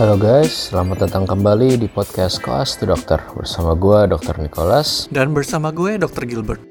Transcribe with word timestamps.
Halo 0.00 0.16
guys, 0.16 0.72
selamat 0.72 1.04
datang 1.04 1.28
kembali 1.28 1.76
di 1.76 1.84
podcast 1.84 2.40
Koas 2.40 2.72
to 2.80 2.88
Dokter 2.88 3.20
bersama 3.36 3.76
gue 3.76 4.08
Dr. 4.08 4.40
Nicholas 4.40 5.04
dan 5.12 5.36
bersama 5.36 5.68
gue 5.76 6.00
Dr. 6.00 6.24
Gilbert. 6.24 6.64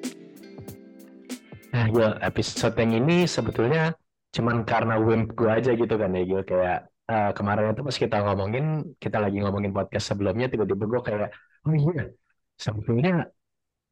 Nah, 1.69 1.85
ya 1.93 2.17
episode 2.25 2.73
yang 2.81 2.97
ini 2.97 3.29
sebetulnya 3.29 3.93
cuman 4.33 4.65
karena 4.65 4.97
wimp 4.97 5.37
gue 5.37 5.45
aja 5.45 5.77
gitu 5.77 5.93
kan 5.93 6.09
ya 6.09 6.25
Gil 6.25 6.41
kayak 6.41 6.89
uh, 7.05 7.29
kemarin 7.37 7.77
itu 7.77 7.85
pas 7.85 7.97
kita 8.01 8.17
ngomongin 8.17 8.65
kita 8.97 9.21
lagi 9.21 9.37
ngomongin 9.45 9.77
podcast 9.77 10.09
sebelumnya 10.09 10.49
tiba-tiba 10.49 10.89
gue 10.89 11.01
kayak 11.05 11.29
oh 11.69 11.73
iya 11.77 12.09
sebetulnya 12.57 13.29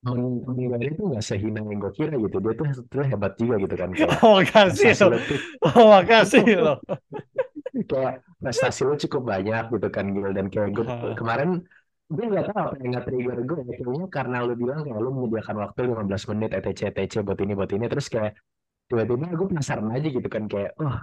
Gary 0.01 0.97
itu 0.97 1.13
nggak 1.13 1.21
sehina 1.21 1.61
yang 1.61 1.77
gue 1.77 1.93
kira 1.93 2.17
gitu 2.17 2.41
dia 2.41 2.53
tuh 2.57 2.65
sebetulnya 2.73 3.07
hebat 3.13 3.33
juga 3.37 3.55
gitu 3.61 3.75
kan 3.77 3.89
kayak 3.93 4.17
oh 4.25 4.41
makasih 4.41 4.97
lo 5.05 5.17
oh 5.61 5.85
makasih 5.93 6.45
lo 6.57 6.81
kayak 7.85 8.25
prestasi 8.41 8.81
lo 8.87 8.95
cukup 8.95 9.21
banyak 9.33 9.63
gitu 9.73 9.87
kan 9.93 10.05
Gil 10.13 10.31
dan 10.33 10.47
kayak 10.49 10.69
gue 10.73 10.85
kemarin 11.19 11.61
gue 12.07 12.23
nggak 12.23 12.45
tahu 12.47 12.57
apa 12.63 12.75
yang 12.79 12.89
nggak 12.95 13.05
trigger 13.05 13.39
gue 13.43 13.59
ya. 13.67 13.73
Kayaknya 13.83 14.07
karena 14.07 14.37
lo 14.47 14.53
bilang 14.55 14.79
kayak 14.87 14.99
lo 15.03 15.09
menyediakan 15.11 15.55
waktu 15.59 15.79
15 15.91 16.29
menit 16.31 16.49
etc 16.55 16.81
etc 16.95 17.13
buat 17.27 17.39
ini 17.43 17.53
buat 17.53 17.71
ini. 17.75 17.85
Terus 17.91 18.07
kayak 18.07 18.31
tiba-tiba 18.87 19.25
gue 19.35 19.47
penasaran 19.51 19.87
aja 19.91 20.07
gitu 20.07 20.27
kan 20.31 20.43
kayak 20.47 20.71
oh 20.79 20.95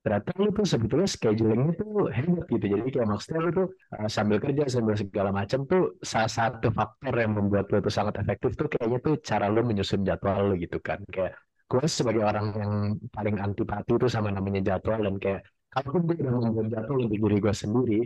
ternyata 0.00 0.32
lu 0.40 0.48
tuh 0.56 0.64
sebetulnya 0.64 1.08
schedulingnya 1.08 1.72
tuh 1.80 2.08
hebat 2.12 2.44
gitu. 2.48 2.64
Jadi 2.76 2.88
kayak 2.92 3.08
maksudnya 3.08 3.40
lu 3.40 3.50
tuh 3.56 3.66
uh, 3.96 4.08
sambil 4.08 4.36
kerja 4.40 4.62
sambil 4.68 4.94
segala 4.96 5.30
macam 5.32 5.64
tuh 5.64 5.96
salah 6.04 6.28
satu 6.28 6.68
faktor 6.72 7.14
yang 7.16 7.32
membuat 7.36 7.68
lu 7.72 7.80
tuh 7.80 7.92
sangat 7.92 8.20
efektif 8.20 8.52
tuh 8.56 8.68
kayaknya 8.68 8.98
tuh 9.00 9.16
cara 9.24 9.48
lu 9.48 9.64
menyusun 9.64 10.04
jadwal 10.04 10.52
lu 10.52 10.54
gitu 10.60 10.76
kan. 10.84 11.00
Kayak 11.08 11.40
gue 11.70 11.84
sebagai 11.88 12.24
orang 12.26 12.46
yang 12.52 12.72
paling 13.08 13.36
antipati 13.40 13.92
tuh 13.96 14.10
sama 14.12 14.28
namanya 14.28 14.60
jadwal 14.60 15.00
dan 15.00 15.16
kayak 15.16 15.40
kalaupun 15.72 16.00
gue 16.06 16.14
udah 16.22 16.32
membuat 16.36 16.66
jadwal 16.74 16.98
untuk 17.06 17.18
diri 17.24 17.36
gue 17.44 17.54
sendiri 17.62 17.98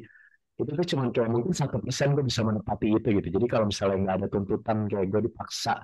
itu 0.60 0.70
tuh 0.78 0.86
cuma 0.92 1.02
kayak 1.14 1.30
mungkin 1.34 1.52
satu 1.60 1.76
persen 1.82 2.08
gue 2.14 2.24
bisa 2.30 2.42
menepati 2.46 2.86
itu 2.94 3.08
gitu. 3.18 3.28
Jadi 3.36 3.46
kalau 3.52 3.66
misalnya 3.70 3.96
nggak 4.04 4.16
ada 4.22 4.26
tuntutan 4.30 4.78
kayak 4.90 5.06
gue 5.12 5.20
dipaksa 5.28 5.74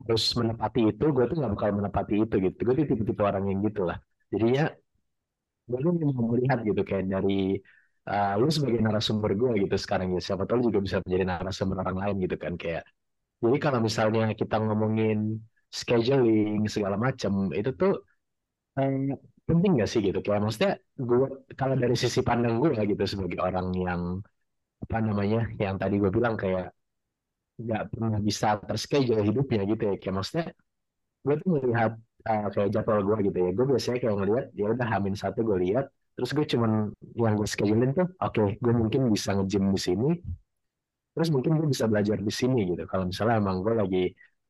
terus 0.00 0.24
menepati 0.40 0.80
itu 0.96 1.04
gue 1.16 1.24
tuh 1.28 1.36
nggak 1.40 1.52
bakal 1.54 1.70
menepati 1.80 2.14
itu 2.24 2.34
gitu. 2.46 2.58
Gue 2.66 2.74
tuh 2.78 2.86
tipe-tipe 2.90 3.22
orang 3.26 3.44
yang 3.50 3.58
gitulah 3.66 3.98
jadinya 4.32 4.64
gue 5.70 5.78
mau 6.18 6.24
melihat 6.34 6.58
gitu 6.68 6.80
kayak 6.88 7.04
dari 7.14 7.34
uh, 8.10 8.32
lu 8.40 8.48
sebagai 8.56 8.80
narasumber 8.86 9.30
gue 9.40 9.50
gitu 9.66 9.76
sekarang 9.84 10.08
ya. 10.16 10.20
Siapa 10.26 10.44
tahu 10.48 10.58
juga 10.66 10.78
bisa 10.86 10.96
menjadi 11.04 11.24
narasumber 11.30 11.76
orang 11.82 11.96
lain 12.02 12.14
gitu 12.24 12.36
kan 12.44 12.52
kayak. 12.62 12.82
Jadi 13.42 13.56
kalau 13.64 13.78
misalnya 13.86 14.22
kita 14.40 14.56
ngomongin 14.66 15.18
scheduling 15.80 16.66
segala 16.74 16.96
macam 17.06 17.32
itu 17.58 17.70
tuh 17.80 17.92
eh, 18.78 18.94
penting 19.50 19.70
gak 19.80 19.90
sih 19.92 20.00
gitu? 20.06 20.18
Kayak 20.24 20.40
maksudnya 20.44 20.72
gue 21.08 21.18
kalau 21.60 21.74
dari 21.82 21.96
sisi 22.02 22.20
pandang 22.28 22.54
gue 22.62 22.70
gitu 22.90 23.04
sebagai 23.12 23.38
orang 23.48 23.68
yang 23.86 24.02
apa 24.84 24.96
namanya 25.06 25.40
yang 25.62 25.76
tadi 25.82 25.94
gue 26.02 26.10
bilang 26.16 26.34
kayak 26.42 26.72
nggak 27.60 27.82
pernah 27.92 28.18
bisa 28.28 28.46
terschedule 28.68 29.22
hidupnya 29.28 29.60
gitu 29.70 29.82
ya. 29.90 29.94
Kayak 30.00 30.14
maksudnya 30.18 30.46
gue 31.24 31.34
tuh 31.42 31.48
melihat 31.54 31.92
uh, 32.30 32.46
kayak 32.54 32.68
jadwal 32.74 33.00
gue 33.08 33.16
gitu 33.28 33.38
ya. 33.44 33.50
Gue 33.56 33.66
biasanya 33.70 33.98
kayak 34.02 34.16
ngeliat 34.18 34.46
ya 34.60 34.66
udah 34.74 34.86
hamin 34.92 35.14
satu 35.22 35.40
gue 35.48 35.58
lihat 35.66 35.86
terus 36.14 36.30
gue 36.36 36.44
cuman 36.52 36.92
yang 37.16 37.34
gue 37.38 37.48
schedulein 37.48 37.96
tuh 37.96 38.04
oke 38.20 38.34
okay, 38.36 38.48
gue 38.60 38.72
mungkin 38.76 39.08
bisa 39.08 39.32
ngejim 39.40 39.72
di 39.72 39.80
sini 39.80 40.08
terus 41.16 41.28
mungkin 41.32 41.56
gue 41.58 41.68
bisa 41.72 41.84
belajar 41.90 42.18
di 42.20 42.32
sini 42.32 42.58
gitu. 42.70 42.82
Kalau 42.90 43.04
misalnya 43.10 43.34
emang 43.42 43.56
gue 43.64 43.74
lagi 43.74 44.02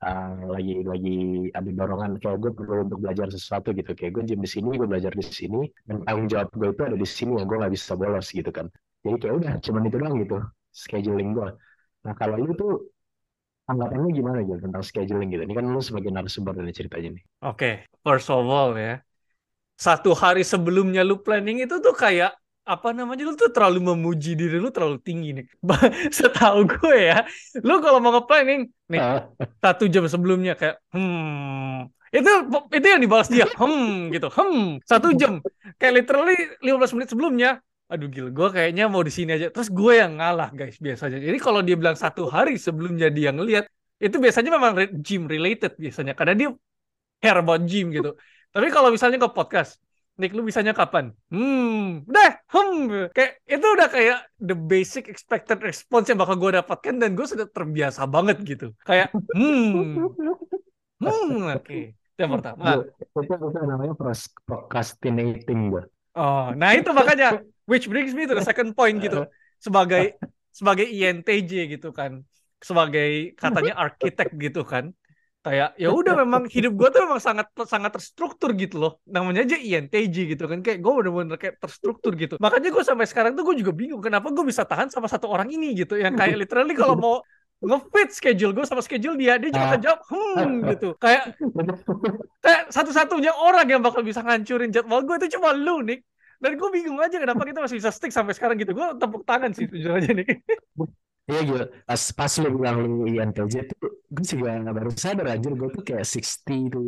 uh, 0.05 0.51
lagi 0.51 0.85
lagi 0.85 1.17
ada 1.53 1.71
dorongan 1.71 2.21
kayak 2.21 2.39
gue 2.41 2.53
perlu 2.53 2.87
untuk 2.89 2.99
belajar 3.01 3.27
sesuatu 3.31 3.73
gitu 3.73 3.93
kayak 3.93 4.21
gue 4.21 4.23
gym 4.29 4.41
di 4.41 4.51
sini 4.51 4.77
gue 4.77 4.89
belajar 4.89 5.13
di 5.13 5.25
sini 5.25 5.69
dan 5.85 6.05
tanggung 6.05 6.29
jawab 6.29 6.49
gue 6.53 6.69
itu 6.73 6.83
ada 6.85 6.97
di 6.97 7.09
sini 7.09 7.33
yang 7.41 7.47
gue 7.47 7.57
nggak 7.61 7.75
bisa 7.75 7.93
bolos 7.97 8.29
gitu 8.33 8.51
kan 8.53 8.67
jadi 9.05 9.17
kayak 9.17 9.35
udah 9.41 9.53
cuman 9.65 9.83
itu 9.89 9.97
doang 9.97 10.17
gitu 10.21 10.37
scheduling 10.73 11.31
gue 11.37 11.49
nah 12.01 12.15
kalau 12.17 12.37
lu 12.41 12.53
tuh 12.57 12.91
Anggapannya 13.71 14.11
gimana 14.11 14.39
gitu 14.43 14.59
tentang 14.59 14.83
scheduling 14.83 15.31
gitu? 15.31 15.47
Ini 15.47 15.55
kan 15.55 15.65
lu 15.71 15.79
sebagai 15.79 16.11
narasumber 16.11 16.59
dari 16.59 16.75
ceritanya 16.75 17.15
nih. 17.15 17.25
Oke, 17.47 17.55
okay. 17.55 17.75
first 18.03 18.27
of 18.27 18.43
all 18.43 18.75
ya. 18.75 18.99
Satu 19.79 20.11
hari 20.13 20.43
sebelumnya 20.43 21.07
lu 21.07 21.23
planning 21.23 21.63
itu 21.63 21.79
tuh 21.79 21.95
kayak 21.95 22.35
apa 22.65 22.93
namanya 22.93 23.25
lu 23.27 23.35
tuh 23.35 23.51
terlalu 23.51 23.81
memuji 23.95 24.37
diri 24.37 24.61
lu 24.61 24.69
terlalu 24.71 25.01
tinggi 25.01 25.37
nih. 25.41 25.47
Setahu 26.17 26.69
gue 26.69 26.97
ya, 27.11 27.25
lu 27.65 27.81
kalau 27.81 27.99
mau 27.99 28.13
nge-planning 28.15 28.69
nih 28.91 29.01
satu 29.59 29.85
jam 29.89 30.05
sebelumnya 30.07 30.55
kayak 30.55 30.77
hmm. 30.93 31.91
Itu 32.11 32.31
itu 32.75 32.87
yang 32.91 32.99
dibalas 32.99 33.31
dia 33.31 33.47
hmm 33.61 34.11
gitu 34.11 34.29
hmm 34.29 34.83
satu 34.83 35.15
jam. 35.15 35.39
Kayak 35.79 36.05
literally 36.05 36.37
15 36.63 36.95
menit 36.99 37.09
sebelumnya 37.11 37.51
aduh 37.91 38.07
gila 38.07 38.31
gue 38.31 38.49
kayaknya 38.55 38.87
mau 38.87 39.03
di 39.03 39.11
sini 39.15 39.31
aja. 39.35 39.47
Terus 39.51 39.71
gue 39.71 39.93
yang 39.99 40.19
ngalah 40.19 40.51
guys 40.55 40.79
biasanya. 40.79 41.19
Jadi 41.19 41.39
kalau 41.39 41.63
dia 41.63 41.75
bilang 41.79 41.99
satu 41.99 42.27
hari 42.31 42.59
sebelumnya 42.59 43.11
dia 43.11 43.31
ngelihat 43.35 43.67
itu 43.99 44.17
biasanya 44.19 44.51
memang 44.55 44.73
gym 45.03 45.27
related 45.27 45.75
biasanya. 45.79 46.15
Karena 46.19 46.35
dia 46.35 46.49
care 47.23 47.39
about 47.43 47.63
gym 47.67 47.95
gitu. 47.95 48.15
Tapi 48.51 48.67
kalau 48.75 48.91
misalnya 48.91 49.19
ke 49.23 49.31
podcast 49.31 49.79
Nick 50.21 50.37
lu 50.37 50.45
bisanya 50.45 50.77
kapan? 50.77 51.17
Hmm, 51.33 52.05
deh, 52.05 52.33
hmm, 52.53 53.09
kayak 53.17 53.41
itu 53.49 53.67
udah 53.67 53.89
kayak 53.89 54.19
the 54.37 54.53
basic 54.53 55.09
expected 55.09 55.65
response 55.65 56.13
yang 56.13 56.21
bakal 56.21 56.37
gue 56.37 56.61
dapatkan 56.61 57.01
dan 57.01 57.17
gue 57.17 57.25
sudah 57.25 57.49
terbiasa 57.49 58.05
banget 58.05 58.45
gitu. 58.45 58.77
Kayak, 58.85 59.17
hmm, 59.33 59.97
hmm, 61.01 61.57
oke. 61.57 61.65
Okay. 61.65 61.97
Itu 61.97 62.21
yang 62.21 62.37
pertama. 62.37 62.85
Itu, 63.17 63.33
itu 63.33 63.59
namanya 63.65 63.97
procrastinating 64.45 65.73
gue. 65.73 65.89
Oh, 66.13 66.53
nah 66.53 66.77
itu 66.77 66.93
makanya 66.93 67.41
which 67.65 67.89
brings 67.89 68.13
me 68.13 68.29
to 68.29 68.37
the 68.37 68.45
second 68.45 68.77
point 68.77 69.01
gitu. 69.01 69.25
Sebagai 69.57 70.21
sebagai 70.53 70.85
INTJ 70.85 71.81
gitu 71.81 71.97
kan. 71.97 72.29
Sebagai 72.61 73.33
katanya 73.41 73.73
arsitek 73.89 74.37
gitu 74.37 74.69
kan. 74.69 74.93
Kayak 75.41 75.73
ya 75.81 75.89
udah 75.89 76.15
memang 76.21 76.53
hidup 76.53 76.77
gue 76.77 76.89
tuh 76.93 77.01
memang 77.09 77.17
sangat 77.17 77.49
sangat 77.65 77.97
terstruktur 77.97 78.53
gitu 78.53 78.77
loh. 78.77 78.93
Namanya 79.09 79.49
aja 79.49 79.57
INTJ 79.57 80.37
gitu 80.37 80.45
kan. 80.45 80.61
Kayak 80.61 80.85
gue 80.85 80.93
bener-bener 81.01 81.37
kayak 81.41 81.57
terstruktur 81.57 82.13
gitu. 82.13 82.37
Makanya 82.37 82.69
gue 82.69 82.85
sampai 82.85 83.09
sekarang 83.09 83.33
tuh 83.33 83.49
gue 83.49 83.65
juga 83.65 83.73
bingung 83.73 84.05
kenapa 84.05 84.29
gue 84.29 84.45
bisa 84.45 84.69
tahan 84.69 84.93
sama 84.93 85.09
satu 85.09 85.33
orang 85.33 85.49
ini 85.49 85.73
gitu. 85.73 85.97
Yang 85.97 86.15
kayak 86.21 86.37
literally 86.45 86.77
kalau 86.77 86.97
mau 87.01 87.17
ngefit 87.61 88.09
schedule 88.17 88.57
gue 88.57 88.65
sama 88.65 88.81
schedule 88.81 89.21
dia 89.21 89.37
dia 89.37 89.53
juga 89.53 89.77
jawab 89.77 90.01
hmm 90.09 90.53
gitu 90.73 90.97
kayak 90.97 91.37
kayak 92.41 92.63
satu-satunya 92.73 93.37
orang 93.37 93.69
yang 93.69 93.85
bakal 93.85 94.01
bisa 94.01 94.25
ngancurin 94.25 94.73
jadwal 94.73 95.05
gue 95.05 95.17
itu 95.21 95.37
cuma 95.37 95.53
lu 95.53 95.85
nih 95.85 96.01
dan 96.41 96.57
gue 96.57 96.69
bingung 96.73 96.97
aja 96.97 97.21
kenapa 97.21 97.45
kita 97.45 97.61
masih 97.61 97.77
bisa 97.77 97.93
stick 97.93 98.17
sampai 98.17 98.33
sekarang 98.33 98.57
gitu 98.57 98.73
gue 98.73 98.89
tepuk 98.97 99.29
tangan 99.29 99.53
sih 99.53 99.69
jujur 99.69 99.93
aja 99.93 100.09
nih 100.09 100.41
Iya 101.31 101.41
gitu, 101.49 101.65
pas, 101.89 102.03
pas 102.19 102.33
lu 102.43 102.49
bilang 102.59 102.77
lu 102.83 102.91
INTJ 103.11 103.55
tuh 103.71 103.79
gue 104.15 104.25
juga 104.33 104.51
baru 104.77 104.91
sadar 105.05 105.27
aja 105.35 105.49
gue 105.61 105.69
tuh 105.77 105.83
kayak 105.89 106.03
60 106.11 106.63
tuh 106.75 106.85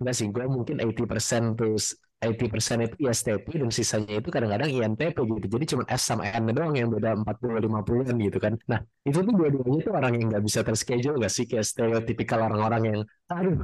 enggak 0.00 0.14
sih 0.18 0.26
gue 0.34 0.44
mungkin 0.56 0.74
80% 0.80 1.42
tuh 1.58 1.72
80% 2.20 2.76
itu 2.84 2.96
ISTP 3.08 3.46
dan 3.62 3.70
sisanya 3.78 4.14
itu 4.20 4.28
kadang-kadang 4.34 4.68
INTP 4.76 5.16
gitu. 5.32 5.46
Jadi 5.56 5.64
cuma 5.72 5.82
S 5.88 6.02
sama 6.04 6.22
N 6.28 6.52
doang 6.52 6.74
yang 6.76 6.88
beda 6.92 7.08
40-50an 7.20 8.16
gitu 8.26 8.36
kan. 8.44 8.52
Nah 8.70 8.80
itu 9.08 9.18
tuh 9.26 9.32
dua-duanya 9.38 9.80
tuh 9.86 9.92
orang 9.96 10.12
yang 10.20 10.26
nggak 10.28 10.44
bisa 10.44 10.60
terschedule 10.66 11.16
gak 11.24 11.32
sih? 11.36 11.44
Kayak 11.48 11.64
stereotipikal 11.70 12.38
orang-orang 12.44 12.82
yang 12.90 12.98
aduh 13.32 13.56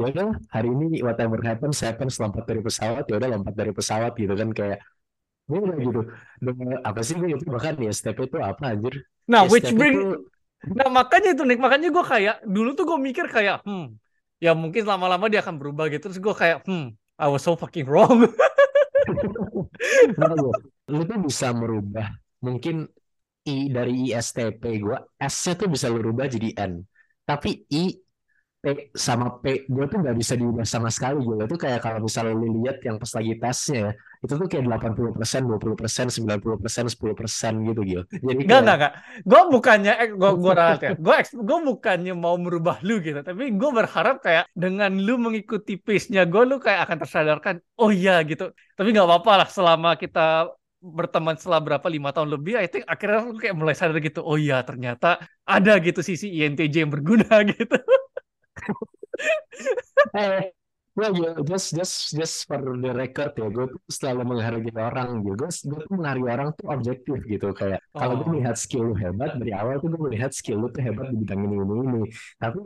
ya 0.00 0.04
udah 0.10 0.28
hari 0.54 0.68
ini 0.74 0.84
whatever 1.06 1.38
happens 1.46 1.76
happens 1.86 2.14
lompat 2.22 2.44
dari 2.50 2.60
pesawat 2.66 3.02
ya 3.06 3.14
udah 3.22 3.28
lompat 3.38 3.54
dari 3.54 3.70
pesawat 3.78 4.12
gitu 4.18 4.34
kan. 4.34 4.48
Kayak 4.58 4.78
gue 5.50 5.58
udah 5.58 5.76
gitu 5.82 6.00
apa 6.86 7.00
sih 7.02 7.18
gue 7.18 7.34
itu 7.34 7.44
bahkan 7.50 7.74
ya 7.82 7.90
step 7.90 8.22
itu 8.22 8.38
apa 8.38 8.78
anjir 8.78 9.02
Nah, 9.30 9.46
yes, 9.46 9.50
which 9.54 9.70
bring 9.78 9.94
itu... 9.94 10.18
Nah, 10.74 10.90
makanya 10.92 11.32
itu 11.32 11.42
nih, 11.46 11.56
makanya 11.56 11.88
gue 11.88 12.04
kayak 12.04 12.36
dulu 12.44 12.76
tuh 12.76 12.84
gue 12.84 12.98
mikir 13.00 13.24
kayak 13.32 13.64
hmm, 13.64 13.96
ya 14.42 14.52
mungkin 14.52 14.84
lama-lama 14.84 15.30
dia 15.30 15.40
akan 15.40 15.56
berubah 15.56 15.88
gitu. 15.88 16.10
Terus 16.10 16.20
gue 16.20 16.34
kayak 16.36 16.66
hmm, 16.66 16.92
I 17.16 17.26
was 17.32 17.46
so 17.46 17.56
fucking 17.56 17.88
wrong. 17.88 18.28
nah, 20.20 20.28
lu 20.90 21.02
tuh 21.08 21.18
bisa 21.24 21.54
merubah 21.56 22.12
mungkin 22.44 22.84
I 23.48 23.72
dari 23.72 24.12
ISTP 24.12 24.60
gue 24.84 24.98
S-nya 25.16 25.56
tuh 25.56 25.72
bisa 25.72 25.88
lu 25.88 26.02
rubah 26.04 26.28
jadi 26.28 26.52
N. 26.60 26.84
Tapi 27.24 27.64
I 27.72 27.96
P 28.60 28.92
sama 28.92 29.40
P 29.40 29.64
gue 29.64 29.84
tuh 29.88 29.98
nggak 30.04 30.16
bisa 30.20 30.36
diubah 30.36 30.68
sama 30.68 30.92
sekali 30.92 31.24
gue 31.24 31.48
tuh 31.48 31.56
kayak 31.56 31.80
kalau 31.80 32.04
misalnya 32.04 32.36
lu 32.36 32.60
lihat 32.60 32.84
yang 32.84 33.00
pas 33.00 33.12
lagi 33.16 33.32
tesnya 33.40 33.78
ya 33.88 33.92
itu 34.20 34.36
tuh 34.36 34.48
kayak 34.52 34.68
80 34.68 35.16
persen, 35.16 35.40
20 35.48 35.80
persen, 35.80 36.06
90 36.12 36.60
persen, 36.60 36.84
10 36.92 37.16
persen 37.16 37.52
gitu 37.64 37.80
gitu. 37.88 38.04
Jadi 38.28 38.40
kayak... 38.44 38.64
Gak, 38.68 38.76
gak, 38.76 38.92
Gue 39.24 39.42
bukannya, 39.48 39.92
eh, 39.96 40.08
gue 40.12 40.30
gue 40.36 40.52
ralat 40.52 40.80
ya. 40.84 40.90
Gue 40.92 41.16
gue 41.24 41.58
bukannya 41.64 42.12
mau 42.12 42.36
merubah 42.36 42.84
lu 42.84 43.00
gitu, 43.00 43.24
tapi 43.24 43.48
gue 43.56 43.70
berharap 43.72 44.20
kayak 44.20 44.44
dengan 44.52 44.92
lu 44.92 45.16
mengikuti 45.16 45.80
pace-nya 45.80 46.28
gue, 46.28 46.42
lu 46.44 46.60
kayak 46.60 46.84
akan 46.84 46.98
tersadarkan, 47.00 47.54
oh 47.80 47.88
iya 47.88 48.20
gitu. 48.28 48.52
Tapi 48.76 48.92
nggak 48.92 49.08
apa-apa 49.08 49.32
lah 49.40 49.48
selama 49.48 49.96
kita 49.96 50.52
berteman 50.80 51.36
setelah 51.40 51.60
berapa 51.64 51.86
lima 51.88 52.12
tahun 52.12 52.36
lebih, 52.36 52.60
I 52.60 52.68
think 52.68 52.84
akhirnya 52.84 53.24
lu 53.24 53.40
kayak 53.40 53.56
mulai 53.56 53.72
sadar 53.72 53.96
gitu, 54.04 54.20
oh 54.20 54.36
iya 54.36 54.60
ternyata 54.64 55.16
ada 55.48 55.80
gitu 55.80 56.04
sisi 56.04 56.28
INTJ 56.28 56.84
yang 56.84 56.92
berguna 56.92 57.40
gitu. 57.56 57.76
Eh, 60.14 60.50
Well, 60.98 61.14
ya, 61.22 61.30
just 61.46 61.70
just 61.78 61.94
just 62.18 62.36
for 62.50 62.58
the 62.60 62.90
record 62.92 63.30
ya, 63.38 63.46
gue 63.46 63.62
tuh 63.72 63.80
selalu 63.88 64.20
menghargai 64.34 64.74
orang 64.74 65.22
gitu. 65.22 65.38
Gue 65.38 65.48
gue 65.70 65.80
tuh 65.86 65.94
menghargai 65.96 66.30
orang 66.34 66.50
tuh 66.58 66.66
objektif 66.74 67.18
gitu. 67.30 67.46
Kayak 67.54 67.80
kalau 67.94 68.18
gue 68.20 68.26
Oh. 68.26 68.30
melihat 68.34 68.56
skill 68.58 68.90
lu 68.90 68.94
hebat 68.98 69.30
dari 69.38 69.54
awal 69.54 69.78
tuh 69.78 69.86
gue 69.94 70.02
melihat 70.10 70.34
skill 70.34 70.58
lu 70.60 70.66
tuh 70.74 70.82
hebat 70.82 71.06
di 71.14 71.16
bidang 71.22 71.40
ini 71.46 71.56
ini 71.62 71.74
ini. 71.86 72.02
Tapi 72.42 72.60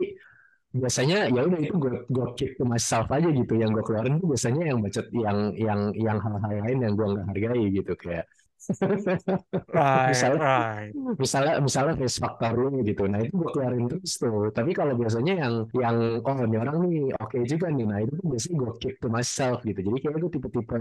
biasanya 0.75 1.17
ya 1.35 1.41
udah 1.47 1.59
itu 1.63 1.75
gue 1.79 1.91
gue 2.11 2.25
keep 2.37 2.51
to 2.59 2.65
myself 2.67 3.07
aja 3.11 3.29
gitu. 3.29 3.53
Yang 3.61 3.69
gue 3.79 3.83
keluarin 3.87 4.15
tuh 4.21 4.27
biasanya 4.33 4.63
yang 4.71 4.79
bacot 4.85 5.07
yang 5.15 5.39
yang 5.57 5.81
yang 5.97 6.17
hal-hal 6.21 6.53
lain 6.65 6.77
yang 6.85 6.93
gue 6.99 7.07
nggak 7.13 7.25
hargai 7.31 7.63
gitu 7.77 7.93
kayak. 7.99 8.25
Right, 9.75 10.09
misalnya 10.15 10.39
right. 10.41 10.91
misalnya 11.19 11.53
misalnya 11.59 11.93
face 11.99 12.17
factor 12.23 12.51
lu 12.55 12.81
gitu 12.81 13.05
nah 13.11 13.19
itu 13.19 13.33
gue 13.35 13.49
keluarin 13.51 13.85
terus 13.91 14.17
tuh 14.17 14.49
tapi 14.55 14.71
kalau 14.71 14.93
biasanya 14.95 15.33
yang 15.43 15.53
yang 15.75 15.97
oh 16.23 16.35
ini 16.41 16.57
orang 16.57 16.75
nih 16.87 17.11
oke 17.19 17.37
juga 17.45 17.67
nih 17.69 17.85
nah 17.85 17.99
itu 17.99 18.13
tuh 18.15 18.27
biasanya 18.31 18.55
gue 18.61 18.71
keep 18.81 18.95
to 19.03 19.07
myself 19.11 19.57
gitu 19.67 19.79
jadi 19.83 19.97
kayak 19.99 20.15
gue 20.21 20.31
tipe-tipe 20.39 20.75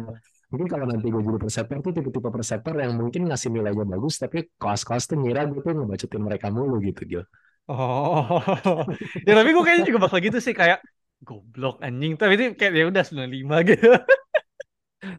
mungkin 0.52 0.66
kalau 0.70 0.84
nanti 0.86 1.06
gue 1.10 1.22
jadi 1.22 1.38
presenter 1.42 1.76
tuh 1.82 1.92
tipe-tipe 1.92 2.28
presenter 2.30 2.74
yang 2.78 2.92
mungkin 2.94 3.22
ngasih 3.28 3.48
nilainya 3.50 3.84
bagus 3.84 4.14
tapi 4.22 4.48
kelas-kelas 4.56 5.04
tuh 5.10 5.16
ngira 5.18 5.44
gue 5.50 5.60
tuh 5.60 5.72
ngebacotin 5.74 6.22
mereka 6.22 6.46
mulu 6.48 6.78
gitu 6.80 7.02
Gil 7.04 7.24
Oh. 7.64 8.44
Ya 9.26 9.32
tapi 9.32 9.48
gue 9.56 9.62
kayaknya 9.64 9.84
juga 9.88 10.00
bakal 10.04 10.20
gitu 10.20 10.36
sih 10.36 10.52
kayak 10.52 10.84
goblok 11.24 11.80
anjing. 11.80 12.12
Tapi 12.20 12.32
itu 12.36 12.44
kayak 12.60 12.72
ya 12.76 12.84
udah 12.92 13.04
95 13.08 13.56
gitu. 13.64 13.88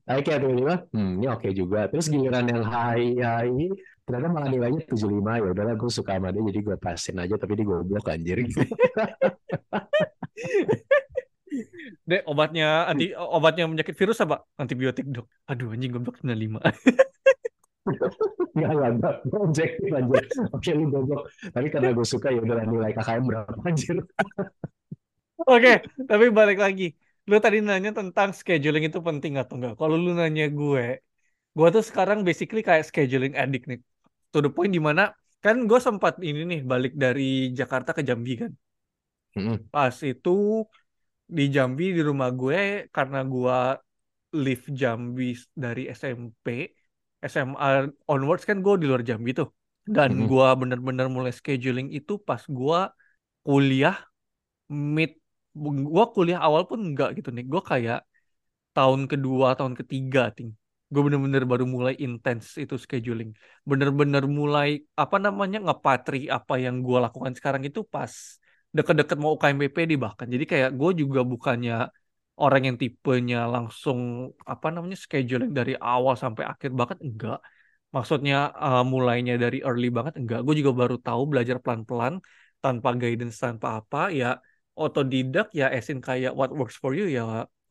Tapi 0.06 0.20
kayak 0.26 0.40
tiba-tiba, 0.42 0.76
hmm 0.94 1.12
ini 1.22 1.26
oke 1.30 1.50
juga. 1.54 1.80
Terus 1.92 2.06
giliran 2.10 2.46
yang 2.50 2.64
hai 2.66 3.06
hai, 3.22 3.70
ternyata 4.06 4.28
malah 4.34 4.50
nilainya 4.50 4.82
75. 4.86 5.38
Ya 5.42 5.50
udahlah 5.54 5.76
gue 5.78 5.92
suka 5.92 6.12
sama 6.18 6.30
dia 6.34 6.44
jadi 6.50 6.60
gue 6.62 6.76
pasin 6.78 7.18
aja 7.22 7.36
tapi 7.38 7.54
dia 7.58 7.66
goblok 7.66 8.08
anjir 8.10 8.38
gitu. 8.46 8.62
Dek, 12.06 12.22
obatnya 12.30 12.86
anti 12.90 13.14
obatnya 13.16 13.66
penyakit 13.66 13.96
virus 13.98 14.20
apa? 14.22 14.46
Antibiotik, 14.60 15.06
Dok. 15.10 15.26
Aduh 15.50 15.74
anjing 15.74 15.92
goblok 15.94 16.22
95. 16.22 16.62
Enggak, 18.56 18.72
enggak, 18.74 18.90
enggak. 18.98 19.16
Objektif 19.30 19.90
anjir. 19.94 20.24
Oke, 20.54 20.70
lu 20.74 20.86
goblok. 20.90 21.22
Tapi 21.54 21.68
karena 21.70 21.90
gue 21.94 22.06
suka 22.08 22.28
ya 22.34 22.40
udah 22.42 22.66
nilai 22.66 22.92
KKM 22.94 23.24
berapa 23.26 23.60
anjir. 23.66 23.98
Oke, 25.46 25.74
tapi 26.10 26.26
balik 26.32 26.60
lagi. 26.64 26.96
Lu 27.30 27.36
tadi 27.46 27.58
nanya 27.68 27.92
tentang 28.00 28.30
scheduling 28.40 28.84
itu 28.90 29.00
penting 29.08 29.34
atau 29.42 29.54
enggak? 29.58 29.74
Kalau 29.82 29.96
lu 30.04 30.12
nanya 30.20 30.46
gue, 30.60 30.86
gue 31.58 31.68
tuh 31.76 31.84
sekarang 31.90 32.20
basically 32.28 32.62
kayak 32.68 32.86
scheduling 32.90 33.34
addict 33.42 33.66
nih. 33.72 33.80
To 34.34 34.38
the 34.46 34.52
point 34.56 34.72
di 34.78 34.82
mana 34.88 35.04
kan 35.46 35.56
gue 35.70 35.80
sempat 35.88 36.14
ini 36.30 36.42
nih 36.52 36.62
balik 36.72 36.94
dari 37.04 37.54
Jakarta 37.60 37.92
ke 37.98 38.02
Jambi 38.10 38.34
kan. 38.42 38.52
Hmm. 39.36 39.56
Pas 39.74 39.96
itu 40.12 40.30
di 41.38 41.44
Jambi 41.56 41.86
di 41.98 42.02
rumah 42.10 42.30
gue 42.42 42.60
karena 42.96 43.18
gue 43.34 43.58
live 44.46 44.66
Jambi 44.82 45.26
dari 45.64 45.82
SMP, 46.00 46.48
SMA 47.32 47.70
onwards 48.14 48.46
kan 48.50 48.58
gue 48.66 48.74
di 48.82 48.86
luar 48.90 49.04
Jambi 49.10 49.32
tuh. 49.40 49.50
Dan 49.96 50.12
Mhm. 50.12 50.28
gue 50.30 50.48
bener-bener 50.62 51.08
mulai 51.16 51.34
scheduling 51.40 51.90
itu 51.98 52.14
pas 52.28 52.42
gue 52.60 52.80
kuliah 53.46 53.96
mid 54.96 55.12
gue 55.94 56.06
kuliah 56.16 56.40
awal 56.46 56.64
pun 56.70 56.80
enggak 56.88 57.10
gitu 57.18 57.30
nih 57.36 57.46
gue 57.52 57.62
kayak 57.72 58.00
tahun 58.76 59.02
kedua 59.12 59.48
tahun 59.60 59.74
ketiga 59.80 60.22
ting 60.36 60.52
gue 60.92 61.02
bener-bener 61.06 61.44
baru 61.52 61.66
mulai 61.76 61.94
intens 62.06 62.46
itu 62.62 62.76
scheduling. 62.78 63.34
Bener-bener 63.70 64.24
mulai 64.40 64.70
apa 64.94 65.18
namanya 65.26 65.58
ngepatri 65.66 66.18
apa 66.38 66.54
yang 66.62 66.76
gue 66.86 66.98
lakukan 67.06 67.34
sekarang 67.38 67.64
itu 67.66 67.82
pas 67.94 68.14
deket-deket 68.76 69.18
mau 69.18 69.34
UKMPP 69.36 69.78
di 69.92 69.98
bahkan. 69.98 70.28
Jadi 70.34 70.46
kayak 70.52 70.70
gue 70.80 70.92
juga 71.02 71.20
bukannya 71.26 71.90
orang 72.38 72.62
yang 72.68 72.78
tipenya 72.82 73.38
langsung 73.50 74.00
apa 74.46 74.68
namanya 74.70 74.98
scheduling 75.04 75.52
dari 75.60 75.74
awal 75.80 76.14
sampai 76.24 76.44
akhir 76.52 76.72
banget 76.80 76.98
enggak. 77.02 77.38
Maksudnya 77.96 78.36
uh, 78.54 78.84
mulainya 78.86 79.34
dari 79.44 79.58
early 79.68 79.90
banget 79.90 80.14
enggak. 80.22 80.40
Gue 80.46 80.54
juga 80.60 80.72
baru 80.82 80.96
tahu 81.02 81.22
belajar 81.32 81.58
pelan-pelan 81.64 82.22
tanpa 82.64 82.90
guidance 83.02 83.38
tanpa 83.42 83.68
apa 83.82 84.14
ya 84.14 84.38
otodidak 84.84 85.48
ya 85.60 85.66
esin 85.78 85.98
kayak 86.08 86.32
what 86.38 86.52
works 86.60 86.78
for 86.82 86.92
you 86.98 87.06
ya 87.08 87.22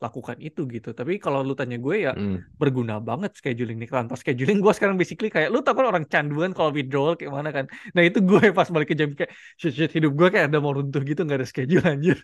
lakukan 0.03 0.37
itu 0.47 0.61
gitu 0.75 0.89
tapi 0.99 1.13
kalau 1.23 1.39
lu 1.47 1.53
tanya 1.59 1.77
gue 1.85 1.95
ya 2.05 2.11
Hmm. 2.15 2.35
berguna 2.61 2.93
banget 3.09 3.31
scheduling 3.39 3.77
nih 3.81 3.89
tanpa 3.89 4.15
scheduling 4.21 4.57
gue 4.63 4.73
sekarang 4.77 4.95
basically 5.01 5.29
kayak 5.35 5.49
lu 5.53 5.59
tau 5.65 5.73
kan 5.77 5.85
orang 5.91 6.05
canduan 6.11 6.51
kalau 6.57 6.71
withdrawal 6.77 7.13
kayak 7.19 7.31
mana 7.37 7.49
kan 7.57 7.65
nah 7.95 8.03
itu 8.07 8.19
gue 8.29 8.41
pas 8.57 8.67
balik 8.73 8.87
ke 8.91 8.95
Jambi 8.99 9.15
kayak 9.19 9.31
shit, 9.59 9.71
shit 9.77 9.91
hidup 9.95 10.11
gue 10.19 10.27
kayak 10.33 10.45
ada 10.51 10.57
mau 10.63 10.73
runtuh 10.77 11.01
gitu 11.09 11.19
nggak 11.25 11.37
ada 11.41 11.47
schedule 11.51 11.85
anjir 11.93 12.17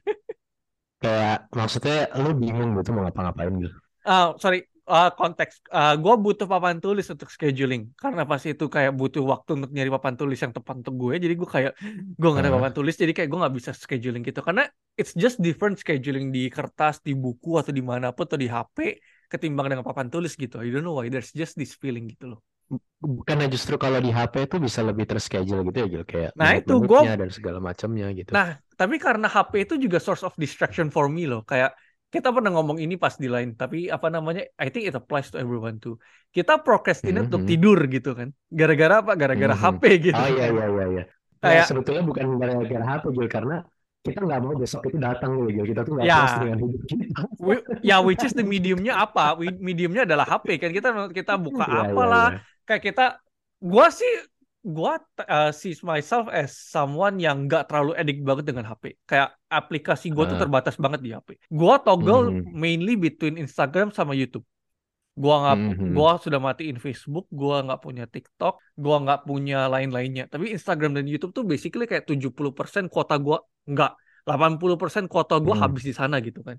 Kayak 1.03 1.37
maksudnya 1.59 1.95
lu 2.21 2.29
bingung 2.41 2.69
gitu 2.77 2.89
mau 2.93 3.01
ngapa-ngapain 3.05 3.53
gitu. 3.63 3.77
ah 4.05 4.35
sorry 4.41 4.65
ah, 4.91 5.09
konteks 5.19 5.53
Ah, 5.71 5.93
gue 6.03 6.13
butuh 6.25 6.47
papan 6.53 6.77
tulis 6.83 7.05
untuk 7.13 7.29
scheduling 7.35 7.83
karena 7.95 8.21
pas 8.29 8.41
itu 8.43 8.65
kayak 8.75 8.91
butuh 8.99 9.23
waktu 9.31 9.49
untuk 9.57 9.71
nyari 9.75 9.89
papan 9.95 10.13
tulis 10.19 10.39
yang 10.43 10.53
tepat 10.57 10.75
untuk 10.83 10.95
gue 11.01 11.13
jadi 11.23 11.33
gue 11.39 11.49
kayak 11.55 11.71
gue 12.19 12.27
nggak 12.31 12.43
ada 12.43 12.51
Hah? 12.51 12.57
papan 12.57 12.73
tulis 12.77 12.95
jadi 13.01 13.11
kayak 13.15 13.29
gue 13.31 13.39
nggak 13.41 13.55
bisa 13.59 13.71
scheduling 13.71 14.21
gitu 14.27 14.39
karena 14.47 14.63
it's 14.99 15.13
just 15.15 15.37
different 15.39 15.75
scheduling 15.79 16.27
di 16.35 16.51
kertas 16.51 16.99
di 17.07 17.15
buku 17.15 17.55
atau 17.61 17.71
di 17.71 17.83
mana 17.91 18.11
pun 18.15 18.27
atau 18.27 18.39
di 18.43 18.47
HP 18.51 18.77
ketimbang 19.31 19.67
dengan 19.71 19.85
papan 19.87 20.07
tulis 20.11 20.35
gitu 20.35 20.59
I 20.59 20.67
don't 20.69 20.83
know 20.83 20.99
why 20.99 21.07
there's 21.07 21.31
just 21.31 21.55
this 21.55 21.73
feeling 21.79 22.11
gitu 22.11 22.35
loh 22.35 22.41
Bukannya 23.01 23.51
justru 23.51 23.75
kalau 23.75 23.99
di 23.99 24.13
HP 24.13 24.47
itu 24.47 24.55
bisa 24.61 24.79
lebih 24.85 25.03
terschedule 25.09 25.65
gitu 25.67 25.77
ya 25.83 25.87
Gil 25.91 26.03
kayak 26.07 26.31
Nah, 26.39 26.51
itu 26.55 26.71
menit-menitnya 26.77 27.11
dan 27.19 27.29
segala 27.33 27.59
macamnya 27.59 28.07
gitu. 28.15 28.31
Nah, 28.31 28.47
tapi 28.79 28.95
karena 29.01 29.27
HP 29.27 29.67
itu 29.67 29.73
juga 29.75 29.97
source 29.99 30.23
of 30.23 30.33
distraction 30.39 30.87
for 30.87 31.11
me 31.11 31.27
loh. 31.27 31.41
Kayak 31.43 31.75
kita 32.11 32.27
pernah 32.29 32.51
ngomong 32.51 32.77
ini 32.77 32.99
pas 32.99 33.15
di 33.15 33.31
line, 33.31 33.55
tapi 33.55 33.87
apa 33.87 34.11
namanya? 34.11 34.43
I 34.59 34.67
think 34.67 34.83
it 34.83 34.95
applies 34.95 35.31
to 35.31 35.39
everyone 35.39 35.79
too. 35.79 35.95
Kita 36.29 36.59
procrastinate 36.59 37.31
untuk 37.31 37.47
Mhm. 37.47 37.49
tidur 37.49 37.79
gitu 37.87 38.11
kan. 38.11 38.35
Gara-gara 38.51 38.99
apa? 38.99 39.15
Gara-gara 39.15 39.55
Mhm. 39.55 39.61
HP 39.63 39.83
gitu. 40.11 40.19
Oh 40.19 40.27
iya 40.27 40.45
iya 40.51 40.65
iya 40.67 40.85
iya. 40.91 41.03
Ya, 41.03 41.05
Kayak 41.41 41.65
sebetulnya 41.71 42.03
bukan 42.03 42.25
gara-gara 42.37 42.85
HP 42.85 43.05
Gil 43.15 43.27
karena 43.31 43.57
kita 44.03 44.19
nggak 44.21 44.39
mau 44.43 44.53
besok 44.53 44.81
itu 44.91 44.97
datang 44.99 45.31
Gil. 45.47 45.65
Kita 45.65 45.81
tuh 45.81 45.93
nggak 45.95 46.05
Ya. 46.05 46.17
puas 46.19 46.33
dengan 46.37 46.57
hidup 46.59 46.81
kita. 46.85 47.03
wi- 47.47 47.65
ya 47.81 47.95
which 48.03 48.21
is 48.21 48.33
the 48.35 48.43
mediumnya 48.43 48.93
apa? 48.99 49.39
Mediumnya 49.39 50.03
adalah 50.03 50.27
HP 50.27 50.59
kan. 50.59 50.69
Kita 50.69 50.89
kita 51.09 51.33
buka 51.39 51.63
Iya, 51.65 51.73
iya, 51.79 51.91
apalah. 51.95 52.27
iya. 52.35 52.39
Kayak 52.67 52.81
kita 52.91 53.05
gua 53.57 53.87
sih 53.89 54.11
gua 54.61 55.01
uh, 55.25 55.49
see 55.49 55.73
myself 55.81 56.29
as 56.29 56.53
someone 56.53 57.17
yang 57.17 57.49
nggak 57.49 57.65
terlalu 57.65 57.97
addict 57.97 58.21
banget 58.21 58.45
dengan 58.53 58.69
HP. 58.69 58.93
Kayak 59.09 59.33
aplikasi 59.49 60.13
gua 60.13 60.29
tuh 60.29 60.37
Ah. 60.37 60.41
terbatas 60.45 60.77
banget 60.77 61.01
di 61.01 61.09
HP. 61.11 61.37
Gua 61.49 61.81
toggle 61.81 62.29
Mhm. 62.29 62.53
mainly 62.53 62.93
between 62.93 63.41
Instagram 63.41 63.89
sama 63.89 64.13
YouTube. 64.13 64.45
Gua 65.17 65.35
nggak, 65.43 65.57
Mhm. 65.81 65.87
gua 65.97 66.11
sudah 66.21 66.39
matiin 66.39 66.77
Facebook, 66.77 67.25
gua 67.33 67.65
nggak 67.65 67.81
punya 67.83 68.05
TikTok, 68.07 68.61
gua 68.79 68.95
nggak 69.01 69.19
punya 69.27 69.65
lain-lainnya. 69.67 70.29
Tapi 70.29 70.53
Instagram 70.55 70.95
dan 70.95 71.09
YouTube 71.09 71.33
tuh 71.35 71.43
basically 71.43 71.89
kayak 71.89 72.05
70% 72.07 72.87
kuota 72.87 73.17
gua 73.17 73.41
nggak, 73.67 73.91
80% 74.29 75.09
kuota 75.09 75.41
gua 75.41 75.57
Hmm. 75.57 75.63
habis 75.67 75.83
di 75.83 75.91
sana 75.91 76.21
gitu 76.21 76.45
kan. 76.45 76.55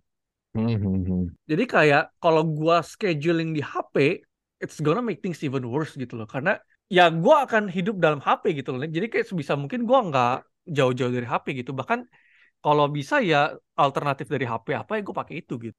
Mhm. 0.52 1.32
Jadi 1.48 1.64
kayak 1.64 2.18
kalau 2.20 2.44
gua 2.44 2.84
scheduling 2.84 3.56
di 3.56 3.64
HP, 3.64 4.20
it's 4.60 4.82
gonna 4.84 5.00
make 5.00 5.24
things 5.24 5.40
even 5.46 5.64
worse 5.64 5.96
gitu 5.96 6.18
loh. 6.20 6.28
Karena 6.28 6.60
ya 6.96 7.04
gua 7.22 7.48
akan 7.48 7.72
hidup 7.76 7.96
dalam 8.04 8.20
HP 8.20 8.42
gitu 8.58 8.68
loh. 8.76 8.84
Jadi 8.84 9.06
kayak 9.12 9.26
sebisa 9.30 9.52
mungkin 9.56 9.80
gua 9.88 9.98
nggak 10.08 10.34
jauh-jauh 10.76 11.12
dari 11.16 11.26
HP 11.26 11.46
gitu. 11.64 11.72
Bahkan 11.72 12.00
kalau 12.62 12.86
bisa 12.86 13.18
ya 13.18 13.50
alternatif 13.74 14.30
dari 14.30 14.46
HP 14.46 14.66
apa 14.78 14.92
ya 14.96 15.00
gue 15.02 15.14
pakai 15.20 15.34
itu 15.42 15.54
gitu. 15.58 15.78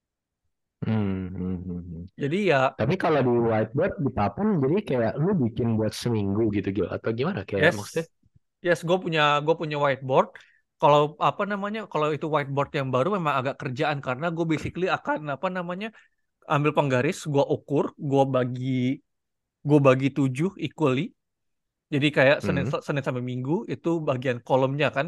Hmm, 0.84 1.32
hmm, 1.32 1.56
hmm, 1.64 1.80
hmm. 1.80 2.04
Jadi 2.20 2.40
ya 2.52 2.76
Tapi 2.76 2.96
kalau 3.00 3.24
di 3.24 3.32
whiteboard 3.40 3.94
di 4.04 4.12
papan 4.12 4.48
jadi 4.60 4.78
kayak 4.84 5.14
lu 5.16 5.32
bikin 5.48 5.80
buat 5.80 5.96
seminggu 5.96 6.52
gitu 6.52 6.70
Gil 6.76 6.88
atau 6.92 7.10
gimana 7.16 7.48
kayak 7.48 7.72
yes, 7.72 7.76
maksudnya? 7.80 8.06
yes 8.60 8.80
gue 8.84 8.98
punya 9.00 9.40
gue 9.40 9.56
punya 9.56 9.78
whiteboard. 9.80 10.36
Kalau 10.82 11.16
apa 11.16 11.48
namanya 11.48 11.88
kalau 11.88 12.12
itu 12.12 12.28
whiteboard 12.28 12.70
yang 12.76 12.92
baru 12.92 13.16
memang 13.16 13.34
agak 13.40 13.56
kerjaan 13.64 14.04
karena 14.04 14.28
gue 14.36 14.44
basically 14.44 14.92
akan 14.92 15.32
apa 15.32 15.48
namanya 15.48 15.96
ambil 16.52 16.76
penggaris, 16.76 17.24
gue 17.24 17.40
ukur, 17.56 17.96
gue 17.96 18.24
bagi 18.28 19.00
gue 19.64 19.80
bagi 19.88 20.08
tujuh 20.18 20.60
equally. 20.60 21.12
Jadi 21.94 22.08
kayak 22.10 22.38
Senin 22.46 22.66
Hmm. 22.68 22.82
Senin 22.88 23.04
sampai 23.06 23.24
Minggu 23.24 23.70
itu 23.70 23.90
bagian 24.10 24.38
kolomnya 24.42 24.90
kan. 24.90 25.08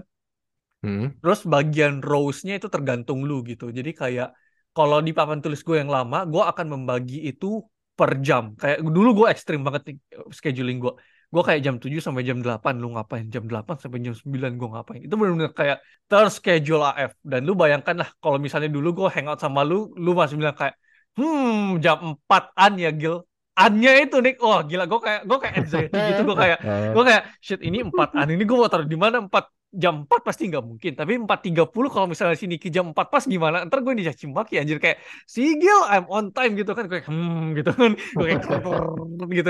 Hmm. 0.84 1.18
Terus 1.22 1.40
bagian 1.54 1.94
rows-nya 2.06 2.54
itu 2.60 2.68
tergantung 2.70 3.26
lu 3.26 3.42
gitu. 3.50 3.74
Jadi 3.74 3.92
kayak 4.02 4.28
kalau 4.76 4.98
di 5.02 5.12
papan 5.18 5.40
tulis 5.44 5.62
gue 5.68 5.78
yang 5.82 5.90
lama, 5.90 6.28
gue 6.30 6.44
akan 6.52 6.68
membagi 6.74 7.26
itu 7.26 7.64
per 7.98 8.20
jam. 8.28 8.54
Kayak 8.60 8.78
dulu 8.86 9.10
gue 9.24 9.28
ekstrim 9.34 9.60
banget 9.66 9.82
nih 9.90 9.98
scheduling 10.38 10.78
gue. 10.84 10.94
Gue 11.34 11.42
kayak 11.48 11.62
jam 11.66 11.76
7 11.82 12.00
sampai 12.06 12.24
jam 12.30 12.38
8 12.46 12.74
lu 12.84 12.88
ngapain, 12.96 13.26
jam 13.34 13.44
8 13.50 13.76
sampai 13.82 14.00
jam 14.06 14.14
9 14.14 14.52
gue 14.60 14.68
ngapain. 14.74 15.00
Itu 15.04 15.14
benar-benar 15.20 15.52
kayak 15.58 15.78
terschedule 16.10 16.84
AF. 16.86 17.12
Dan 17.26 17.40
lu 17.48 17.54
bayangkan 17.58 17.96
lah 18.06 18.10
kalau 18.22 18.38
misalnya 18.38 18.70
dulu 18.70 18.88
gue 19.04 19.08
hangout 19.16 19.40
sama 19.42 19.66
lu, 19.66 19.76
lu 19.98 20.12
masih 20.14 20.36
bilang 20.40 20.56
kayak, 20.56 20.76
hmm 21.18 21.82
jam 21.84 21.98
4-an 22.14 22.72
ya 22.84 22.90
Gil. 22.94 23.16
Annya 23.56 23.92
itu 24.04 24.20
nih, 24.20 24.34
wah 24.44 24.62
gila. 24.68 24.84
Gue 24.92 25.00
kayak 25.00 25.22
gue 25.24 25.38
kayak 25.40 25.56
anxiety 25.64 26.00
gitu. 26.12 26.22
Gue 26.28 26.36
kayak 26.36 26.60
gue 26.96 27.04
kayak 27.08 27.24
shit 27.40 27.62
ini 27.64 27.78
4-an 27.88 28.28
ini 28.36 28.44
gue 28.44 28.58
mau 28.60 28.68
taruh 28.68 28.88
di 28.88 29.00
mana? 29.00 29.24
4 29.24 29.46
jam 29.76 30.08
4 30.08 30.28
pasti 30.28 30.44
nggak 30.50 30.64
mungkin. 30.66 30.92
Tapi 30.96 31.14
4.30 31.22 31.92
kalau 31.92 32.08
misalnya 32.10 32.36
si 32.40 32.48
Niki 32.48 32.72
jam 32.72 32.92
4 32.96 33.14
pas 33.14 33.24
gimana? 33.28 33.68
Ntar 33.68 33.80
gue 33.84 33.94
dicaci 34.00 34.26
maki 34.32 34.56
anjir 34.62 34.80
kayak 34.80 34.98
Sigil 35.28 35.80
I'm 35.92 36.08
on 36.08 36.32
time 36.32 36.56
gitu 36.56 36.72
kan. 36.72 36.88
Gue 36.88 37.04
kayak 37.04 37.08
hmm 37.12 37.44
gitu 37.60 37.72
kan. 37.76 37.92
Gue 38.18 38.26
kayak 38.32 38.42
gitu. 39.38 39.50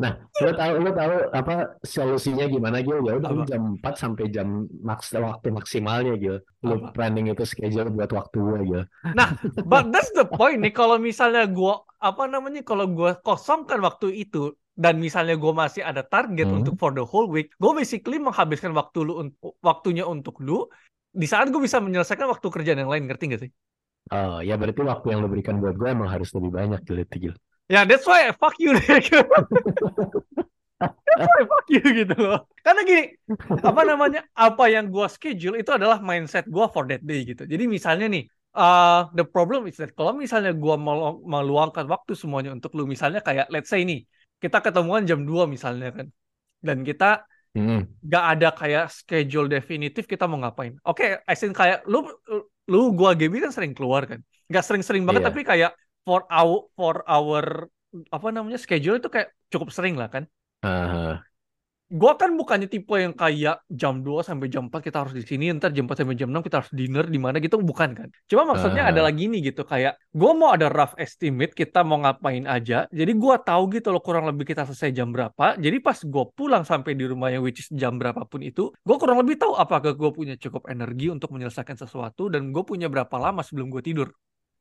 Nah, 0.00 0.12
lo 0.42 0.50
tahu 0.56 0.72
lo 0.80 0.90
tahu 0.90 1.14
apa 1.30 1.54
solusinya 1.84 2.44
gimana 2.50 2.80
Gil? 2.82 3.00
Ya 3.04 3.14
udah 3.20 3.30
lu 3.30 3.42
jam 3.46 3.62
4 3.78 3.94
sampai 3.94 4.24
jam 4.34 4.66
maks 4.82 5.14
waktu 5.14 5.48
maksimalnya 5.54 6.14
Gil. 6.18 6.42
Lu 6.64 6.80
Apa? 6.80 6.90
planning 6.96 7.30
itu 7.30 7.44
schedule 7.46 7.92
buat 7.92 8.10
waktu 8.10 8.36
gue 8.40 8.60
Gil. 8.68 8.82
Nah, 9.14 9.38
but 9.62 9.92
that's 9.94 10.10
the 10.16 10.26
point 10.26 10.60
nih. 10.64 10.72
Kalau 10.74 10.96
misalnya 10.98 11.44
gue 11.46 11.74
apa 12.00 12.22
namanya? 12.26 12.60
Kalau 12.66 12.88
gue 12.90 13.12
kosongkan 13.22 13.78
waktu 13.84 14.24
itu 14.26 14.52
dan 14.74 14.98
misalnya 14.98 15.38
gue 15.38 15.52
masih 15.54 15.82
ada 15.86 16.02
target 16.02 16.50
Hmm. 16.50 16.58
untuk 16.62 16.74
for 16.76 16.90
the 16.90 17.02
whole 17.06 17.30
week, 17.30 17.54
gue 17.54 17.72
basically 17.74 18.18
menghabiskan 18.18 18.74
waktu 18.74 18.98
lu 19.06 19.12
un- 19.22 19.34
waktunya 19.62 20.02
untuk 20.02 20.42
lu 20.42 20.66
di 21.14 21.26
saat 21.30 21.46
gue 21.54 21.62
bisa 21.62 21.78
menyelesaikan 21.78 22.26
waktu 22.26 22.46
kerjaan 22.50 22.82
yang 22.82 22.90
lain, 22.90 23.06
ngerti 23.06 23.24
gak 23.30 23.40
sih? 23.46 23.50
Oh, 24.10 24.42
ya 24.42 24.58
berarti 24.58 24.82
waktu 24.82 25.06
yang 25.14 25.22
lu 25.22 25.30
berikan 25.30 25.62
buat 25.62 25.78
gue 25.78 25.88
emang 25.88 26.10
harus 26.10 26.34
lebih 26.34 26.50
banyak 26.52 26.82
Gil 26.84 26.98
itu 27.06 27.16
Gil. 27.30 27.34
Ya, 27.70 27.88
that's 27.88 28.04
why 28.04 28.28
I 28.28 28.36
fuck 28.36 28.58
you. 28.60 28.76
That's 30.84 31.24
why 31.24 31.38
I 31.40 31.46
fuck 31.48 31.66
you 31.70 31.80
gitu 31.80 32.14
loh. 32.18 32.44
Karena 32.60 32.80
gini, 32.84 33.02
apa 33.62 33.82
namanya? 33.88 34.20
Apa 34.36 34.68
yang 34.68 34.90
gua 34.92 35.06
schedule 35.08 35.56
itu 35.56 35.70
adalah 35.72 36.02
mindset 36.02 36.44
gua 36.50 36.68
for 36.68 36.84
that 36.90 37.00
day 37.00 37.24
gitu. 37.24 37.48
Jadi 37.48 37.64
misalnya 37.64 38.10
nih, 38.10 38.28
uh, 38.52 39.08
the 39.16 39.24
problem 39.24 39.64
is 39.70 39.80
that 39.80 39.96
kalau 39.96 40.12
misalnya 40.12 40.52
gua 40.52 40.76
mau 40.76 41.16
meluangkan 41.24 41.88
waktu 41.88 42.12
semuanya 42.18 42.52
untuk 42.52 42.74
lu, 42.76 42.84
misalnya 42.84 43.24
kayak 43.24 43.48
let's 43.48 43.70
say 43.72 43.80
nih, 43.86 44.04
kita 44.44 44.60
ketemuan 44.60 45.08
jam 45.08 45.24
2 45.24 45.48
misalnya 45.48 45.88
kan. 45.96 46.06
Dan 46.60 46.84
kita 46.84 47.24
Hmm. 47.54 47.86
gak 48.02 48.24
ada 48.34 48.48
kayak 48.50 48.90
schedule 48.90 49.46
definitif 49.46 50.10
kita 50.10 50.26
mau 50.26 50.42
ngapain. 50.42 50.74
Oke, 50.82 51.22
I 51.22 51.34
think 51.38 51.54
kayak 51.54 51.86
lu 51.86 52.02
lu 52.66 52.90
gua 52.98 53.14
Gaby 53.14 53.38
kan 53.46 53.54
sering 53.54 53.78
keluar 53.78 54.10
kan. 54.10 54.18
Gak 54.50 54.66
sering-sering 54.66 55.06
banget 55.06 55.22
Iya. 55.22 55.28
tapi 55.30 55.40
kayak 55.46 55.70
for 56.02 56.26
our 56.26 56.66
for 56.74 57.06
our 57.06 57.70
apa 58.10 58.28
namanya 58.34 58.58
schedule 58.58 58.98
itu 58.98 59.06
kayak 59.06 59.30
cukup 59.54 59.70
sering 59.70 59.94
lah 59.94 60.10
kan. 60.10 60.26
Ah, 60.66 61.22
Gua 61.92 62.16
kan 62.16 62.32
bukannya 62.32 62.64
tipe 62.64 62.96
yang 62.96 63.12
kayak 63.12 63.60
jam 63.68 64.00
2 64.00 64.24
sampai 64.24 64.48
jam 64.48 64.72
4 64.72 64.80
kita 64.88 65.04
harus 65.04 65.12
di 65.12 65.20
sini, 65.20 65.52
ntar 65.52 65.68
jam 65.76 65.84
4 65.84 66.00
sampai 66.00 66.16
jam 66.16 66.32
6 66.32 66.40
kita 66.40 66.64
harus 66.64 66.72
dinner 66.72 67.04
di 67.04 67.20
mana 67.20 67.36
gitu 67.44 67.60
bukan 67.60 67.92
kan. 67.92 68.08
Cuma 68.24 68.48
maksudnya 68.48 68.88
Ah. 68.88 68.90
adalah 68.90 69.12
gini 69.12 69.44
gitu 69.44 69.68
kayak 69.68 70.00
gua 70.16 70.32
mau 70.32 70.48
ada 70.56 70.72
rough 70.72 70.96
estimate 70.96 71.52
kita 71.52 71.84
mau 71.84 72.00
ngapain 72.00 72.48
aja. 72.48 72.88
Jadi 72.88 73.12
gua 73.20 73.36
tahu 73.36 73.68
gitu 73.76 73.92
loh 73.92 74.00
kurang 74.00 74.24
lebih 74.24 74.48
kita 74.48 74.64
selesai 74.64 74.96
jam 74.96 75.12
berapa. 75.12 75.60
Jadi 75.60 75.76
pas 75.84 76.00
gua 76.08 76.24
pulang 76.32 76.64
sampai 76.64 76.96
di 76.96 77.04
rumahnya 77.04 77.44
which 77.44 77.60
is 77.60 77.68
jam 77.68 78.00
berapapun 78.00 78.40
itu, 78.40 78.72
gua 78.80 78.96
kurang 78.96 79.20
lebih 79.20 79.36
tahu 79.36 79.52
apakah 79.52 79.92
gua 79.92 80.08
punya 80.08 80.40
cukup 80.40 80.64
energi 80.72 81.12
untuk 81.12 81.36
menyelesaikan 81.36 81.76
sesuatu 81.76 82.32
dan 82.32 82.48
gue 82.48 82.64
punya 82.64 82.88
berapa 82.88 83.12
lama 83.20 83.44
sebelum 83.44 83.68
gue 83.68 83.84
tidur. 83.84 84.08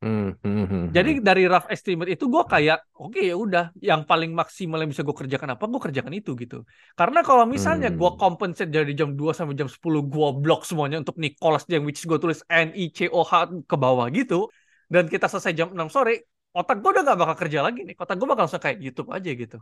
Hmm, 0.03 0.29
hmm, 0.43 0.65
hmm, 0.71 0.83
Jadi 0.93 1.23
dari 1.25 1.49
rough 1.49 1.65
estimate 1.73 2.11
itu 2.13 2.29
gue 2.29 2.43
kayak 2.45 2.77
oke 3.01 3.17
ya 3.17 3.33
udah 3.33 3.73
yang 3.81 4.05
paling 4.05 4.29
maksimal 4.35 4.77
yang 4.77 4.91
bisa 4.93 5.01
gue 5.01 5.15
kerjakan 5.15 5.49
apa 5.57 5.63
gue 5.65 5.81
kerjakan 5.81 6.13
itu 6.13 6.31
gitu. 6.37 6.55
Karena 6.93 7.25
kalau 7.25 7.49
misalnya 7.49 7.89
gue 7.89 8.09
Hmm. 8.09 8.19
compensate 8.21 8.69
dari 8.69 8.93
jam 8.93 9.09
2 9.17 9.31
sampai 9.33 9.57
jam 9.57 9.65
10 9.65 10.05
gue 10.05 10.27
blok 10.43 10.61
semuanya 10.69 11.01
untuk 11.01 11.17
Nicholas 11.17 11.65
yang 11.73 11.81
which 11.87 12.05
gue 12.05 12.19
tulis 12.21 12.45
N 12.51 12.69
I 12.77 12.93
C 12.93 13.09
O 13.09 13.25
H 13.25 13.49
ke 13.65 13.75
bawah 13.79 14.05
gitu 14.13 14.51
dan 14.93 15.09
kita 15.09 15.25
selesai 15.31 15.51
jam 15.57 15.67
6 15.73 15.89
sore 15.89 16.29
otak 16.53 16.77
gue 16.85 16.89
udah 16.93 17.01
gak 17.09 17.17
bakal 17.25 17.37
kerja 17.41 17.59
lagi 17.65 17.79
nih. 17.87 17.95
Otak 17.97 18.15
gue 18.19 18.27
bakal 18.29 18.43
langsung 18.45 18.61
kayak 18.61 18.77
YouTube 18.85 19.09
aja 19.17 19.29
gitu. 19.33 19.57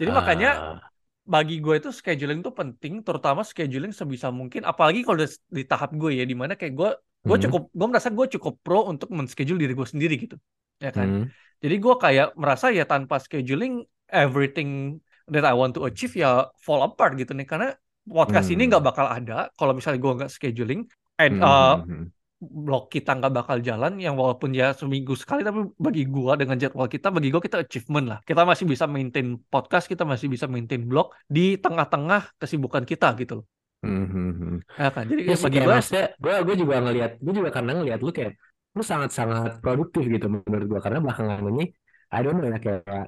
Jadi 0.00 0.10
makanya 0.12 0.48
Ah, 0.48 0.90
bagi 1.24 1.54
gue 1.64 1.74
itu 1.80 1.88
scheduling 1.98 2.38
itu 2.44 2.52
penting, 2.60 2.92
terutama 3.06 3.40
scheduling 3.50 3.92
sebisa 3.96 4.28
mungkin. 4.28 4.62
Apalagi 4.70 5.00
kalau 5.06 5.18
di 5.56 5.62
tahap 5.70 5.90
gue 5.96 6.10
ya, 6.20 6.24
di 6.30 6.36
mana 6.36 6.52
kayak 6.60 6.74
gue 6.80 6.90
gue 7.24 7.36
Hmm. 7.36 7.44
cukup 7.44 7.62
gue 7.72 7.86
merasa 7.90 8.08
gue 8.12 8.26
cukup 8.36 8.54
pro 8.60 8.84
untuk 8.92 9.08
men-schedule 9.16 9.56
diri 9.56 9.72
gue 9.72 9.88
sendiri 9.88 10.14
gitu, 10.20 10.36
ya 10.78 10.90
kan. 10.92 11.08
hmm. 11.08 11.24
Jadi 11.58 11.74
gue 11.80 11.94
kayak 11.96 12.28
merasa 12.36 12.68
ya 12.68 12.84
tanpa 12.84 13.16
scheduling 13.16 13.80
everything 14.12 15.00
that 15.32 15.44
I 15.48 15.56
want 15.56 15.72
to 15.76 15.88
achieve 15.88 16.12
ya 16.14 16.52
fall 16.60 16.84
apart 16.84 17.16
gitu 17.16 17.32
nih 17.32 17.48
karena 17.48 17.72
podcast 18.04 18.52
ini 18.52 18.68
Hmm. 18.68 18.76
nggak 18.76 18.84
bakal 18.84 19.06
ada 19.08 19.48
kalau 19.56 19.72
misalnya 19.72 20.00
gue 20.04 20.12
nggak 20.20 20.30
scheduling 20.36 20.80
and 21.16 21.40
Hmm, 21.40 21.40
uh, 21.40 21.74
hmm, 21.80 21.88
hmm. 21.88 22.06
blog 22.44 22.92
kita 22.92 23.16
nggak 23.16 23.32
bakal 23.32 23.56
jalan 23.64 23.96
yang 23.96 24.20
walaupun 24.20 24.52
ya 24.52 24.76
seminggu 24.76 25.16
sekali 25.16 25.40
tapi 25.40 25.64
bagi 25.80 26.04
gua 26.04 26.36
dengan 26.36 26.60
jadwal 26.60 26.84
kita 26.92 27.08
bagi 27.08 27.32
gua 27.32 27.40
kita 27.40 27.64
achievement 27.64 28.06
lah 28.12 28.18
kita 28.20 28.44
masih 28.44 28.68
bisa 28.68 28.84
maintain 28.84 29.40
podcast 29.48 29.88
kita 29.88 30.04
masih 30.04 30.28
bisa 30.28 30.44
maintain 30.44 30.84
blog 30.84 31.08
di 31.24 31.56
tengah-tengah 31.56 32.36
kesibukan 32.36 32.84
kita 32.84 33.16
gitu 33.16 33.40
loh 33.40 33.46
Hmm, 33.84 34.04
hmm, 34.12 34.30
hmm. 34.40 34.56
ya 34.80 34.88
kan 34.96 35.04
jadi 35.10 35.22
sih 35.36 35.44
bagi 35.44 35.58
maksudnya 35.76 36.04
gue 36.22 36.34
gue 36.46 36.56
juga 36.62 36.74
ngelihat 36.84 37.10
gue 37.24 37.32
juga 37.38 37.50
karena 37.56 37.70
ngelihat 37.78 38.00
lu 38.06 38.10
kayak 38.16 38.32
lu 38.76 38.82
sangat-sangat 38.82 39.52
produktif 39.64 40.04
gitu 40.14 40.26
menurut 40.32 40.66
gue 40.72 40.80
karena 40.84 40.98
belakangan 41.04 41.44
ini 41.52 41.64
I 42.10 42.18
don't 42.24 42.36
know 42.40 42.48
ya 42.48 42.58
kayak 42.66 43.04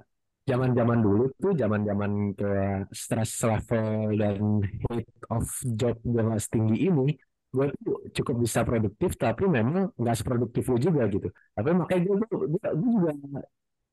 zaman-zaman 0.47 0.99
dulu 1.03 1.23
tuh 1.43 1.53
zaman-zaman 1.63 2.11
kayak 2.39 2.93
stress 2.95 3.31
level 3.43 4.15
dan 4.21 4.39
hate 4.87 5.11
of 5.35 5.47
job 5.81 5.97
yang 6.07 6.29
setinggi 6.39 6.77
ini 6.87 7.17
gue 7.57 7.67
tuh 7.83 7.97
cukup 8.17 8.37
bisa 8.45 8.61
produktif 8.69 9.11
tapi 9.17 9.43
memang 9.49 9.91
nggak 9.97 10.17
seproduktif 10.19 10.63
lu 10.71 10.77
juga 10.77 11.03
gitu 11.09 11.29
tapi 11.57 11.69
makanya 11.73 12.01
gue 12.07 12.15
gue, 12.21 12.29
gue, 12.53 12.61
gue 12.79 12.91
juga 13.01 13.11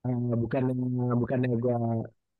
eh, 0.08 0.34
bukannya 0.42 0.74
bukannya 1.22 1.50
gue 1.64 1.78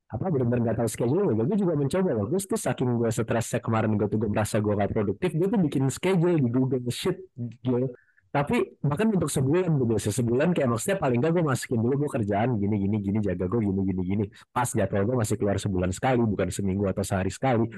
apa 0.04 0.24
benar-benar 0.30 0.70
nggak 0.70 0.76
tahu 0.84 0.88
schedule 0.88 1.32
gue 1.32 1.44
gue 1.48 1.58
juga 1.58 1.74
mencoba 1.74 2.10
loh 2.12 2.26
gue 2.28 2.38
tuh 2.38 2.60
saking 2.60 3.00
gue 3.00 3.10
stresnya 3.10 3.58
kemarin 3.58 3.96
gue 3.96 4.06
tuh 4.06 4.20
gue 4.20 4.30
merasa 4.30 4.60
gue 4.60 4.72
gak 4.76 4.90
produktif 4.92 5.30
gue 5.32 5.48
tuh 5.48 5.60
bikin 5.60 5.84
schedule 5.90 6.38
di 6.38 6.48
Google 6.52 6.84
Sheet 6.92 7.18
gitu 7.64 7.88
tapi 8.34 8.66
bahkan 8.82 9.14
untuk 9.14 9.30
sebulan 9.30 9.78
tuh 9.78 9.86
biasa 9.94 10.10
sebulan 10.10 10.58
kayak 10.58 10.66
maksudnya 10.66 10.98
paling 10.98 11.22
nggak 11.22 11.38
gue 11.38 11.44
masukin 11.46 11.78
dulu 11.78 11.94
gue 12.02 12.10
kerjaan 12.18 12.58
gini 12.58 12.82
gini 12.82 12.96
gini 12.98 13.18
jaga 13.22 13.46
gue 13.46 13.62
gini 13.62 13.80
gini 13.86 14.02
gini. 14.02 14.24
Pas 14.50 14.66
jadwal 14.66 15.06
gue 15.06 15.16
masih 15.22 15.38
keluar 15.38 15.56
sebulan 15.62 15.94
sekali 15.94 16.18
bukan 16.18 16.50
seminggu 16.50 16.82
atau 16.90 17.06
sehari 17.06 17.30
sekali. 17.30 17.62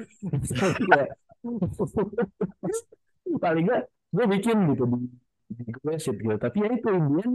Paling 3.44 3.64
nggak 3.68 3.82
gue 4.16 4.26
bikin 4.32 4.56
gitu 4.72 4.84
di 4.88 4.96
di 5.60 5.64
Google 5.76 6.00
Sheet 6.00 6.16
gitu. 6.24 6.36
Tapi 6.40 6.56
ya 6.64 6.68
itu 6.72 6.88
Indian 6.88 7.30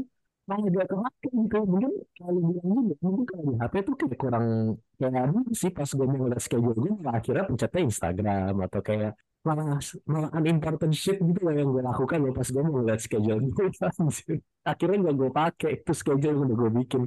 malah 0.49 0.67
gak 0.73 0.87
kepake 0.89 1.27
gitu 1.31 1.57
mungkin 1.69 1.91
kalau 2.17 2.39
bilang 2.49 2.67
juga 2.89 2.95
mungkin 3.05 3.25
kalau 3.29 3.43
di 3.45 3.55
HP 3.61 3.73
tuh 3.87 3.95
kayak 3.99 4.17
kurang 4.17 4.45
kayak 4.99 5.25
dulu 5.31 5.51
sih 5.53 5.71
pas 5.77 5.89
gue 5.97 6.05
mau 6.09 6.17
ngeliat 6.21 6.41
schedule 6.41 6.77
gue 6.81 6.91
malah 6.97 7.13
akhirnya 7.21 7.43
pencetnya 7.49 7.81
Instagram 7.87 8.53
atau 8.65 8.81
kayak 8.81 9.11
malah 9.41 9.81
malah 10.05 10.29
unimportant 10.37 10.93
shit 10.93 11.17
gitu 11.17 11.39
loh 11.45 11.53
yang 11.53 11.69
gue 11.73 11.83
lakukan 11.85 12.17
loh 12.21 12.33
pas 12.33 12.47
gue 12.53 12.61
mau 12.61 12.73
ngeliat 12.81 13.01
schedule 13.05 13.39
gue 13.53 13.65
akhirnya 14.71 14.97
gak 15.07 15.15
gue 15.17 15.29
pakai 15.29 15.69
itu 15.77 15.91
schedule 15.93 16.33
yang 16.33 16.43
udah 16.45 16.57
gue 16.61 16.71
bikin. 16.83 17.01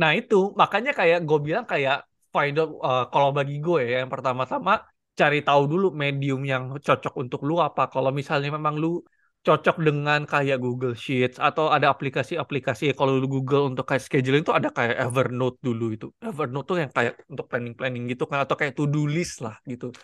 Nah 0.00 0.10
itu 0.12 0.52
makanya 0.60 0.92
kayak 0.92 1.18
gue 1.28 1.38
bilang 1.46 1.64
kayak 1.64 2.04
find 2.32 2.56
out 2.60 2.70
uh, 2.84 3.04
kalau 3.12 3.30
bagi 3.32 3.56
gue 3.64 3.80
ya 3.88 4.04
yang 4.04 4.10
pertama-tama 4.12 4.84
cari 5.16 5.40
tahu 5.40 5.62
dulu 5.72 5.86
medium 6.02 6.40
yang 6.44 6.62
cocok 6.76 7.14
untuk 7.22 7.40
lu 7.48 7.56
apa. 7.64 7.88
Kalau 7.88 8.10
misalnya 8.12 8.52
memang 8.52 8.76
lu 8.76 9.00
cocok 9.46 9.76
dengan 9.78 10.20
kayak 10.32 10.58
Google 10.58 10.98
Sheets 10.98 11.38
atau 11.38 11.70
ada 11.70 11.86
aplikasi-aplikasi 11.94 12.90
kalau 12.98 13.22
Google 13.34 13.70
untuk 13.70 13.86
kayak 13.86 14.02
scheduling 14.02 14.42
itu 14.42 14.50
ada 14.50 14.68
kayak 14.74 14.98
Evernote 15.06 15.62
dulu 15.62 15.84
itu. 15.94 16.06
Evernote 16.18 16.66
tuh 16.66 16.76
yang 16.82 16.90
kayak 16.90 17.14
untuk 17.30 17.46
planning-planning 17.46 18.10
gitu 18.10 18.26
kan 18.26 18.42
atau 18.42 18.58
kayak 18.58 18.74
to-do 18.74 19.06
list 19.06 19.34
lah 19.46 19.54
gitu. 19.70 19.94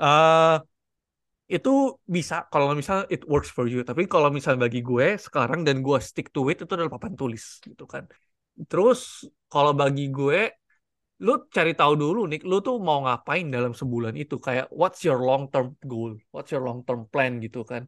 Eh 0.00 0.56
itu 1.56 1.70
bisa 2.16 2.34
kalau 2.52 2.72
misalnya 2.80 3.04
it 3.12 3.22
works 3.28 3.50
for 3.52 3.68
you. 3.68 3.84
Tapi 3.84 4.08
kalau 4.08 4.32
misalnya 4.32 4.60
bagi 4.64 4.80
gue 4.80 5.06
sekarang 5.20 5.60
dan 5.66 5.76
gue 5.86 5.98
stick 6.00 6.32
to 6.32 6.40
it 6.48 6.56
itu 6.64 6.72
adalah 6.72 6.92
papan 6.96 7.12
tulis 7.20 7.44
gitu 7.60 7.84
kan. 7.84 8.08
Terus 8.70 9.28
kalau 9.52 9.76
bagi 9.76 10.08
gue 10.08 10.56
lu 11.20 11.32
cari 11.52 11.76
tahu 11.76 11.92
dulu 12.00 12.20
nih 12.32 12.40
lu 12.48 12.64
tuh 12.64 12.80
mau 12.80 13.04
ngapain 13.04 13.44
dalam 13.52 13.76
sebulan 13.76 14.16
itu? 14.16 14.40
Kayak 14.40 14.72
what's 14.72 15.04
your 15.04 15.20
long 15.20 15.52
term 15.52 15.76
goal? 15.84 16.16
What's 16.32 16.48
your 16.48 16.64
long 16.64 16.80
term 16.88 17.04
plan 17.12 17.44
gitu 17.44 17.60
kan 17.68 17.84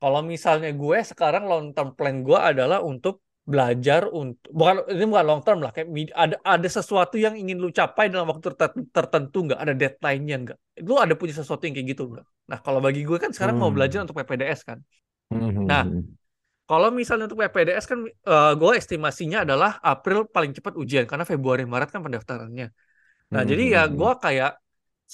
kalau 0.00 0.20
misalnya 0.32 0.68
gue 0.80 0.98
sekarang 1.10 1.44
long 1.50 1.66
term 1.76 1.88
plan 1.96 2.16
gue 2.26 2.38
adalah 2.50 2.78
untuk 2.90 3.14
belajar 3.46 4.10
untuk 4.10 4.50
bukan 4.58 4.74
ini 4.90 5.04
bukan 5.06 5.26
long 5.30 5.42
term 5.46 5.58
lah 5.62 5.70
kayak 5.70 5.86
ada 6.22 6.36
ada 6.42 6.68
sesuatu 6.76 7.14
yang 7.14 7.34
ingin 7.38 7.56
lu 7.62 7.70
capai 7.70 8.10
dalam 8.10 8.26
waktu 8.26 8.42
tertentu, 8.58 8.80
tertentu 8.90 9.36
nggak 9.46 9.60
ada 9.62 9.74
deadline-nya 9.80 10.34
nggak 10.44 10.58
lu 10.88 10.94
ada 10.98 11.14
punya 11.14 11.34
sesuatu 11.40 11.62
yang 11.66 11.74
kayak 11.78 11.88
gitu 11.94 12.02
nggak 12.10 12.24
nah 12.50 12.58
kalau 12.64 12.80
bagi 12.82 13.00
gue 13.06 13.18
kan 13.22 13.30
sekarang 13.30 13.56
mau 13.62 13.70
Hmm. 13.70 13.76
belajar 13.76 14.02
untuk 14.02 14.16
PPDS 14.18 14.62
kan 14.66 14.78
Hmm, 15.30 15.50
Nah, 15.70 15.82
kalau 16.68 16.88
misalnya 17.00 17.24
untuk 17.28 17.40
PPDS 17.42 17.86
kan 17.92 18.00
eh, 18.06 18.52
gue 18.60 18.72
estimasinya 18.80 19.38
adalah 19.46 19.70
April 19.92 20.18
paling 20.34 20.52
cepat 20.56 20.74
ujian 20.82 21.04
karena 21.10 21.24
Februari 21.32 21.64
Maret 21.72 21.88
kan 21.94 22.00
pendaftarannya. 22.06 22.66
Nah, 23.34 23.42
Hmm, 23.42 23.50
jadi 23.50 23.62
hmm, 23.62 23.72
ya 23.74 23.82
hmm. 23.86 23.96
gue 23.98 24.10
kayak 24.24 24.50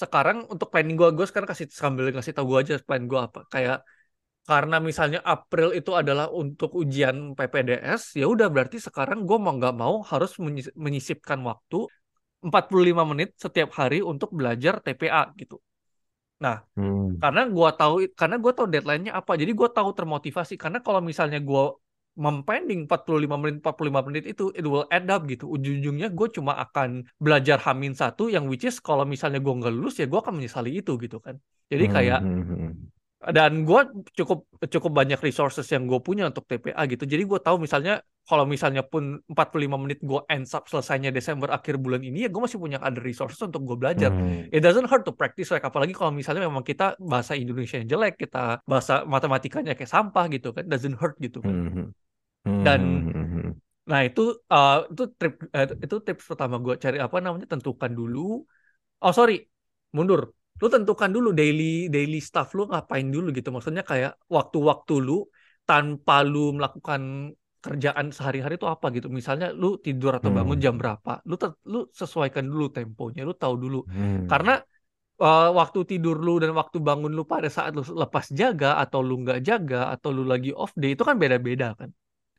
sekarang 0.01 0.37
untuk 0.53 0.67
planning 0.73 0.95
gue, 1.01 1.09
gue 1.17 1.25
sekarang 1.29 1.49
kasih 1.51 1.67
sambil 1.83 2.05
ngasih 2.15 2.33
tahu 2.37 2.45
gue 2.51 2.59
aja 2.63 2.73
plan 2.87 3.03
gue 3.11 3.19
apa. 3.27 3.39
Kayak 3.53 3.77
karena 4.49 4.75
misalnya 4.89 5.19
April 5.33 5.69
itu 5.79 5.91
adalah 6.01 6.27
untuk 6.41 6.69
ujian 6.81 7.17
PPDS, 7.37 8.03
ya 8.19 8.25
udah 8.33 8.47
berarti 8.53 8.77
sekarang 8.87 9.19
gue 9.27 9.37
mau 9.43 9.53
nggak 9.57 9.75
mau 9.83 9.95
harus 10.11 10.31
menyis- 10.43 10.75
menyisipkan 10.85 11.39
waktu 11.49 11.77
45 12.47 13.03
menit 13.11 13.29
setiap 13.43 13.69
hari 13.79 13.99
untuk 14.11 14.29
belajar 14.39 14.73
TPA 14.85 15.31
gitu. 15.41 15.55
Nah, 16.43 16.57
Hmm. 16.75 17.23
karena 17.23 17.41
gua 17.55 17.69
tahu 17.79 17.95
karena 18.19 18.35
gua 18.43 18.53
tahu 18.57 18.67
deadline-nya 18.73 19.13
apa. 19.19 19.33
Jadi 19.41 19.51
gua 19.59 19.69
tahu 19.77 19.89
termotivasi 19.99 20.53
karena 20.63 20.79
kalau 20.85 21.01
misalnya 21.09 21.39
gua 21.49 21.63
mempending 22.25 22.85
45 22.85 23.35
menit 23.41 23.57
45 23.65 24.01
menit 24.07 24.23
itu 24.31 24.43
it 24.59 24.65
will 24.71 24.85
add 24.95 25.07
up 25.09 25.21
gitu. 25.31 25.45
Ujung-ujungnya 25.49 26.07
gue 26.13 26.27
cuma 26.37 26.53
akan 26.61 26.89
belajar 27.17 27.57
hamin 27.65 27.93
satu 27.97 28.29
yang 28.29 28.45
which 28.51 28.65
is 28.69 28.77
kalau 28.77 29.01
misalnya 29.01 29.41
gue 29.41 29.49
nggak 29.59 29.73
lulus 29.73 29.97
ya 29.97 30.05
gue 30.05 30.19
akan 30.21 30.37
menyesali 30.37 30.71
itu 30.77 30.91
gitu 31.01 31.17
kan. 31.25 31.35
Jadi 31.73 31.85
Hmm, 31.85 31.93
kayak 31.95 32.19
hmm, 32.21 32.41
hmm. 32.49 32.92
Dan 33.31 33.63
gue 33.63 33.81
cukup 34.19 34.43
cukup 34.67 34.91
banyak 34.91 35.19
resources 35.23 35.63
yang 35.71 35.87
gue 35.87 35.99
punya 36.03 36.27
untuk 36.27 36.43
TPA 36.43 36.83
gitu. 36.91 37.07
Jadi 37.07 37.23
gue 37.23 37.39
tahu 37.39 37.55
misalnya 37.61 38.03
kalau 38.27 38.43
misalnya 38.43 38.83
pun 38.83 39.19
45 39.31 39.79
menit 39.79 39.99
gue 40.03 40.19
ends 40.27 40.51
up 40.51 40.67
selesainya 40.67 41.11
Desember 41.11 41.47
akhir 41.51 41.79
bulan 41.79 42.03
ini 42.03 42.27
ya 42.27 42.29
gue 42.31 42.41
masih 42.43 42.59
punya 42.59 42.79
ada 42.83 42.99
resources 42.99 43.39
untuk 43.39 43.63
gue 43.63 43.77
belajar. 43.79 44.11
Hmm. 44.11 44.51
It 44.51 44.59
doesn't 44.59 44.87
hurt 44.91 45.07
to 45.07 45.15
practice 45.15 45.51
like 45.55 45.63
apalagi 45.63 45.95
kalau 45.95 46.11
misalnya 46.11 46.43
memang 46.43 46.67
kita 46.67 46.99
bahasa 46.99 47.35
Indonesia 47.39 47.79
yang 47.79 47.87
jelek, 47.87 48.19
kita 48.19 48.59
bahasa 48.67 49.07
matematikanya 49.07 49.75
kayak 49.75 49.91
sampah 49.91 50.25
gitu 50.27 50.51
kan, 50.51 50.67
doesn't 50.67 50.99
hurt 50.99 51.15
gitu 51.23 51.39
kan. 51.39 51.55
Hmm, 51.55 51.87
hmm. 52.43 52.63
Dan- 52.63 53.03
hmm. 53.07 53.49
Nah 53.83 53.99
itu 54.07 54.21
uh, 54.47 54.87
itu 54.87 55.03
trip 55.19 55.33
eh, 55.51 55.67
itu 55.75 55.95
tips 55.99 56.23
pertama 56.31 56.55
gue 56.63 56.75
cari 56.79 56.97
apa 57.03 57.19
namanya 57.19 57.47
tentukan 57.51 57.91
dulu. 57.91 58.43
Oh 59.03 59.11
sorry 59.11 59.43
mundur. 59.91 60.31
Lu 60.61 60.67
tentukan 60.73 61.09
dulu 61.15 61.29
daily 61.39 61.89
daily 61.93 62.19
stuff 62.21 62.47
lu 62.57 62.69
ngapain 62.71 63.07
dulu 63.15 63.27
gitu. 63.37 63.49
Maksudnya 63.55 63.83
kayak 63.91 64.11
waktu-waktu 64.35 64.93
lu 65.07 65.13
tanpa 65.69 66.13
lu 66.31 66.53
melakukan 66.57 67.01
kerjaan 67.63 68.11
sehari-hari 68.11 68.59
itu 68.59 68.67
apa 68.67 68.85
gitu. 68.95 69.07
Misalnya 69.07 69.55
lu 69.55 69.79
tidur 69.79 70.11
atau 70.19 70.29
bangun 70.37 70.57
Hmm. 70.59 70.63
jam 70.65 70.75
berapa. 70.81 71.11
Lu 71.29 71.35
te- 71.41 71.57
lu 71.71 71.87
sesuaikan 71.99 72.43
dulu 72.51 72.65
temponya. 72.75 73.21
Lu 73.23 73.33
tahu 73.33 73.53
dulu. 73.63 73.77
Hmm. 73.87 74.27
Karena 74.27 74.59
uh, 75.23 75.49
waktu 75.59 75.79
tidur 75.91 76.15
lu 76.19 76.39
dan 76.43 76.51
waktu 76.59 76.77
bangun 76.83 77.11
lu 77.17 77.23
pada 77.23 77.47
saat 77.47 77.71
lu 77.77 77.83
lepas 78.03 78.25
jaga 78.39 78.79
atau 78.83 78.99
lu 79.07 79.13
nggak 79.23 79.39
jaga 79.47 79.77
atau 79.95 80.09
lu 80.15 80.23
lagi 80.27 80.51
off 80.51 80.71
day 80.75 80.91
itu 80.95 81.03
kan 81.07 81.15
beda-beda 81.23 81.67
kan. 81.79 81.89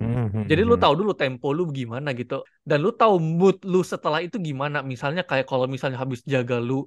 Hmm, 0.00 0.26
hmm, 0.32 0.44
Jadi 0.50 0.62
lu 0.68 0.74
hmm. 0.74 0.82
tahu 0.82 0.94
dulu 1.00 1.12
tempo 1.16 1.46
lu 1.56 1.62
gimana 1.70 2.12
gitu. 2.20 2.44
Dan 2.68 2.78
lu 2.84 2.90
tahu 2.92 3.14
mood 3.22 3.56
lu 3.64 3.80
setelah 3.80 4.20
itu 4.26 4.36
gimana. 4.48 4.78
Misalnya 4.84 5.22
kayak 5.24 5.46
kalau 5.50 5.66
misalnya 5.70 5.98
habis 6.02 6.20
jaga 6.26 6.56
lu 6.60 6.84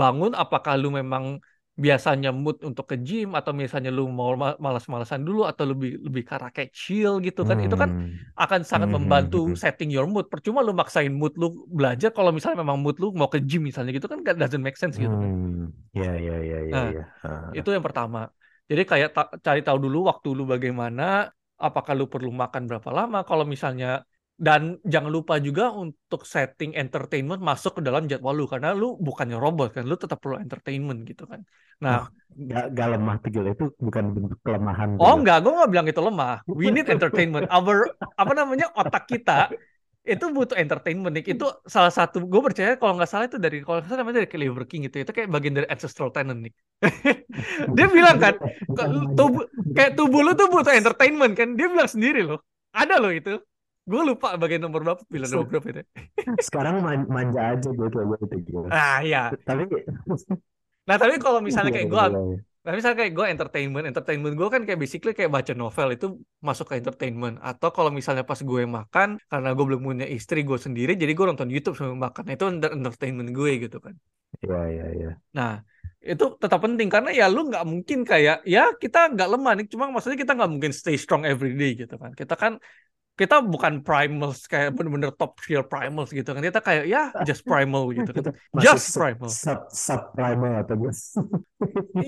bangun, 0.00 0.32
apakah 0.42 0.74
lu 0.80 0.88
memang 1.00 1.24
biasanya 1.78 2.28
mood 2.34 2.58
untuk 2.66 2.90
ke 2.90 2.96
gym 3.06 3.28
atau 3.38 3.52
misalnya 3.54 3.90
lu 3.94 4.10
mau 4.10 4.34
ma- 4.34 4.58
malas-malasan 4.58 5.22
dulu 5.22 5.46
atau 5.46 5.64
lebih 5.70 6.02
lebih 6.06 6.22
ke 6.26 6.32
arah 6.36 6.50
kayak 6.50 6.70
chill 6.74 7.12
gitu 7.26 7.40
kan. 7.46 7.58
Itu 7.62 7.76
kan 7.78 7.90
Hmm. 7.90 8.18
akan 8.42 8.60
sangat 8.66 8.88
Hmm, 8.88 8.94
hmm, 8.94 8.96
membantu 8.96 9.36
hmm. 9.46 9.54
setting 9.62 9.88
your 9.94 10.06
mood. 10.10 10.26
Percuma 10.32 10.60
lu 10.66 10.72
maksain 10.74 11.12
mood 11.14 11.32
lu 11.38 11.46
belajar 11.70 12.10
kalau 12.16 12.30
misalnya 12.34 12.58
memang 12.66 12.78
mood 12.82 12.96
lu 13.02 13.14
mau 13.14 13.30
ke 13.30 13.38
gym 13.48 13.62
misalnya 13.68 13.90
gitu 13.94 14.06
kan 14.10 14.18
doesn't 14.26 14.62
make 14.66 14.78
sense 14.78 14.96
gitu 14.98 15.14
kan. 15.22 15.30
Hmm. 15.30 15.70
Ya, 15.94 16.04
ya, 16.26 16.34
ya, 16.50 16.58
ya, 16.72 16.76
Nah, 16.76 16.88
ya. 16.94 17.02
Itu 17.58 17.68
yang 17.74 17.84
pertama. 17.86 18.18
Jadi 18.70 18.82
kayak 18.90 19.10
ta- 19.16 19.32
cari 19.46 19.60
tahu 19.66 19.78
dulu 19.86 19.98
waktu 20.10 20.28
lu 20.38 20.44
bagaimana, 20.54 21.02
apakah 21.66 21.92
lu 21.98 22.06
perlu 22.12 22.30
makan 22.42 22.62
berapa 22.70 22.90
lama, 22.98 23.18
kalau 23.28 23.44
misalnya 23.54 23.88
dan 24.38 24.78
jangan 24.86 25.10
lupa 25.10 25.42
juga 25.42 25.74
untuk 25.74 26.22
setting 26.22 26.78
entertainment 26.78 27.42
masuk 27.42 27.78
ke 27.78 27.82
dalam 27.82 28.06
jadwal 28.06 28.38
lu 28.38 28.46
karena 28.46 28.70
lu 28.70 28.94
bukannya 28.94 29.34
robot 29.34 29.74
kan, 29.74 29.82
lu 29.82 29.98
tetap 29.98 30.22
perlu 30.22 30.38
entertainment 30.38 31.02
gitu 31.02 31.26
kan. 31.26 31.42
Nah, 31.82 32.06
Gak, 32.38 32.70
gak 32.70 32.88
lemah 32.94 33.18
tuh 33.18 33.34
Gil. 33.34 33.50
Itu 33.50 33.74
bukan 33.82 34.14
bentuk 34.14 34.38
kelemahan 34.46 34.94
oh 35.02 35.18
Gil. 35.18 35.26
enggak, 35.26 35.42
gue 35.42 35.52
nggak 35.58 35.70
bilang 35.74 35.86
itu 35.90 35.98
lemah. 35.98 36.34
We 36.46 36.70
need 36.70 36.86
entertainment. 36.94 37.50
Our 37.50 37.98
apa 38.14 38.32
namanya 38.38 38.70
otak 38.78 39.10
kita 39.10 39.50
itu 40.06 40.24
butuh 40.30 40.54
entertainment 40.54 41.18
Nick. 41.18 41.26
Itu 41.34 41.50
salah 41.66 41.90
satu 41.90 42.22
gue 42.22 42.40
percaya 42.40 42.78
kalau 42.78 42.94
nggak 42.94 43.10
salah 43.10 43.26
itu 43.26 43.42
dari 43.42 43.66
kalau 43.66 43.82
nggak 43.82 43.90
salah 43.90 44.06
namanya 44.06 44.22
dari 44.22 44.30
Liver 44.46 44.64
King 44.70 44.86
gitu. 44.86 45.02
Itu 45.02 45.10
kayak 45.10 45.34
bagian 45.34 45.54
dari 45.58 45.66
ancestral 45.66 46.14
talent 46.14 46.46
Nick. 46.46 46.54
Dia 47.76 47.86
bilang 47.90 48.22
kan 48.22 48.38
tubuh 49.18 49.44
kayak 49.74 49.98
tubuh 49.98 50.20
lu 50.22 50.32
tuh 50.38 50.46
butuh 50.46 50.74
entertainment 50.74 51.34
kan 51.34 51.58
dia 51.58 51.66
bilang 51.66 51.90
sendiri 51.90 52.22
loh 52.22 52.38
ada 52.70 53.02
loh 53.02 53.10
itu 53.10 53.34
gue 53.88 54.00
lupa 54.08 54.28
bagian 54.36 54.60
nomor 54.64 54.80
berapa 54.84 55.02
bilang 55.08 55.30
nomor 55.32 55.46
berapa 55.48 55.66
itu 55.72 55.82
Sekarang 56.46 56.74
man- 56.84 57.08
manja 57.08 57.40
aja 57.56 57.68
gue 57.72 57.88
kayak 57.88 58.06
gitu 58.22 58.36
Gil. 58.46 58.62
ah 58.68 58.98
ya 59.02 59.32
Tapi 59.48 59.62
nah 60.88 60.96
tapi 60.96 61.14
kalau 61.20 61.40
misalnya 61.44 61.72
kayak 61.74 61.88
gue 61.92 62.00
Iya, 62.00 62.20
iya. 62.28 62.36
nah 62.64 62.72
misalnya 62.76 62.98
kayak 63.00 63.12
gue 63.16 63.26
entertainment 63.32 63.84
entertainment 63.88 64.34
gue 64.36 64.48
kan 64.52 64.62
kayak 64.66 64.80
basically 64.82 65.12
kayak 65.16 65.32
baca 65.32 65.52
novel 65.56 65.88
itu 65.96 66.06
masuk 66.44 66.66
ke 66.70 66.74
entertainment 66.80 67.36
atau 67.40 67.68
kalau 67.76 67.90
misalnya 67.98 68.24
pas 68.28 68.40
gue 68.50 68.62
makan 68.68 69.08
karena 69.30 69.48
gue 69.56 69.64
belum 69.68 69.80
punya 69.84 70.06
istri 70.08 70.38
gue 70.48 70.58
sendiri 70.60 70.92
jadi 71.00 71.12
gue 71.16 71.26
nonton 71.28 71.48
YouTube 71.48 71.76
sambil 71.78 71.96
makan 71.96 72.22
Nah, 72.28 72.34
itu 72.36 72.44
enter- 72.52 72.74
entertainment 72.76 73.30
gue 73.32 73.50
gitu 73.68 73.78
kan 73.80 73.94
Iya, 74.44 74.58
iya, 74.72 74.84
iya. 74.96 75.08
Nah, 75.36 75.50
itu 76.04 76.24
tetap 76.42 76.60
penting 76.64 76.88
karena 76.94 77.10
ya 77.18 77.24
lu 77.32 77.48
nggak 77.48 77.64
mungkin 77.72 77.98
kayak 78.10 78.44
ya 78.54 78.60
kita 78.82 78.98
nggak 79.16 79.28
lemah 79.34 79.52
nih, 79.56 79.66
cuma 79.72 79.84
maksudnya 79.92 80.18
kita 80.20 80.32
nggak 80.36 80.50
mungkin 80.54 80.72
stay 80.76 80.94
strong 81.00 81.22
every 81.30 81.56
day 81.60 81.70
gitu 81.80 81.94
kan. 82.02 82.12
Kita 82.20 82.34
kan 82.42 82.52
kita 83.18 83.42
bukan 83.42 83.82
primals 83.82 84.46
kayak 84.46 84.78
bener-bener 84.78 85.10
top 85.10 85.34
tier 85.42 85.66
primals 85.66 86.14
gitu 86.14 86.30
kan. 86.30 86.38
Kita 86.38 86.62
kayak 86.62 86.86
ya 86.86 87.10
just 87.26 87.42
primal 87.42 87.90
gitu 87.90 88.06
kan. 88.14 88.30
Just 88.62 88.94
sub, 88.94 89.02
primal. 89.02 89.26
sub, 89.26 89.60
subprimal 89.74 90.62
atau 90.62 90.74
gue? 90.78 90.92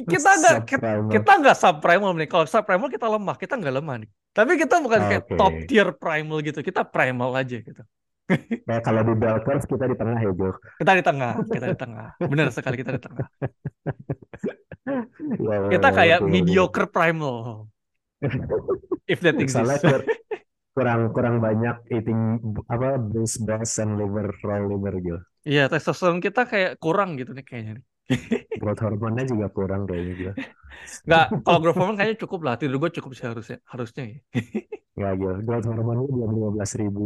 Kita 0.07 0.31
nggak 0.39 0.59
kita, 1.19 1.33
nggak 1.43 1.57
subprimal 1.59 2.15
nih. 2.15 2.31
Kalau 2.31 2.47
subprimal 2.47 2.87
kita 2.87 3.11
lemah, 3.11 3.35
kita 3.35 3.59
nggak 3.59 3.75
lemah 3.83 3.97
nih. 4.07 4.11
Tapi 4.31 4.53
kita 4.55 4.79
bukan 4.79 5.01
kayak 5.11 5.25
top 5.35 5.55
tier 5.67 5.89
primal 5.99 6.39
gitu. 6.47 6.63
Kita 6.63 6.87
primal 6.87 7.35
aja 7.35 7.59
gitu. 7.59 7.83
Kayak 8.71 8.83
kalau 8.87 9.03
di 9.03 9.15
bell 9.19 9.43
curve 9.43 9.67
kita 9.67 9.85
di 9.91 9.97
tengah 9.99 10.19
ya, 10.23 10.31
Gil. 10.31 10.55
Kita 10.79 10.93
di 10.95 11.03
tengah, 11.03 11.33
kita 11.51 11.67
di 11.67 11.79
tengah. 11.83 12.09
Benar 12.23 12.47
sekali 12.55 12.77
kita 12.79 12.95
di 12.95 13.03
tengah. 13.03 13.27
Ya, 14.87 15.55
ya, 15.67 15.69
Kita 15.75 15.89
ya, 15.91 15.97
kayak 15.99 16.19
mediocre 16.23 16.87
primal. 16.87 17.67
If 19.11 19.19
that 19.27 19.35
exists. 19.43 19.83
Kur- 20.75 20.99
kurang 21.01 21.01
kurang 21.15 21.37
banyak 21.47 21.77
eating 21.95 22.21
apa 22.75 22.89
base 23.13 23.37
bass 23.47 23.73
and 23.83 23.93
liver 23.99 24.29
raw 24.47 24.61
liver 24.71 24.95
gitu. 25.07 25.21
Iya, 25.49 25.61
testosteron 25.73 26.21
kita 26.27 26.41
kayak 26.51 26.71
kurang 26.83 27.09
gitu 27.21 27.31
nih 27.37 27.45
kayaknya 27.49 27.73
nih. 27.77 27.85
Growth 28.61 28.83
hormonnya 28.85 29.25
juga 29.33 29.47
kurang 29.57 29.83
kayaknya 29.89 30.13
gitu. 30.21 30.33
Nggak, 31.07 31.25
kalau 31.45 31.59
growth 31.63 31.79
hormone 31.79 31.97
kayaknya 31.99 32.19
cukup 32.25 32.41
lah. 32.47 32.55
Tidur 32.61 32.77
gue 32.83 32.91
cukup 32.99 33.11
sih 33.17 33.27
harusnya. 33.31 33.59
Harusnya 33.73 34.03
ya. 34.13 34.19
Ya 35.01 35.09
gitu. 35.21 35.35
Growth 35.47 35.67
hormonnya 35.71 36.07
belum 36.15 36.31
15 36.37 36.73
ribu 36.81 37.03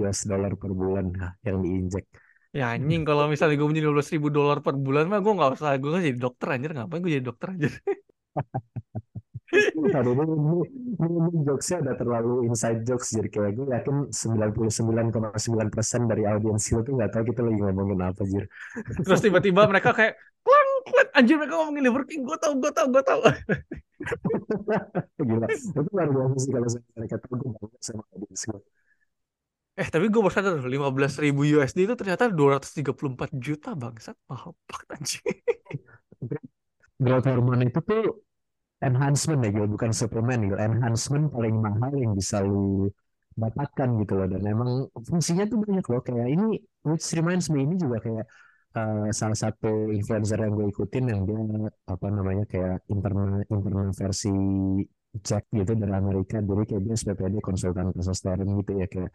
US 0.00 0.20
dollar 0.30 0.52
per 0.60 0.70
bulan 0.80 1.06
nah, 1.20 1.32
yang 1.46 1.58
diinjek. 1.64 2.04
Ya 2.58 2.64
anjing, 2.74 3.02
kalau 3.08 3.24
misalnya 3.32 3.54
gue 3.60 3.68
punya 3.70 3.82
12 3.86 4.08
ribu 4.14 4.28
dolar 4.36 4.58
per 4.64 4.74
bulan 4.86 5.04
mah 5.10 5.20
gue 5.24 5.32
nggak 5.36 5.50
usah. 5.56 5.70
Gue 5.80 5.88
nggak 5.92 6.04
jadi 6.08 6.20
dokter 6.26 6.46
anjir. 6.54 6.70
Ngapain 6.76 7.00
gue 7.04 7.12
jadi 7.16 7.26
dokter 7.28 7.48
anjir. 7.52 7.72
Aduh, 9.46 10.12
ini, 10.18 10.24
ini, 10.26 10.58
ini, 10.98 11.16
ini 11.30 11.38
jokesnya 11.46 11.78
udah 11.86 11.94
terlalu 11.94 12.50
inside 12.50 12.82
jokes 12.82 13.14
jadi 13.14 13.30
kayak 13.30 13.52
gue 13.54 13.66
yakin 13.70 13.96
99,9% 14.10 16.10
dari 16.10 16.26
audiens 16.26 16.66
itu 16.66 16.82
tuh 16.82 16.92
nggak 16.98 17.10
tahu 17.14 17.22
kita 17.30 17.46
lagi 17.46 17.58
ngomongin 17.62 18.02
apa 18.02 18.22
jir. 18.26 18.50
Terus 19.06 19.22
tiba-tiba 19.22 19.70
mereka 19.70 19.94
kayak, 19.94 20.18
klang, 20.42 20.70
klang, 20.90 21.08
anjir 21.14 21.38
mereka 21.38 21.54
ngomongin 21.62 21.82
Liver 21.86 22.04
King. 22.10 22.26
Gue 22.26 22.38
tau, 22.42 22.58
gue 22.58 22.72
tau, 22.74 22.86
gue 22.90 23.02
tau. 23.06 23.20
Gila, 25.28 25.46
itu 25.50 25.80
luar 25.94 26.08
biasa 26.10 26.36
sih 26.42 26.50
kalau 26.52 26.68
mereka 26.98 27.16
tahu 27.22 27.34
gue 27.38 27.50
bangga 27.54 27.78
sama 27.80 28.02
audiens 28.12 28.42
gue. 28.50 28.60
Eh, 29.76 29.88
tapi 29.92 30.08
gue 30.08 30.20
baru 30.24 30.32
sadar 30.32 30.56
15 30.56 31.20
ribu 31.20 31.44
USD 31.44 31.84
itu 31.84 31.92
ternyata 32.00 32.32
234 32.32 33.28
juta 33.36 33.76
bangsat. 33.76 34.16
Mahal 34.24 34.56
banget 34.64 34.88
anjing. 34.96 35.24
Growth 36.96 37.28
hormone 37.28 37.68
itu 37.68 37.80
tuh 37.84 38.24
enhancement 38.84 39.40
ya 39.44 39.50
Gil, 39.54 39.66
bukan 39.74 39.90
suplemen 39.94 40.38
Gil. 40.48 40.58
Enhancement 40.60 41.26
paling 41.34 41.56
mahal 41.66 41.92
yang 41.96 42.12
bisa 42.18 42.36
lu 42.44 42.88
dapatkan 43.36 43.88
gitu 44.00 44.12
loh. 44.18 44.26
Dan 44.32 44.42
emang 44.44 44.70
fungsinya 45.08 45.44
tuh 45.50 45.58
banyak 45.64 45.84
loh. 45.90 46.00
Kayak 46.04 46.28
ini, 46.34 46.44
which 46.84 47.06
reminds 47.18 47.46
me, 47.52 47.58
ini 47.64 47.74
juga 47.80 47.98
kayak 48.04 48.24
eh, 48.78 49.08
salah 49.20 49.38
satu 49.44 49.68
influencer 49.96 50.38
yang 50.44 50.52
gue 50.58 50.66
ikutin 50.72 51.04
yang 51.12 51.20
dia 51.28 51.40
apa 51.92 52.06
namanya 52.12 52.44
kayak 52.52 52.84
internal 52.92 53.28
internal 53.54 53.86
versi 53.96 54.28
Jack 55.26 55.44
gitu 55.58 55.72
dari 55.80 55.94
Amerika. 55.96 56.36
Jadi 56.44 56.62
kayak 56.68 56.82
dia 56.84 56.94
SPPD 57.00 57.34
konsultan 57.40 57.86
testosteron 57.96 58.48
gitu 58.60 58.72
ya 58.80 58.86
kayak 58.92 59.10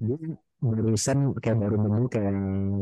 dia 0.00 0.16
barusan 0.60 1.18
kayak 1.42 1.58
baru 1.62 1.76
nemu 1.84 2.02
kayak 2.14 2.34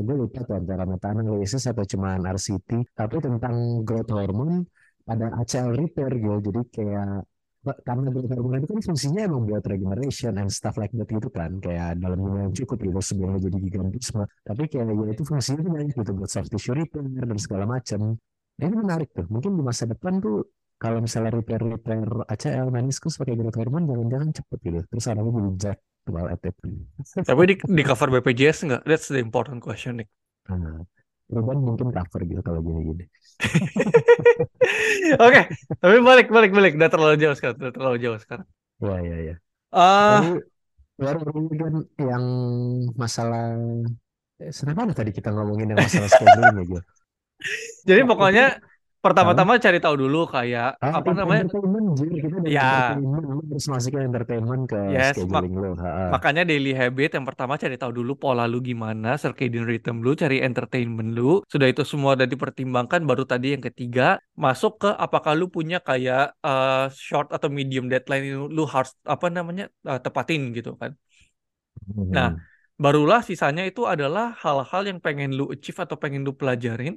gue 0.06 0.16
lupa 0.22 0.38
tuh 0.48 0.56
antara 0.60 0.82
meta 0.90 1.06
analisis 1.14 1.62
atau 1.70 1.84
cuman 1.92 2.20
RCT 2.36 2.70
tapi 2.98 3.16
tentang 3.26 3.54
growth 3.86 4.10
hormone 4.16 4.66
pada 5.08 5.26
ACL 5.40 5.72
repair 5.72 6.10
gitu. 6.20 6.36
Jadi 6.52 6.60
kayak 6.68 7.24
karena 7.84 8.08
growth 8.08 8.32
hormone 8.32 8.60
itu 8.62 8.68
kan 8.70 8.80
fungsinya 8.80 9.20
emang 9.28 9.42
buat 9.44 9.64
regeneration 9.66 10.32
and 10.40 10.48
stuff 10.52 10.76
like 10.76 10.92
that 10.92 11.08
gitu 11.08 11.28
kan. 11.32 11.56
Kayak 11.64 11.96
dalam 12.00 12.20
jumlah 12.20 12.42
yang 12.48 12.54
cukup 12.54 12.78
gitu 12.84 13.00
sebelum 13.00 13.40
jadi 13.40 13.56
gigantisme. 13.56 14.22
Tapi 14.44 14.62
kayak 14.68 14.84
ya 14.92 15.06
itu 15.16 15.22
fungsinya 15.24 15.60
tuh 15.64 15.72
banyak 15.72 15.94
gitu 15.96 16.12
buat 16.12 16.30
soft 16.30 16.48
tissue 16.52 16.76
repair 16.76 17.04
dan 17.08 17.38
segala 17.40 17.64
macam. 17.64 18.20
Nah, 18.58 18.64
ini 18.64 18.76
menarik 18.76 19.08
tuh. 19.16 19.26
Mungkin 19.32 19.56
di 19.56 19.62
masa 19.64 19.88
depan 19.88 20.20
tuh 20.20 20.44
kalau 20.78 21.02
misalnya 21.02 21.34
repair 21.34 21.58
repair 21.58 22.06
ACL 22.30 22.70
meniskus 22.70 23.18
pakai 23.18 23.34
growth 23.34 23.58
hormone 23.58 23.88
jangan-jangan 23.88 24.28
cepet 24.30 24.58
gitu. 24.62 24.78
Terus 24.92 25.04
orangnya 25.10 25.32
jadi 25.34 25.50
jack 25.58 25.78
well 26.08 26.28
at 26.32 26.40
Tapi 26.40 27.42
di, 27.44 27.54
di 27.58 27.82
cover 27.84 28.08
BPJS 28.18 28.58
nggak? 28.64 28.82
That's 28.88 29.12
the 29.12 29.20
important 29.20 29.60
question, 29.60 30.00
Nick. 30.00 30.08
Nah, 30.48 30.86
Ruben 31.28 31.58
mungkin 31.60 31.88
cover 31.92 32.20
gitu 32.24 32.40
kalau 32.40 32.60
gini-gini. 32.64 33.04
Oke, 35.24 35.40
tapi 35.80 35.96
balik 36.00 36.26
balik 36.32 36.50
balik 36.56 36.72
udah 36.78 36.90
terlalu 36.90 37.14
jauh 37.22 37.36
sekarang, 37.36 37.56
udah 37.60 37.72
terlalu 37.76 37.96
jauh 38.04 38.18
sekarang. 38.20 38.46
Ya 38.80 38.96
ya 39.02 39.16
ya. 39.28 39.34
Ah, 39.72 40.20
Tadi 40.20 40.28
baru 40.98 41.20
kan 41.60 41.74
yang 42.00 42.26
masalah 42.98 43.44
eh, 44.42 44.52
kenapa 44.54 44.82
tadi 44.94 45.10
kita 45.14 45.28
ngomongin 45.34 45.74
yang 45.74 45.80
masalah 45.82 46.10
scheduling 46.10 46.68
ya 46.78 46.80
jadi 47.88 48.00
pokoknya? 48.04 48.46
Pertama-tama 49.08 49.52
cari 49.64 49.78
tahu 49.84 49.94
dulu 50.02 50.18
kayak 50.34 50.66
Ah, 50.84 50.94
apa 50.96 51.10
namanya? 51.18 51.44
entertainment. 51.50 51.86
Kita 52.22 52.36
Ya, 52.56 52.62
harus 53.14 53.64
masukin 53.72 54.02
entertainment 54.10 54.62
ke 54.70 54.78
yes, 54.92 55.18
mak 55.32 55.44
scheduling 55.44 55.54
lu. 55.62 55.70
Ha, 55.82 55.90
ha. 55.98 56.06
makanya 56.14 56.42
daily 56.50 56.72
habit 56.80 57.10
yang 57.16 57.26
pertama 57.28 57.54
cari 57.62 57.76
tahu 57.82 57.92
dulu 57.98 58.12
pola 58.22 58.44
lu 58.52 58.58
gimana, 58.68 59.08
circadian 59.22 59.64
rhythm 59.70 59.96
lu, 60.06 60.10
cari 60.22 60.36
entertainment 60.48 61.10
lu. 61.18 61.22
Sudah 61.52 61.68
itu 61.72 61.82
semua 61.92 62.10
udah 62.16 62.28
dipertimbangkan, 62.32 63.00
baru 63.10 63.24
tadi 63.32 63.46
yang 63.54 63.64
ketiga 63.68 64.02
masuk 64.44 64.72
ke 64.82 64.88
apakah 65.04 65.32
lu 65.40 65.46
punya 65.56 65.78
kayak 65.88 66.20
uh, 66.46 66.88
short 67.08 67.28
atau 67.36 67.48
medium 67.58 67.86
deadline 67.92 68.24
lu 68.56 68.62
harus 68.74 68.92
apa 69.14 69.26
namanya 69.36 69.64
uh, 69.90 70.00
tepatin 70.04 70.42
gitu 70.56 70.70
kan. 70.82 70.92
Nah, 72.14 72.28
Hmm. 72.30 72.48
barulah 72.82 73.20
sisanya 73.28 73.62
itu 73.70 73.80
adalah 73.94 74.24
hal-hal 74.42 74.82
yang 74.90 74.98
pengen 75.04 75.28
lu 75.38 75.44
achieve 75.54 75.78
atau 75.84 75.96
pengen 76.02 76.20
lu 76.26 76.32
pelajarin 76.40 76.94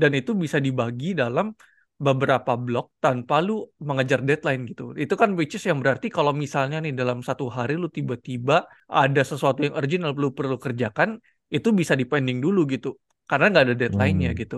dan 0.00 0.10
itu 0.18 0.30
bisa 0.44 0.58
dibagi 0.66 1.06
dalam 1.20 1.46
beberapa 2.06 2.52
blok 2.60 2.86
tanpa 3.04 3.34
lu 3.46 3.52
mengejar 3.88 4.20
deadline 4.28 4.62
gitu. 4.70 4.82
Itu 5.02 5.14
kan 5.20 5.30
which 5.38 5.56
is 5.56 5.64
yang 5.68 5.80
berarti 5.82 6.06
kalau 6.16 6.32
misalnya 6.36 6.76
nih 6.84 6.92
dalam 7.00 7.18
satu 7.28 7.44
hari 7.56 7.72
lu 7.82 7.88
tiba-tiba 7.88 8.54
ada 8.92 9.20
sesuatu 9.30 9.64
yang 9.64 9.74
urgent 9.78 10.02
yang 10.04 10.12
lu 10.22 10.28
perlu 10.38 10.56
kerjakan, 10.64 11.10
itu 11.56 11.68
bisa 11.80 11.94
dipending 12.00 12.38
dulu 12.44 12.60
gitu. 12.68 12.88
Karena 13.30 13.44
nggak 13.50 13.64
ada 13.66 13.74
deadline-nya 13.80 14.30
Hmm. 14.30 14.40
gitu. 14.40 14.56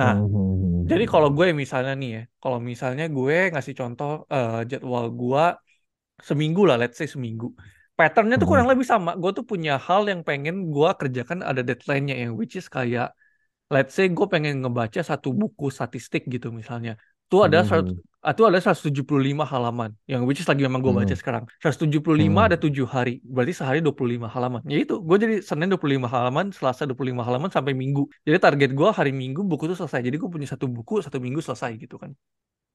Nah, 0.00 0.10
Hmm, 0.10 0.26
hmm, 0.32 0.52
hmm, 0.60 0.84
jadi 0.90 1.04
hmm. 1.04 1.12
kalau 1.12 1.28
gue 1.36 1.46
misalnya 1.62 1.92
nih 2.00 2.10
ya, 2.16 2.22
kalau 2.42 2.58
misalnya 2.70 3.04
gue 3.16 3.36
ngasih 3.52 3.74
contoh 3.80 4.10
eh, 4.34 4.54
jadwal 4.70 5.06
gue 5.20 5.42
seminggu 6.28 6.62
lah, 6.68 6.76
let's 6.80 6.96
say 7.00 7.08
seminggu. 7.14 7.46
Patternnya 7.98 8.36
tuh 8.42 8.46
Hmm. 8.46 8.50
kurang 8.50 8.66
lebih 8.72 8.86
sama. 8.92 9.10
Gue 9.22 9.30
tuh 9.38 9.46
punya 9.46 9.72
hal 9.86 10.02
yang 10.10 10.20
pengen 10.28 10.54
gue 10.74 10.90
kerjakan 11.00 11.40
ada 11.50 11.62
deadline-nya 11.68 12.14
yang 12.22 12.32
which 12.38 12.54
is 12.60 12.66
kayak 12.76 13.14
let's 13.74 13.92
say 13.96 14.06
gue 14.16 14.26
pengen 14.30 14.62
ngebaca 14.62 15.00
satu 15.10 15.28
buku 15.40 15.66
statistik 15.76 16.22
gitu 16.34 16.48
misalnya. 16.60 16.94
Itu 17.26 17.36
ada 17.46 17.58
Hmm, 17.60 17.68
seratus- 17.68 18.00
itu 18.24 18.42
ada 18.48 18.56
175 18.56 19.44
halaman 19.44 19.92
yang 20.08 20.24
which 20.24 20.40
is 20.40 20.48
lagi 20.48 20.64
memang 20.64 20.80
gue 20.80 20.92
baca 20.96 21.12
hmm, 21.12 21.20
sekarang. 21.20 21.44
175 21.60 22.40
hmm. 22.40 22.48
ada 22.48 22.56
7 22.56 22.86
hari. 22.88 23.20
Berarti 23.20 23.52
sehari 23.52 23.78
25 23.84 24.30
halaman. 24.32 24.64
Ya 24.64 24.80
itu, 24.80 24.96
gue 24.96 25.16
jadi 25.20 25.34
Senin 25.44 25.68
25 25.68 26.08
halaman, 26.08 26.48
Selasa 26.56 26.88
25 26.88 27.20
halaman 27.20 27.50
sampai 27.52 27.76
Minggu. 27.76 28.08
Jadi 28.24 28.38
target 28.40 28.70
gue 28.72 28.88
hari 28.88 29.12
Minggu 29.12 29.44
buku 29.44 29.68
tuh 29.68 29.76
selesai. 29.76 30.00
Jadi 30.00 30.16
gue 30.16 30.30
punya 30.30 30.48
satu 30.48 30.64
buku 30.70 31.04
satu 31.04 31.20
minggu 31.20 31.44
selesai 31.44 31.76
gitu 31.76 32.00
kan. 32.00 32.16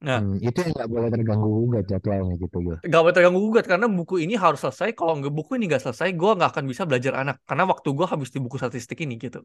Nah, 0.06 0.18
Hmm, 0.18 0.34
itu 0.46 0.58
yang 0.64 0.72
nggak 0.76 0.90
boleh 0.94 1.08
terganggu 1.14 1.48
gugat 1.58 1.84
jadwalnya 1.90 2.34
gitu 2.42 2.56
Gil. 2.66 2.78
gak 2.80 3.00
boleh 3.04 3.14
terganggu 3.16 3.40
gugat 3.44 3.66
karena 3.68 3.86
buku 3.92 4.14
ini 4.24 4.34
harus 4.40 4.60
selesai. 4.64 4.88
Kalau 4.96 5.12
nggak 5.20 5.32
buku 5.36 5.50
ini 5.60 5.64
nggak 5.68 5.82
selesai, 5.84 6.08
gue 6.16 6.30
nggak 6.36 6.50
akan 6.56 6.64
bisa 6.70 6.82
belajar 6.88 7.12
anak 7.20 7.36
karena 7.48 7.64
waktu 7.68 7.88
gue 7.92 8.06
habis 8.08 8.28
di 8.34 8.38
buku 8.40 8.56
statistik 8.56 8.98
ini 9.04 9.14
gitu. 9.20 9.44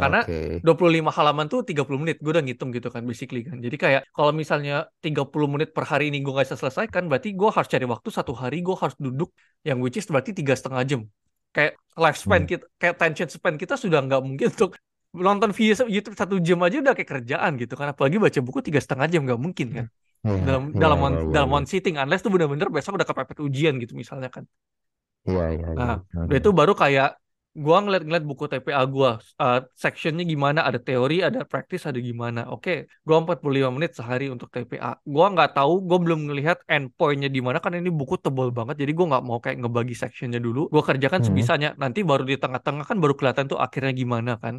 Karena 0.00 0.20
Oke. 0.20 0.60
25 0.64 1.08
halaman 1.16 1.46
tuh 1.52 1.60
30 1.68 2.00
menit, 2.02 2.16
gue 2.20 2.30
udah 2.34 2.44
ngitung 2.44 2.70
gitu 2.76 2.88
kan 2.92 3.02
basically 3.08 3.40
kan. 3.48 3.56
Jadi 3.64 3.76
kayak 3.80 4.02
kalau 4.16 4.32
misalnya 4.36 4.84
30 5.04 5.48
menit 5.48 5.72
per 5.76 5.84
hari 5.88 6.12
ini 6.12 6.20
gue 6.24 6.32
nggak 6.34 6.46
bisa 6.48 6.58
selesaikan, 6.60 7.02
berarti 7.08 7.28
gue 7.40 7.48
harus 7.56 7.68
cari 7.72 7.86
waktu 7.88 8.08
satu 8.12 8.32
hari 8.36 8.56
gue 8.66 8.76
harus 8.76 8.96
duduk 9.00 9.30
yang 9.64 9.78
which 9.80 9.96
is 10.00 10.04
berarti 10.12 10.32
tiga 10.36 10.52
setengah 10.52 10.82
jam. 10.84 11.00
Kayak 11.56 11.72
lifespan 11.96 12.42
Hmm. 12.42 12.50
kita, 12.50 12.64
kayak 12.80 12.92
attention 13.00 13.28
span 13.32 13.54
kita 13.56 13.74
sudah 13.80 13.98
nggak 14.04 14.20
mungkin 14.20 14.46
untuk 14.52 14.70
nonton 15.26 15.50
video 15.56 15.74
YouTube 15.94 16.16
satu 16.20 16.34
jam 16.46 16.58
aja 16.66 16.76
udah 16.82 16.92
kayak 16.98 17.10
kerjaan 17.14 17.52
gitu 17.62 17.74
kan. 17.78 17.86
Apalagi 17.94 18.16
baca 18.24 18.40
buku 18.46 18.60
tiga 18.66 18.80
setengah 18.84 19.06
jam 19.12 19.20
nggak 19.26 19.40
mungkin 19.46 19.68
kan 19.76 19.86
Iya, 20.24 20.32
dalam 20.46 20.62
iya, 20.74 20.80
dalam 20.82 20.98
one, 21.06 21.16
iya, 21.16 21.32
dalam 21.34 21.50
one 21.52 21.66
sitting 21.72 21.96
unless 22.00 22.20
tuh 22.24 22.32
bener-bener 22.34 22.68
besok 22.72 22.92
udah 22.98 23.08
kepepet 23.08 23.38
ujian 23.46 23.74
gitu 23.82 23.92
misalnya 24.02 24.28
kan. 24.32 24.44
Iya, 25.28 25.42
iya. 25.56 25.66
Nah, 25.78 25.94
Hmm. 26.12 26.26
udah 26.28 26.36
itu 26.40 26.50
baru 26.60 26.72
kayak 26.82 27.08
gua 27.64 27.76
ngeliat-ngeliat 27.86 28.24
buku 28.30 28.44
TPA 28.50 28.82
gua, 28.94 29.10
uh, 29.42 29.58
sectionnya 29.82 30.24
gimana, 30.32 30.60
ada 30.68 30.78
teori, 30.86 31.14
ada 31.28 31.38
praktis, 31.50 31.82
ada 31.90 32.00
gimana. 32.08 32.40
Oke, 32.52 32.70
gua 33.06 33.16
45 33.22 33.70
menit 33.76 33.90
sehari 33.98 34.26
untuk 34.34 34.48
TPA. 34.54 34.90
Gua 35.14 35.26
nggak 35.34 35.50
tahu, 35.56 35.72
gua 35.88 35.98
belum 36.04 36.20
ngelihat 36.28 36.58
endpointnya 36.74 37.28
di 37.36 37.40
mana 37.46 37.58
karena 37.62 37.78
ini 37.82 37.90
buku 38.00 38.14
tebal 38.24 38.48
banget. 38.58 38.74
Jadi 38.82 38.92
gua 38.98 39.06
nggak 39.16 39.24
mau 39.28 39.38
kayak 39.44 39.56
ngebagi 39.62 39.94
sectionnya 40.02 40.40
dulu. 40.46 40.60
Gua 40.72 40.82
kerjakan 40.88 41.20
Hmm. 41.20 41.26
sebisanya. 41.28 41.68
Nanti 41.82 42.00
baru 42.10 42.22
di 42.26 42.36
tengah-tengah 42.42 42.84
kan 42.90 42.96
baru 43.02 43.14
kelihatan 43.18 43.46
tuh 43.52 43.58
akhirnya 43.64 43.92
gimana 44.02 44.30
kan. 44.42 44.54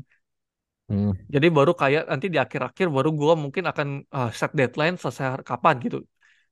Hmm. 0.89 1.11
Jadi 1.33 1.47
baru 1.57 1.71
kayak 1.81 2.03
nanti 2.11 2.25
di 2.33 2.37
akhir-akhir 2.37 2.87
baru 2.95 3.09
gua 3.19 3.33
mungkin 3.43 3.63
akan 3.71 3.87
uh, 4.13 4.29
set 4.39 4.51
deadline 4.59 4.95
selesai 5.01 5.41
kapan 5.49 5.75
gitu. 5.85 5.97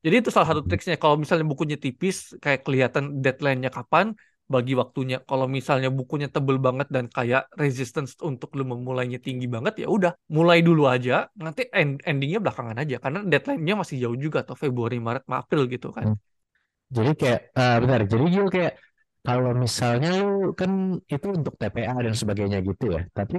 Jadi 0.04 0.16
itu 0.20 0.30
salah 0.34 0.48
satu 0.52 0.62
Hmm. 0.62 0.70
triksnya. 0.70 0.96
Kalau 1.04 1.16
misalnya 1.22 1.46
bukunya 1.48 1.78
tipis, 1.80 2.18
kayak 2.44 2.62
kelihatan 2.66 3.04
deadline-nya 3.24 3.72
kapan, 3.72 4.06
bagi 4.54 4.74
waktunya. 4.82 5.18
Kalau 5.30 5.48
misalnya 5.48 5.90
bukunya 6.00 6.28
tebel 6.28 6.58
banget 6.60 6.88
dan 6.96 7.06
kayak 7.08 7.48
resistance 7.56 8.12
untuk 8.30 8.50
lu 8.58 8.64
memulainya 8.68 9.18
tinggi 9.24 9.48
banget, 9.48 9.74
ya 9.84 9.88
udah 9.88 10.12
mulai 10.36 10.60
dulu 10.68 10.84
aja. 10.92 11.32
Nanti 11.40 11.62
end 11.72 12.04
endingnya 12.04 12.40
belakangan 12.44 12.78
aja. 12.84 12.96
Karena 13.04 13.20
deadline-nya 13.32 13.76
masih 13.82 13.98
jauh 14.04 14.18
juga 14.20 14.38
atau 14.44 14.56
Februari, 14.60 14.98
Maret, 15.00 15.24
April 15.32 15.62
gitu 15.72 15.88
kan. 15.96 16.08
Hmm. 16.08 16.18
Jadi 16.96 17.12
kayak, 17.22 17.40
eh 17.60 17.76
bentar, 17.82 18.02
jadi 18.12 18.26
Gil 18.34 18.48
kayak 18.56 18.74
kalau 19.26 19.52
misalnya 19.66 20.10
lu 20.20 20.28
kan 20.60 20.72
itu 21.14 21.28
untuk 21.40 21.54
TPA 21.62 21.96
dan 22.06 22.16
sebagainya 22.22 22.58
gitu 22.70 22.84
ya, 22.96 23.02
tapi 23.18 23.38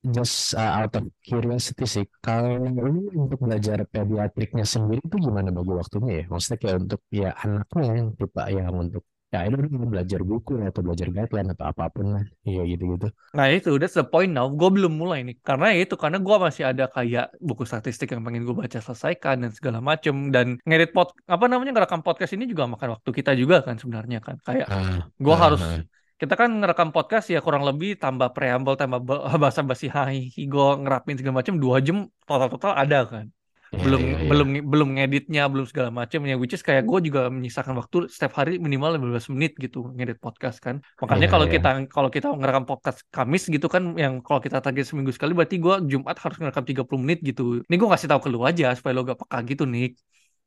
just 0.00 0.56
uh, 0.56 0.80
out 0.80 0.92
of 0.96 1.04
curiosity 1.20 1.84
sih, 1.84 2.04
kalau 2.24 2.56
lu 2.56 3.12
untuk 3.12 3.38
belajar 3.44 3.84
pediatriknya 3.84 4.64
sendiri 4.64 5.00
itu 5.04 5.16
gimana 5.20 5.52
bagi 5.52 5.72
waktunya 5.76 6.12
ya? 6.20 6.24
Maksudnya 6.32 6.58
kayak 6.58 6.76
untuk 6.88 7.00
ya 7.12 7.28
anaknya 7.36 7.90
yang 8.00 8.08
tipe 8.16 8.42
yang 8.48 8.74
untuk 8.76 9.04
ya 9.30 9.46
itu 9.46 9.62
belajar 9.70 10.20
buku 10.26 10.58
atau 10.58 10.82
belajar 10.82 11.06
guideline 11.06 11.54
atau 11.54 11.70
apa 11.70 11.86
pun 11.94 12.18
lah, 12.18 12.24
ya 12.42 12.66
gitu-gitu. 12.66 13.14
Nah 13.30 13.46
itu, 13.46 13.78
that's 13.78 13.94
the 13.94 14.02
point 14.02 14.34
now. 14.34 14.50
Gue 14.50 14.74
belum 14.74 14.90
mulai 14.90 15.22
nih. 15.22 15.38
Karena 15.38 15.70
ya 15.70 15.86
itu, 15.86 15.94
karena 15.94 16.18
gue 16.18 16.34
masih 16.34 16.66
ada 16.66 16.90
kayak 16.90 17.30
buku 17.38 17.62
statistik 17.62 18.10
yang 18.10 18.26
pengen 18.26 18.42
gue 18.42 18.56
baca 18.58 18.82
selesaikan 18.82 19.46
dan 19.46 19.54
segala 19.54 19.78
macem. 19.78 20.34
Dan 20.34 20.58
ngedit 20.66 20.90
pod, 20.90 21.14
apa 21.30 21.46
namanya, 21.46 21.78
ngerekam 21.78 22.02
podcast 22.02 22.34
ini 22.34 22.50
juga 22.50 22.66
makan 22.66 22.98
waktu 22.98 23.10
kita 23.14 23.38
juga 23.38 23.62
kan 23.62 23.78
sebenarnya 23.78 24.18
kan. 24.18 24.34
Kayak 24.42 24.66
Ah, 24.66 25.06
gue 25.14 25.34
ah, 25.34 25.38
harus, 25.38 25.62
ah. 25.62 25.78
Kita 26.20 26.34
kan 26.40 26.50
ngerekam 26.60 26.88
podcast 26.94 27.26
ya 27.34 27.38
kurang 27.46 27.64
lebih 27.68 27.88
tambah 28.02 28.28
preamble, 28.36 28.76
tambah 28.80 29.00
ba- 29.08 29.24
basa-basi 29.44 29.86
hai, 29.96 30.16
gue 30.52 30.66
ngerapin 30.82 31.14
segala 31.18 31.34
macem, 31.40 31.54
dua 31.62 31.76
jam 31.86 31.96
total-total 32.28 32.72
ada 32.82 32.98
kan. 33.12 33.26
Iya, 33.70 33.78
Belum 33.86 34.00
iya, 34.02 34.16
iya. 34.18 34.28
belum 34.30 34.48
belum 34.72 34.88
ngeditnya, 34.98 35.42
belum 35.52 35.66
segala 35.70 35.90
macem 35.94 36.20
ya. 36.26 36.34
Which 36.34 36.54
is 36.58 36.62
kayak 36.66 36.82
gue 36.90 36.98
juga 37.06 37.30
menyisakan 37.30 37.74
waktu 37.78 37.96
setiap 38.10 38.32
hari 38.42 38.58
minimal 38.58 38.90
15 38.98 39.30
menit 39.30 39.52
gitu 39.64 39.78
ngedit 39.94 40.18
podcast 40.18 40.58
kan. 40.58 40.82
Makanya 40.98 41.26
Iya, 41.26 41.32
kalau 41.32 41.46
iya. 41.46 41.54
kita 41.54 41.68
kalau 41.94 42.10
kita 42.10 42.26
ngerekam 42.34 42.64
podcast 42.66 42.98
Kamis 43.14 43.46
gitu 43.46 43.66
kan 43.70 43.94
yang 43.94 44.18
kalau 44.26 44.42
kita 44.42 44.58
target 44.58 44.84
seminggu 44.90 45.14
sekali 45.14 45.32
berarti 45.38 45.56
gua 45.62 45.78
Jumat 45.90 46.18
harus 46.18 46.36
ngerekam 46.42 46.64
30 46.66 46.98
menit 46.98 47.18
gitu. 47.22 47.62
Ini 47.62 47.74
gua 47.78 47.88
kasih 47.94 48.10
tahu 48.10 48.20
ke 48.26 48.28
lu 48.34 48.42
aja 48.42 48.74
supaya 48.74 48.92
lu 48.98 49.06
gak 49.06 49.18
peka 49.22 49.38
gitu 49.46 49.62
nih. 49.70 49.86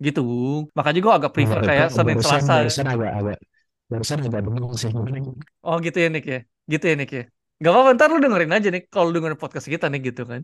Gitu. 0.03 0.21
Makanya 0.75 0.99
gua 0.99 1.13
agak 1.15 1.31
prefer 1.31 1.57
Enggak, 1.63 1.69
kayak 1.71 1.87
Senin 1.95 2.17
Selasa. 2.19 2.53
agak 2.91 3.11
agak 3.23 3.37
barusan 3.93 4.19
agak 4.25 4.41
bengong 4.45 4.73
sih 4.81 4.89
gimana. 4.89 5.17
Oh 5.67 5.75
gitu 5.85 5.97
ya 6.03 6.07
Nick 6.13 6.25
ya. 6.33 6.39
Gitu 6.71 6.85
ya 6.89 6.95
Nick 6.99 7.11
ya. 7.17 7.23
Gak 7.63 7.71
apa-apa 7.71 7.89
ntar 7.95 8.07
lu 8.11 8.19
dengerin 8.19 8.51
aja 8.57 8.67
nih 8.73 8.81
kalau 8.91 9.05
lu 9.09 9.15
dengerin 9.21 9.39
podcast 9.39 9.67
kita 9.69 9.85
nih 9.93 10.01
gitu 10.09 10.23
kan. 10.31 10.41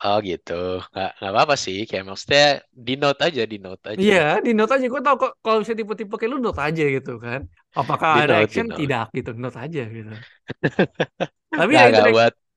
Oh 0.00 0.16
gitu, 0.24 0.80
nggak 0.80 1.10
nggak 1.20 1.32
apa-apa 1.36 1.54
sih. 1.60 1.84
Kayak 1.84 2.04
maksudnya 2.08 2.64
di 2.72 2.92
note 2.96 3.20
aja, 3.20 3.42
di 3.44 3.56
note 3.60 3.84
aja. 3.84 4.00
Iya, 4.00 4.40
di 4.40 4.56
note 4.56 4.72
aja. 4.72 4.86
Gue 4.88 5.02
tau 5.04 5.16
kok 5.20 5.32
kalau 5.44 5.60
misalnya 5.60 5.84
tipe-tipe 5.84 6.14
kayak 6.16 6.30
lu 6.32 6.38
note 6.40 6.56
aja 6.56 6.84
gitu 6.96 7.12
kan. 7.20 7.40
Apakah 7.76 8.08
Di 8.16 8.20
ada 8.24 8.34
note, 8.40 8.44
action? 8.48 8.66
note. 8.72 8.80
Tidak 8.80 9.06
gitu. 9.12 9.30
Note 9.36 9.58
aja 9.60 9.82
gitu. 9.92 10.12
Tapi 11.60 11.72
ya 11.76 11.84
itu. 11.92 12.00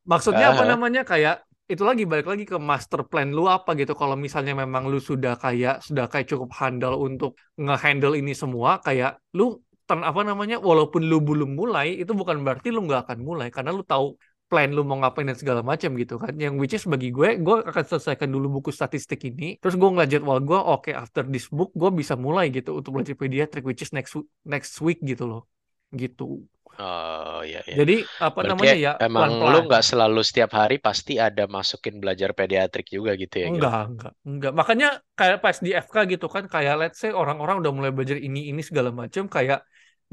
Maksudnya 0.07 0.45
apa 0.55 0.63
namanya 0.63 1.03
kayak 1.03 1.43
itu 1.67 1.83
lagi 1.83 2.03
balik 2.07 2.27
lagi 2.31 2.43
ke 2.47 2.55
master 2.55 3.03
plan 3.11 3.27
lu 3.35 3.51
apa 3.51 3.75
gitu. 3.75 3.91
Kalau 3.91 4.15
misalnya 4.15 4.55
memang 4.55 4.87
lu 4.87 5.03
sudah 5.03 5.35
kayak 5.35 5.83
sudah 5.83 6.07
kayak 6.07 6.31
cukup 6.31 6.47
handal 6.55 6.95
untuk 6.95 7.35
ngehandle 7.59 8.15
ini 8.15 8.31
semua, 8.31 8.79
kayak 8.79 9.19
lu 9.35 9.59
ten, 9.87 9.99
apa 10.01 10.21
namanya 10.23 10.57
walaupun 10.59 11.01
lu 11.05 11.19
belum 11.19 11.59
mulai 11.59 11.99
itu 12.01 12.11
bukan 12.15 12.41
berarti 12.45 12.71
lu 12.71 12.83
nggak 12.87 13.09
akan 13.09 13.19
mulai 13.23 13.47
karena 13.51 13.71
lu 13.75 13.83
tahu 13.83 14.15
plan 14.53 14.69
lu 14.69 14.85
mau 14.85 15.01
ngapain 15.01 15.25
dan 15.25 15.33
segala 15.33 15.65
macam 15.65 15.97
gitu 15.97 16.21
kan. 16.21 16.33
Yang 16.37 16.53
which 16.61 16.75
is 16.77 16.85
bagi 16.85 17.09
gue, 17.09 17.41
gue 17.41 17.55
akan 17.65 17.83
selesaikan 17.89 18.29
dulu 18.29 18.61
buku 18.61 18.69
statistik 18.69 19.25
ini. 19.25 19.57
Terus 19.57 19.73
gue 19.73 19.89
ngeliat 19.89 20.09
jadwal 20.13 20.37
gue, 20.45 20.59
oke 20.59 20.93
after 20.93 21.25
this 21.25 21.49
book 21.49 21.73
gue 21.73 21.89
bisa 21.89 22.13
mulai 22.13 22.53
gitu 22.53 22.77
untuk 22.77 22.93
belajar 22.93 23.17
pediatrik 23.17 23.65
which 23.65 23.81
is 23.81 23.89
next 23.89 24.13
next 24.45 24.77
week 24.77 25.01
gitu 25.01 25.25
loh. 25.25 25.49
Gitu. 25.89 26.45
Oh 26.73 27.41
iya 27.45 27.61
iya. 27.69 27.85
Jadi 27.85 28.01
apa 28.17 28.33
Berarti 28.33 28.49
namanya 28.49 28.75
ya 28.77 28.91
emang 28.97 29.29
lu 29.29 29.37
pelan-pelan. 29.37 29.63
nggak 29.69 29.83
selalu 29.85 30.21
setiap 30.25 30.51
hari 30.57 30.75
pasti 30.81 31.21
ada 31.21 31.45
masukin 31.45 32.01
belajar 32.01 32.33
pediatrik 32.33 32.89
juga 32.89 33.13
gitu 33.13 33.45
ya? 33.45 33.47
Enggak, 33.53 33.83
enggak, 33.93 34.13
enggak. 34.25 34.53
Makanya 34.57 34.89
kayak 35.13 35.37
pas 35.41 35.57
di 35.61 35.69
FK 35.69 35.95
gitu 36.17 36.25
kan, 36.29 36.49
kayak 36.49 36.73
let's 36.81 36.97
say 36.97 37.13
orang-orang 37.13 37.61
udah 37.61 37.71
mulai 37.73 37.91
belajar 37.93 38.17
ini 38.17 38.49
ini 38.49 38.61
segala 38.65 38.89
macam, 38.89 39.29
kayak 39.29 39.61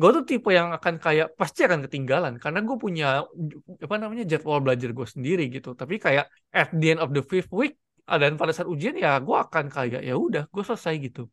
gue 0.01 0.11
tuh 0.17 0.25
tipe 0.25 0.49
yang 0.49 0.69
akan 0.73 0.95
kayak 1.05 1.27
pasti 1.41 1.61
akan 1.69 1.81
ketinggalan 1.85 2.35
karena 2.43 2.61
gue 2.65 2.77
punya 2.81 3.07
apa 3.85 3.97
namanya 4.01 4.25
jadwal 4.25 4.59
belajar 4.65 4.91
gue 4.97 5.07
sendiri 5.15 5.45
gitu. 5.53 5.77
Tapi 5.77 6.01
kayak 6.01 6.25
at 6.57 6.69
the 6.73 6.97
end 6.97 7.01
of 7.05 7.13
the 7.13 7.21
fifth 7.21 7.53
week 7.53 7.77
dan 8.09 8.41
pada 8.41 8.51
saat 8.57 8.67
ujian 8.67 8.97
ya 8.97 9.21
gue 9.21 9.37
akan 9.37 9.69
kayak 9.69 10.01
ya 10.01 10.15
udah 10.17 10.49
gue 10.49 10.63
selesai 10.65 10.95
gitu. 11.05 11.29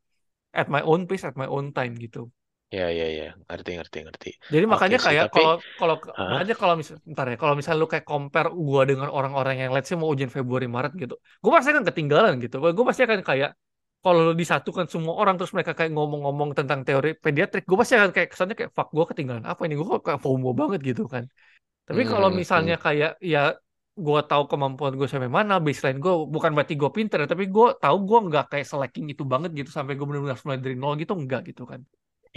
At 0.52 0.68
my 0.68 0.84
own 0.84 1.08
pace 1.08 1.24
at 1.24 1.40
my 1.40 1.48
own 1.48 1.72
time 1.72 1.96
gitu. 1.96 2.28
Ya, 2.68 2.92
ya, 2.92 3.08
ya, 3.08 3.32
ngerti, 3.48 3.80
ngerti, 3.80 3.98
ngerti. 4.04 4.30
jadi 4.52 4.68
Oke 4.68 4.72
makanya 4.76 5.00
kayak 5.00 5.32
tapi, 5.32 5.40
kalau 5.40 5.54
kalau 5.80 5.96
Hah? 6.20 6.36
makanya 6.36 6.56
kalau 6.60 6.74
misal 6.76 6.96
ntar 7.08 7.26
ya 7.32 7.38
kalau 7.40 7.54
misalnya 7.56 7.80
lu 7.80 7.88
kayak 7.88 8.04
compare 8.04 8.52
gue 8.52 8.82
dengan 8.92 9.08
orang-orang 9.08 9.56
yang 9.64 9.72
let's 9.72 9.88
say 9.88 9.96
mau 9.96 10.12
ujian 10.12 10.28
Februari 10.28 10.68
Maret 10.68 11.00
gitu 11.00 11.16
gue 11.16 11.52
pasti 11.56 11.72
akan 11.72 11.88
ketinggalan 11.88 12.44
gitu. 12.44 12.60
Gue 12.60 12.84
pasti 12.84 13.08
akan 13.08 13.24
kayak 13.24 13.56
kalau 14.04 14.22
disatukan 14.42 14.86
semua 14.94 15.14
orang 15.22 15.36
terus 15.38 15.52
mereka 15.56 15.74
kayak 15.78 15.92
ngomong-ngomong 15.96 16.50
tentang 16.58 16.80
teori 16.88 17.10
pediatrik 17.24 17.64
gue 17.70 17.78
pasti 17.82 17.94
akan 18.00 18.12
kayak 18.16 18.30
kesannya 18.32 18.56
kayak 18.60 18.72
fuck 18.78 18.88
gue 18.96 19.06
ketinggalan 19.12 19.46
apa 19.52 19.62
ini 19.68 19.74
gue 19.80 19.86
kok 19.92 20.02
kayak 20.08 20.20
FOMO 20.24 20.50
banget 20.62 20.80
gitu 20.90 21.04
kan 21.14 21.24
tapi 21.88 22.02
kalau 22.12 22.30
Hmm, 22.30 22.42
misalnya 22.42 22.76
hmm. 22.76 22.82
kayak 22.86 23.12
ya 23.34 23.40
gue 23.98 24.20
tahu 24.30 24.44
kemampuan 24.52 24.94
gue 25.00 25.08
sampai 25.10 25.32
mana 25.38 25.54
baseline 25.66 26.00
gue 26.04 26.14
bukan 26.36 26.52
berarti 26.56 26.74
gue 26.82 26.90
pinter 26.98 27.18
ya 27.24 27.28
tapi 27.34 27.46
gue 27.56 27.68
tahu 27.84 27.98
gue 28.10 28.20
nggak 28.30 28.46
kayak 28.52 28.66
slacking 28.72 29.08
itu 29.14 29.24
banget 29.34 29.52
gitu 29.60 29.70
sampai 29.78 29.94
gue 29.98 30.06
benar-benar 30.10 30.38
mulai 30.46 30.60
dari 30.66 30.76
nol 30.82 30.94
gitu 31.02 31.14
enggak 31.18 31.42
gitu 31.50 31.64
kan 31.72 31.82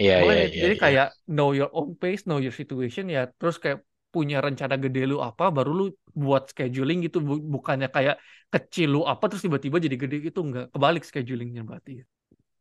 Iya, 0.01 0.15
iya, 0.27 0.39
Makanya 0.39 0.47
iya, 0.55 0.63
jadi 0.63 0.75
iya. 0.77 0.85
kayak 0.85 1.07
know 1.35 1.51
your 1.57 1.71
own 1.73 1.97
pace, 2.01 2.23
know 2.29 2.39
your 2.45 2.53
situation 2.55 3.05
ya. 3.09 3.21
Terus 3.39 3.57
kayak 3.63 3.79
punya 4.15 4.37
rencana 4.47 4.75
gede 4.85 5.01
lu 5.11 5.17
apa, 5.29 5.45
baru 5.57 5.71
lu 5.79 5.85
buat 6.23 6.43
scheduling 6.53 6.99
gitu. 7.07 7.19
Bu- 7.29 7.45
Bukannya 7.55 7.89
kayak 7.97 8.17
kecil 8.55 8.89
lu 8.95 9.01
apa, 9.13 9.23
terus 9.29 9.43
tiba-tiba 9.47 9.77
jadi 9.87 9.97
gede 10.03 10.17
gitu. 10.27 10.39
Enggak, 10.47 10.65
kebalik 10.75 11.03
schedulingnya 11.09 11.63
berarti. 11.69 11.93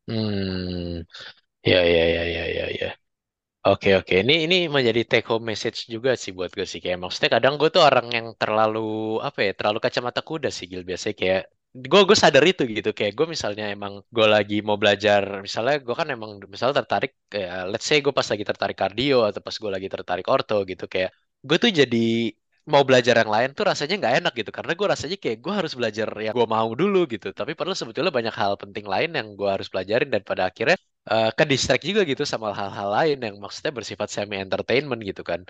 Hmm, 0.08 1.06
ya, 1.72 1.80
ya, 1.94 2.04
ya, 2.16 2.24
ya, 2.36 2.44
ya, 2.58 2.66
ya. 2.82 2.88
Oke, 3.68 3.90
oke. 4.00 4.14
Ini 4.24 4.34
ini 4.46 4.56
menjadi 4.76 5.02
take 5.12 5.28
home 5.32 5.46
message 5.52 5.80
juga 5.94 6.12
sih 6.24 6.32
buat 6.38 6.52
gue 6.58 6.66
sih. 6.72 6.80
Kayak 6.84 7.00
maksudnya 7.04 7.32
kadang 7.38 7.54
gue 7.62 7.70
tuh 7.76 7.84
orang 7.90 8.08
yang 8.18 8.28
terlalu 8.42 8.80
apa 9.28 9.40
ya, 9.48 9.52
terlalu 9.60 9.80
kacamata 9.86 10.22
kuda 10.30 10.50
sih, 10.58 10.66
Gil. 10.72 10.84
Biasanya 10.90 11.16
kayak 11.22 11.42
gue 11.92 12.02
gue 12.10 12.18
sadar 12.24 12.44
itu 12.52 12.64
gitu. 12.78 12.90
Kayak 12.98 13.14
gue 13.20 13.28
misalnya 13.36 13.64
emang 13.76 13.94
gue 14.16 14.28
lagi 14.36 14.56
mau 14.68 14.78
belajar, 14.84 15.24
misalnya 15.48 15.76
gue 15.86 15.96
kan 16.02 16.08
emang 16.16 16.32
misalnya 16.54 16.76
tertarik, 16.82 17.12
kayak 17.34 17.52
let's 17.72 17.86
say 17.90 17.98
gue 18.06 18.14
pas 18.20 18.28
lagi 18.34 18.46
tertarik 18.50 18.78
kardio 18.82 19.16
atau 19.30 19.42
pas 19.48 19.56
gue 19.64 19.72
lagi 19.76 19.88
tertarik 19.96 20.28
orto 20.36 20.56
gitu, 20.72 20.86
kayak 20.94 21.10
gue 21.48 21.58
tuh 21.64 21.72
jadi 21.82 21.98
mau 22.72 22.84
belajar 22.88 23.16
yang 23.22 23.32
lain 23.36 23.50
tuh 23.58 23.66
rasanya 23.70 23.94
nggak 24.00 24.14
enak 24.22 24.34
gitu. 24.40 24.52
Karena 24.58 24.72
gue 24.80 24.88
rasanya 24.94 25.18
kayak 25.24 25.38
gue 25.46 25.54
harus 25.60 25.74
belajar 25.80 26.08
yang 26.26 26.34
gue 26.40 26.48
mau 26.56 26.70
dulu 26.82 26.98
gitu. 27.14 27.28
Tapi 27.40 27.52
padahal 27.58 27.78
sebetulnya 27.82 28.12
banyak 28.18 28.36
hal 28.42 28.54
penting 28.62 28.86
lain 28.94 29.10
yang 29.18 29.28
gue 29.40 29.50
harus 29.56 29.68
pelajarin 29.74 30.10
dan 30.14 30.22
pada 30.30 30.44
akhirnya 30.50 30.78
eh, 31.12 31.30
ke 31.38 31.44
distract 31.52 31.84
juga 31.90 32.02
gitu 32.12 32.24
sama 32.34 32.48
hal-hal 32.60 32.88
lain 32.98 33.18
yang 33.26 33.36
maksudnya 33.44 33.72
bersifat 33.78 34.08
semi 34.16 34.36
entertainment 34.46 35.02
gitu 35.10 35.22
kan. 35.30 35.42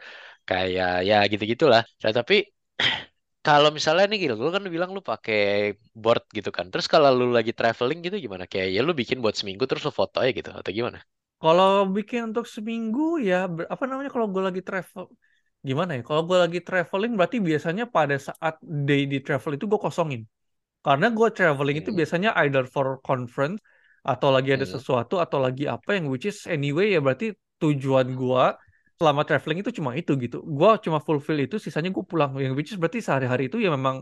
Kayak 0.47 0.89
ya 1.09 1.15
gitu-gitulah. 1.31 1.81
Nah, 2.03 2.13
tapi 2.19 2.35
kalau 3.45 3.69
misalnya 3.77 4.05
nih 4.09 4.17
gitu 4.23 4.33
lu 4.45 4.51
kan 4.55 4.63
bilang 4.75 4.89
lu 4.95 5.01
pakai 5.11 5.37
board 6.01 6.23
gitu 6.37 6.49
kan. 6.57 6.65
Terus 6.71 6.87
kalau 6.93 7.09
lu 7.19 7.25
lagi 7.37 7.51
traveling 7.59 7.99
gitu 8.05 8.15
gimana? 8.25 8.45
Kayak 8.51 8.67
ya 8.75 8.79
lu 8.87 8.93
bikin 9.01 9.17
buat 9.23 9.35
seminggu 9.39 9.63
terus 9.69 9.83
lu 9.87 9.91
foto 9.99 10.15
aja 10.23 10.31
gitu 10.39 10.49
atau 10.59 10.71
gimana? 10.79 10.99
Kalau 11.41 11.69
bikin 11.95 12.19
untuk 12.29 12.45
seminggu 12.55 13.01
ya, 13.29 13.35
apa 13.73 13.83
namanya 13.89 14.11
kalau 14.15 14.27
gue 14.33 14.43
lagi 14.47 14.61
travel, 14.67 15.03
gimana 15.67 15.91
ya? 15.97 16.01
Kalau 16.07 16.21
gue 16.29 16.37
lagi 16.43 16.59
traveling 16.67 17.11
berarti 17.17 17.37
biasanya 17.49 17.83
pada 17.95 18.15
saat 18.27 18.55
day 18.87 19.01
di 19.11 19.17
travel 19.25 19.51
itu 19.57 19.65
gue 19.71 19.79
kosongin. 19.85 20.21
Karena 20.85 21.07
gue 21.17 21.27
traveling 21.37 21.77
itu 21.81 21.89
Hmm, 21.89 21.99
biasanya 21.99 22.29
either 22.43 22.63
for 22.73 22.87
conference 23.07 23.59
atau 24.05 24.29
lagi 24.35 24.49
ada 24.57 24.63
hmm, 24.63 24.75
sesuatu 24.75 25.15
atau 25.23 25.39
lagi 25.45 25.63
apa 25.67 25.89
yang 25.97 26.05
which 26.13 26.25
is 26.31 26.37
anyway 26.47 26.87
ya 26.95 26.99
berarti 27.05 27.35
tujuan 27.61 28.07
gue 28.15 28.43
selama 28.99 29.21
traveling 29.27 29.59
itu 29.63 29.71
cuma 29.79 29.91
itu 29.99 30.11
gitu. 30.23 30.37
Gue 30.57 30.69
cuma 30.85 30.99
fulfill 31.07 31.39
itu, 31.45 31.55
sisanya 31.65 31.89
gue 31.95 32.05
pulang. 32.11 32.31
Yang 32.39 32.53
which 32.57 32.71
is 32.73 32.77
berarti 32.81 32.99
sehari-hari 33.05 33.43
itu 33.51 33.57
ya 33.65 33.69
memang 33.77 33.97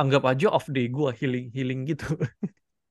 anggap 0.00 0.22
aja 0.32 0.46
off 0.56 0.66
day 0.72 0.86
gue 0.88 1.08
healing 1.20 1.46
healing 1.56 1.80
gitu. 1.90 2.04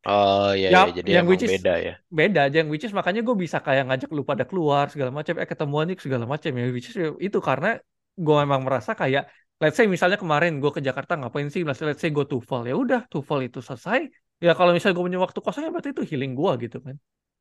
oh 0.05 0.51
ya 0.63 0.69
Ya, 0.71 0.77
ya 0.77 0.91
jadi 0.97 1.11
yang 1.13 1.25
which 1.29 1.43
is 1.47 1.53
beda 1.53 1.73
ya 1.85 1.93
beda 2.11 2.39
aja, 2.47 2.55
yang 2.63 2.69
which 2.71 2.83
is 2.87 2.93
makanya 2.95 3.21
gue 3.27 3.35
bisa 3.43 3.57
kayak 3.65 3.83
ngajak 3.87 4.09
lu 4.15 4.23
pada 4.31 4.43
keluar 4.49 4.85
segala 4.91 5.11
macam, 5.17 5.33
eh 5.41 5.47
ketemuan 5.51 5.85
yuk 5.91 5.99
segala 6.05 6.25
macam 6.27 6.51
ya, 6.59 6.63
which 6.75 6.87
is 6.91 6.95
itu 7.27 7.39
karena 7.49 7.67
gue 8.17 8.35
memang 8.43 8.61
merasa 8.65 8.91
kayak, 8.97 9.29
let's 9.61 9.77
say 9.77 9.85
misalnya 9.85 10.17
kemarin 10.17 10.57
gue 10.57 10.71
ke 10.73 10.81
Jakarta 10.81 11.15
ngapain 11.15 11.47
sih, 11.53 11.61
let's 11.63 11.79
say, 11.79 11.85
let's 11.87 12.01
say 12.01 12.09
gue 12.09 12.25
TOEFL, 12.25 12.67
ya 12.69 12.75
udah 12.75 13.01
TOEFL 13.07 13.39
itu 13.47 13.59
selesai, 13.61 14.09
ya 14.41 14.51
kalau 14.57 14.73
misalnya 14.73 14.95
gue 14.97 15.05
punya 15.07 15.21
waktu 15.21 15.39
kosong 15.39 15.63
ya 15.65 15.71
berarti 15.71 15.89
itu 15.93 16.03
healing 16.09 16.33
gue 16.33 16.51
gitu 16.65 16.77
kan, 16.81 16.95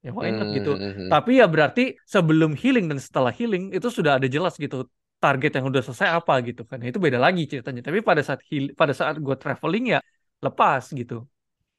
ya 0.05 0.11
why 0.13 0.29
not 0.31 0.53
gitu. 0.53 0.77
Hmm, 0.77 0.85
hmm, 0.85 0.95
hmm. 0.97 1.09
Tapi 1.11 1.33
ya 1.41 1.47
berarti 1.49 1.85
sebelum 2.05 2.53
healing 2.55 2.87
dan 2.93 2.99
setelah 3.01 3.33
healing 3.33 3.73
itu 3.73 3.89
sudah 3.89 4.21
ada 4.21 4.29
jelas 4.29 4.55
gitu 4.61 4.87
target 5.21 5.53
yang 5.61 5.69
udah 5.69 5.83
selesai 5.85 6.09
apa 6.17 6.35
gitu 6.45 6.63
kan, 6.69 6.79
itu 6.81 6.97
beda 6.97 7.19
lagi 7.21 7.45
ceritanya. 7.49 7.81
Tapi 7.85 8.01
pada 8.01 8.23
saat 8.25 8.41
heal, 8.49 8.73
pada 8.73 8.93
saat 8.97 9.17
gue 9.21 9.37
traveling 9.37 9.97
ya 9.97 10.01
lepas 10.41 10.93
gitu. 10.93 11.25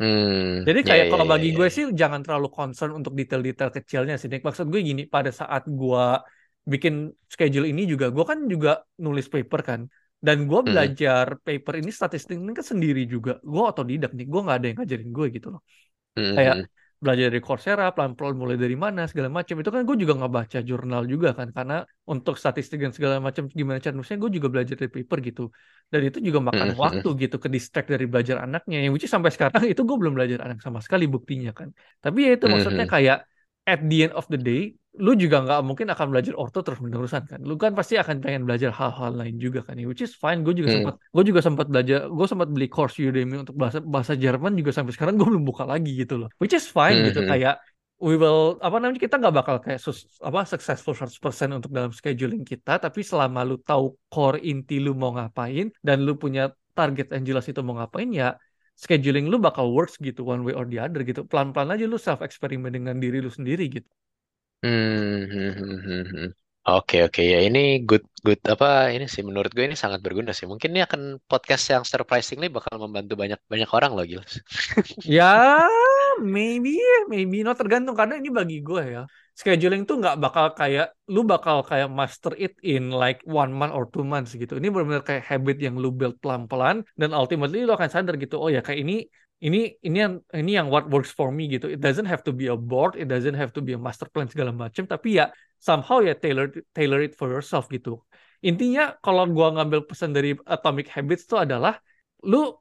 Hmm, 0.01 0.65
Jadi 0.65 0.81
ya 0.81 0.87
kayak 0.89 1.05
ya 1.05 1.11
kalau 1.13 1.25
ya 1.29 1.31
bagi 1.37 1.49
ya. 1.53 1.57
gue 1.61 1.67
sih 1.69 1.85
jangan 1.93 2.25
terlalu 2.25 2.49
concern 2.49 2.97
untuk 2.97 3.13
detail-detail 3.13 3.69
kecilnya 3.69 4.17
sih. 4.17 4.29
Nick. 4.33 4.41
Maksud 4.41 4.65
gue 4.73 4.81
gini, 4.81 5.05
pada 5.05 5.29
saat 5.29 5.69
gue 5.69 6.05
bikin 6.67 6.93
schedule 7.33 7.67
ini 7.71 7.81
juga, 7.89 8.05
gue 8.15 8.23
kan 8.31 8.39
juga 8.53 8.69
nulis 9.01 9.27
paper 9.33 9.61
kan. 9.69 9.81
Dan 10.21 10.45
gue 10.45 10.61
Hmm, 10.65 10.71
belajar 10.71 11.25
paper 11.45 11.73
ini 11.81 11.89
statistik 11.89 12.37
ini 12.37 12.53
kan 12.53 12.65
sendiri 12.73 13.01
juga. 13.09 13.31
Gue 13.41 13.61
otodidak 13.65 14.13
nih, 14.17 14.25
gue 14.29 14.39
nggak 14.45 14.57
ada 14.57 14.65
yang 14.69 14.77
ngajarin 14.81 15.09
gue 15.17 15.25
gitu 15.35 15.47
loh. 15.53 15.61
hmm, 16.15 16.35
Kayak 16.35 16.55
hmm. 16.61 16.65
belajar 17.01 17.25
dari 17.33 17.41
Coursera, 17.41 17.85
pelan-pelan 17.95 18.35
mulai 18.37 18.57
dari 18.61 18.77
mana, 18.77 19.01
segala 19.09 19.29
macam. 19.37 19.55
Itu 19.61 19.69
kan 19.73 19.81
gue 19.89 19.97
juga 20.03 20.13
nggak 20.21 20.33
baca 20.37 20.57
jurnal 20.69 21.03
juga 21.09 21.29
kan. 21.39 21.47
Karena 21.57 21.75
untuk 22.13 22.35
statistik 22.37 22.77
dan 22.83 22.93
segala 22.93 23.17
macam 23.17 23.49
gimana 23.49 23.77
cara 23.83 23.93
nulisnya, 23.97 24.17
gue 24.21 24.31
juga 24.37 24.47
belajar 24.53 24.75
dari 24.77 24.91
paper 24.97 25.17
gitu. 25.27 25.41
Dan 25.91 26.01
itu 26.07 26.17
juga 26.27 26.39
makan 26.49 26.69
Hmm, 26.69 26.75
hmm, 26.81 26.81
waktu 26.81 27.07
gitu, 27.21 27.35
ke 27.43 27.49
distract 27.49 27.87
dari 27.93 28.05
belajar 28.05 28.37
anaknya. 28.45 28.77
Yang 28.85 28.91
which 28.95 29.07
sampai 29.09 29.31
sekarang 29.33 29.63
itu 29.73 29.81
gue 29.87 29.97
belum 30.01 30.13
belajar 30.17 30.39
anak 30.45 30.59
sama 30.65 30.79
sekali 30.85 31.05
buktinya 31.09 31.51
kan. 31.57 31.69
Tapi 32.03 32.19
ya 32.25 32.29
itu 32.37 32.45
hmm, 32.45 32.51
maksudnya 32.53 32.85
hmm. 32.85 32.91
kayak 32.93 33.17
at 33.65 33.79
the 33.89 33.97
end 34.09 34.13
of 34.13 34.25
the 34.29 34.37
day, 34.37 34.77
lu 34.99 35.15
juga 35.15 35.39
nggak 35.39 35.59
mungkin 35.63 35.87
akan 35.87 36.07
belajar 36.11 36.33
orto 36.35 36.59
terus 36.59 36.83
menerusan 36.83 37.23
kan. 37.23 37.39
Lu 37.39 37.55
kan 37.55 37.71
pasti 37.71 37.95
akan 37.95 38.19
pengen 38.19 38.43
belajar 38.43 38.75
hal-hal 38.75 39.15
lain 39.15 39.39
juga 39.39 39.63
kan. 39.63 39.79
Which 39.79 40.03
is 40.03 40.11
fine. 40.11 40.43
Gue 40.43 40.51
juga 40.51 40.75
Hmm, 40.75 40.75
sempat, 40.83 40.95
gue 40.99 41.23
juga 41.23 41.39
sempat 41.39 41.67
belajar, 41.71 41.99
gue 42.11 42.27
sempat 42.27 42.47
beli 42.51 42.67
course 42.67 42.99
Udemy 42.99 43.47
untuk 43.47 43.55
bahasa 43.55 43.79
bahasa 43.79 44.13
Jerman 44.19 44.51
juga 44.59 44.75
sampai 44.75 44.91
sekarang 44.91 45.15
gue 45.15 45.27
belum 45.31 45.47
buka 45.47 45.63
lagi 45.63 45.95
gitu 45.95 46.19
loh. 46.19 46.29
Which 46.43 46.51
is 46.51 46.67
fine 46.67 46.99
hmm, 46.99 47.07
gitu 47.07 47.23
hmm. 47.23 47.31
kayak 47.31 47.55
we 48.01 48.17
will 48.17 48.57
apa 48.59 48.81
namanya 48.81 48.97
kita 48.97 49.15
nggak 49.21 49.35
bakal 49.37 49.55
kayak 49.61 49.77
sus, 49.77 50.09
apa 50.25 50.41
successful 50.43 50.97
100% 50.97 51.53
untuk 51.53 51.69
dalam 51.69 51.93
scheduling 51.93 52.41
kita 52.41 52.81
tapi 52.81 53.05
selama 53.05 53.45
lu 53.45 53.61
tahu 53.61 53.93
core 54.09 54.41
inti 54.41 54.81
lu 54.81 54.97
mau 54.97 55.13
ngapain 55.13 55.69
dan 55.85 56.01
lu 56.01 56.17
punya 56.17 56.49
target 56.73 57.13
yang 57.13 57.23
jelas 57.29 57.45
itu 57.45 57.61
mau 57.61 57.77
ngapain 57.77 58.09
ya 58.09 58.33
scheduling 58.73 59.29
lu 59.29 59.37
bakal 59.37 59.69
works 59.69 60.01
gitu 60.01 60.25
one 60.25 60.41
way 60.41 60.57
or 60.57 60.65
the 60.65 60.81
other 60.81 61.05
gitu 61.05 61.21
pelan-pelan 61.29 61.77
aja 61.77 61.85
lu 61.85 62.01
self 62.01 62.25
eksperimen 62.25 62.73
dengan 62.73 62.97
diri 62.97 63.21
lu 63.21 63.29
sendiri 63.29 63.69
gitu 63.69 63.85
Hmm, 64.61 65.25
hmm, 65.31 65.49
hmm, 65.57 65.75
hmm, 65.85 66.01
hmm. 66.13 66.25
Oke 66.69 66.95
oke 67.05 67.21
ya. 67.25 67.37
Ini 67.47 67.59
good 67.89 68.05
good 68.25 68.37
apa 68.53 68.65
ini 68.93 69.05
sih 69.13 69.25
menurut 69.25 69.49
gue 69.55 69.65
ini 69.65 69.73
sangat 69.83 69.99
berguna 70.05 70.29
sih. 70.37 70.45
Mungkin 70.51 70.69
ini 70.73 70.81
akan 70.87 71.01
podcast 71.29 71.63
yang 71.73 71.83
surprisingly 71.91 72.47
bakal 72.53 72.77
membantu 72.77 73.13
banyak 73.21 73.39
banyak 73.49 73.69
orang 73.77 73.91
loh 73.97 74.05
Gil. 74.05 74.21
ya 75.17 75.25
maybe 76.21 76.77
maybe 77.09 77.41
no 77.45 77.51
tergantung 77.57 77.95
karena 77.99 78.13
ini 78.21 78.29
bagi 78.29 78.57
gue 78.61 78.83
ya. 78.95 79.01
Scheduling 79.33 79.89
tuh 79.89 79.97
nggak 80.01 80.15
bakal 80.21 80.45
kayak 80.59 80.93
lu 81.09 81.25
bakal 81.25 81.65
kayak 81.65 81.89
master 81.89 82.33
it 82.37 82.53
in 82.61 82.93
like 82.93 83.17
one 83.25 83.49
month 83.49 83.73
or 83.73 83.89
two 83.89 84.05
months 84.05 84.37
gitu. 84.37 84.53
Ini 84.61 84.69
benar-benar 84.69 85.01
kayak 85.09 85.23
habit 85.25 85.57
yang 85.65 85.75
lu 85.81 85.89
build 85.89 86.21
pelan-pelan 86.21 86.85
dan 86.99 87.09
ultimately 87.17 87.65
lu 87.65 87.73
akan 87.73 87.89
sadar 87.89 88.13
gitu 88.21 88.37
oh 88.37 88.53
ya 88.53 88.61
kayak 88.61 88.85
ini 88.85 89.09
ini 89.41 89.73
ini 89.81 89.97
yang 89.97 90.13
ini 90.37 90.51
yang 90.53 90.67
what 90.69 90.85
works 90.93 91.09
for 91.09 91.33
me 91.33 91.49
gitu. 91.49 91.65
It 91.65 91.81
doesn't 91.81 92.05
have 92.05 92.21
to 92.29 92.31
be 92.31 92.45
a 92.47 92.57
board 92.57 92.93
it 92.93 93.09
doesn't 93.09 93.33
have 93.33 93.49
to 93.57 93.61
be 93.61 93.73
a 93.73 93.81
master 93.81 94.05
plan 94.05 94.29
segala 94.29 94.53
macam 94.53 94.85
tapi 94.85 95.17
ya 95.17 95.33
somehow 95.57 95.97
ya 96.01 96.13
tailor 96.13 96.53
tailor 96.77 97.01
it 97.01 97.17
for 97.17 97.27
yourself 97.33 97.65
gitu. 97.73 97.97
Intinya 98.45 98.97
kalau 99.01 99.25
gua 99.29 99.53
ngambil 99.57 99.85
pesan 99.89 100.13
dari 100.13 100.37
Atomic 100.45 100.89
Habits 100.93 101.25
itu 101.25 101.37
adalah 101.37 101.81
lu 102.25 102.53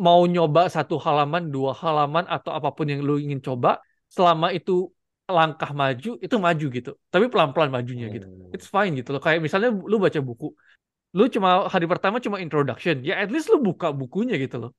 mau 0.00 0.22
nyoba 0.24 0.70
satu 0.70 0.96
halaman 1.02 1.50
dua 1.50 1.74
halaman 1.74 2.24
atau 2.30 2.54
apa 2.54 2.70
pun 2.72 2.86
yang 2.86 3.02
lu 3.02 3.18
ingin 3.18 3.42
coba 3.42 3.82
selama 4.08 4.54
itu 4.54 4.88
langkah 5.30 5.70
maju 5.74 6.18
itu 6.18 6.36
maju 6.38 6.66
gitu. 6.70 6.90
Tapi 7.10 7.26
pelan-pelan 7.30 7.70
majunya 7.70 8.06
gitu. 8.10 8.26
Hmm, 8.26 8.54
it's 8.54 8.66
fine 8.66 8.94
gitu 8.98 9.14
loh. 9.14 9.22
Kayak 9.22 9.42
misalnya 9.42 9.70
lu 9.74 9.98
baca 9.98 10.18
buku 10.22 10.54
lu 11.10 11.26
cuma 11.26 11.66
hari 11.66 11.90
pertama 11.90 12.22
cuma 12.22 12.38
introduction 12.38 13.02
ya 13.02 13.18
at 13.18 13.34
least 13.34 13.50
lu 13.50 13.58
buka 13.58 13.90
bukunya 13.90 14.38
gitu 14.38 14.62
loh 14.62 14.70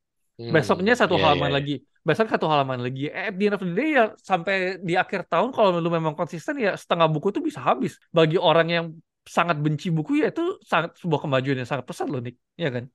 besoknya 0.50 0.94
hmm, 0.98 1.02
satu 1.02 1.16
ya 1.16 1.20
ya 1.20 1.24
halaman 1.30 1.52
ya. 1.52 1.56
lagi 1.58 1.76
besok 2.02 2.28
satu 2.34 2.46
halaman 2.50 2.80
lagi 2.82 3.14
at 3.14 3.38
the 3.38 3.46
end 3.46 3.56
of 3.58 3.62
the 3.62 3.74
day 3.78 3.90
ya 3.94 4.04
sampai 4.18 4.82
di 4.82 4.94
akhir 4.98 5.30
tahun 5.30 5.54
kalau 5.54 5.78
lu 5.78 5.90
memang 5.94 6.18
konsisten 6.18 6.58
ya 6.58 6.74
setengah 6.74 7.06
buku 7.14 7.30
itu 7.30 7.42
bisa 7.46 7.62
habis 7.62 8.02
bagi 8.10 8.42
orang 8.42 8.68
yang 8.74 8.86
sangat 9.22 9.62
benci 9.62 9.94
buku 9.94 10.26
ya 10.26 10.34
itu 10.34 10.58
sangat 10.66 10.98
sebuah 10.98 11.22
kemajuan 11.30 11.62
yang 11.62 11.70
sangat 11.70 11.86
pesat 11.86 12.10
loh 12.10 12.22
Nick 12.26 12.42
ya 12.58 12.74
kan 12.74 12.90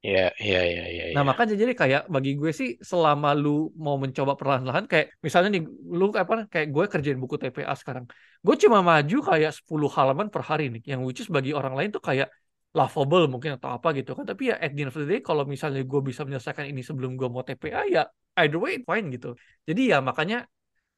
Iya, 0.00 0.32
iya, 0.44 0.58
iya, 0.70 0.82
iya, 0.92 1.02
Nah, 1.12 1.20
iya. 1.20 1.28
makanya 1.28 1.54
jadi 1.60 1.72
kayak 1.76 2.02
bagi 2.14 2.30
gue 2.40 2.50
sih 2.60 2.68
selama 2.90 3.36
lu 3.42 3.68
mau 3.84 4.00
mencoba 4.00 4.32
perlahan-lahan 4.40 4.84
kayak 4.88 5.06
misalnya 5.20 5.48
nih 5.54 5.62
lu 5.98 6.04
apa 6.16 6.48
kayak 6.48 6.68
gue 6.74 6.84
kerjain 6.92 7.20
buku 7.20 7.36
TPA 7.36 7.74
sekarang. 7.76 8.04
Gue 8.40 8.56
cuma 8.62 8.80
maju 8.80 9.16
kayak 9.28 9.52
10 9.60 9.88
halaman 9.96 10.26
per 10.32 10.40
hari 10.48 10.72
nih 10.72 10.82
yang 10.96 11.00
which 11.04 11.20
is 11.20 11.28
bagi 11.28 11.52
orang 11.52 11.76
lain 11.76 11.92
tuh 11.92 12.00
kayak 12.08 12.32
laughable 12.70 13.26
mungkin 13.32 13.58
atau 13.58 13.70
apa 13.76 13.88
gitu 13.98 14.14
kan. 14.16 14.24
Tapi 14.30 14.42
ya 14.50 14.56
at 14.58 14.70
the 14.74 14.86
end 14.86 14.90
of 14.92 14.96
the 14.96 15.06
day 15.06 15.20
kalau 15.22 15.42
misalnya 15.46 15.82
gue 15.82 16.00
bisa 16.08 16.22
menyelesaikan 16.26 16.66
ini 16.70 16.80
sebelum 16.86 17.18
gue 17.18 17.28
mau 17.30 17.42
TPA 17.42 17.82
ya 17.90 18.02
either 18.40 18.58
way 18.62 18.78
fine 18.82 19.06
gitu. 19.14 19.34
Jadi 19.68 19.90
ya 19.90 19.98
makanya 19.98 20.46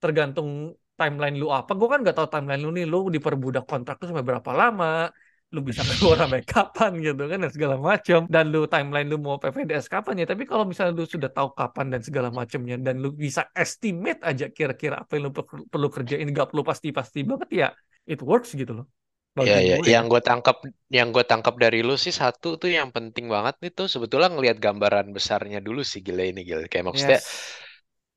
tergantung 0.03 0.77
timeline 0.99 1.37
lu 1.41 1.49
apa. 1.49 1.73
Gue 1.73 1.89
kan 1.89 2.05
nggak 2.05 2.17
tahu 2.19 2.29
timeline 2.29 2.63
lu 2.65 2.71
nih 2.77 2.85
lu 2.85 3.09
diperbudak 3.09 3.65
kontrak 3.65 3.97
tuh 4.01 4.07
sampai 4.11 4.25
berapa 4.25 4.51
lama 4.53 5.09
lu 5.53 5.61
bisa 5.61 5.85
keluar 6.01 6.17
sampai 6.17 6.41
kapan 6.43 6.91
gitu 7.05 7.29
kan 7.29 7.39
dan 7.45 7.53
segala 7.53 7.77
macam 7.77 8.25
dan 8.27 8.45
lu 8.49 8.65
timeline 8.65 9.07
lu 9.13 9.21
mau 9.21 9.37
PPDS 9.37 9.87
kapan 9.93 10.25
ya 10.25 10.27
tapi 10.27 10.49
kalau 10.49 10.65
misalnya 10.65 10.97
lu 10.97 11.05
sudah 11.05 11.29
tahu 11.29 11.53
kapan 11.53 11.93
dan 11.93 12.01
segala 12.01 12.33
macamnya 12.33 12.81
dan 12.81 13.05
lu 13.05 13.13
bisa 13.13 13.53
estimate 13.53 14.25
aja 14.25 14.49
kira-kira 14.49 15.05
apa 15.05 15.21
yang 15.21 15.29
lu 15.29 15.33
perlu, 15.37 15.89
kerjain 15.93 16.25
gak 16.33 16.49
perlu 16.51 16.65
pasti-pasti 16.65 17.21
banget 17.29 17.51
ya 17.53 17.69
it 18.09 18.25
works 18.25 18.57
gitu 18.57 18.73
loh 18.81 18.87
bagi 19.33 19.61
ya, 19.71 19.77
gue 19.81 19.88
yang 19.88 20.05
gue 20.12 20.21
tangkap, 20.21 20.57
yang 20.92 21.09
gue 21.14 21.25
tangkap 21.25 21.55
dari 21.57 21.81
lu 21.81 21.97
sih 21.97 22.12
satu 22.12 22.61
tuh 22.61 22.68
yang 22.68 22.92
penting 22.92 23.27
banget 23.33 23.57
itu 23.73 23.88
sebetulnya 23.88 24.29
ngelihat 24.29 24.59
gambaran 24.61 25.09
besarnya 25.16 25.59
dulu 25.64 25.81
sih 25.81 26.01
gila 26.07 26.23
ini 26.29 26.45
gila. 26.45 26.68
Kayak 26.68 26.87
maksudnya 26.92 27.21
yes 27.25 27.62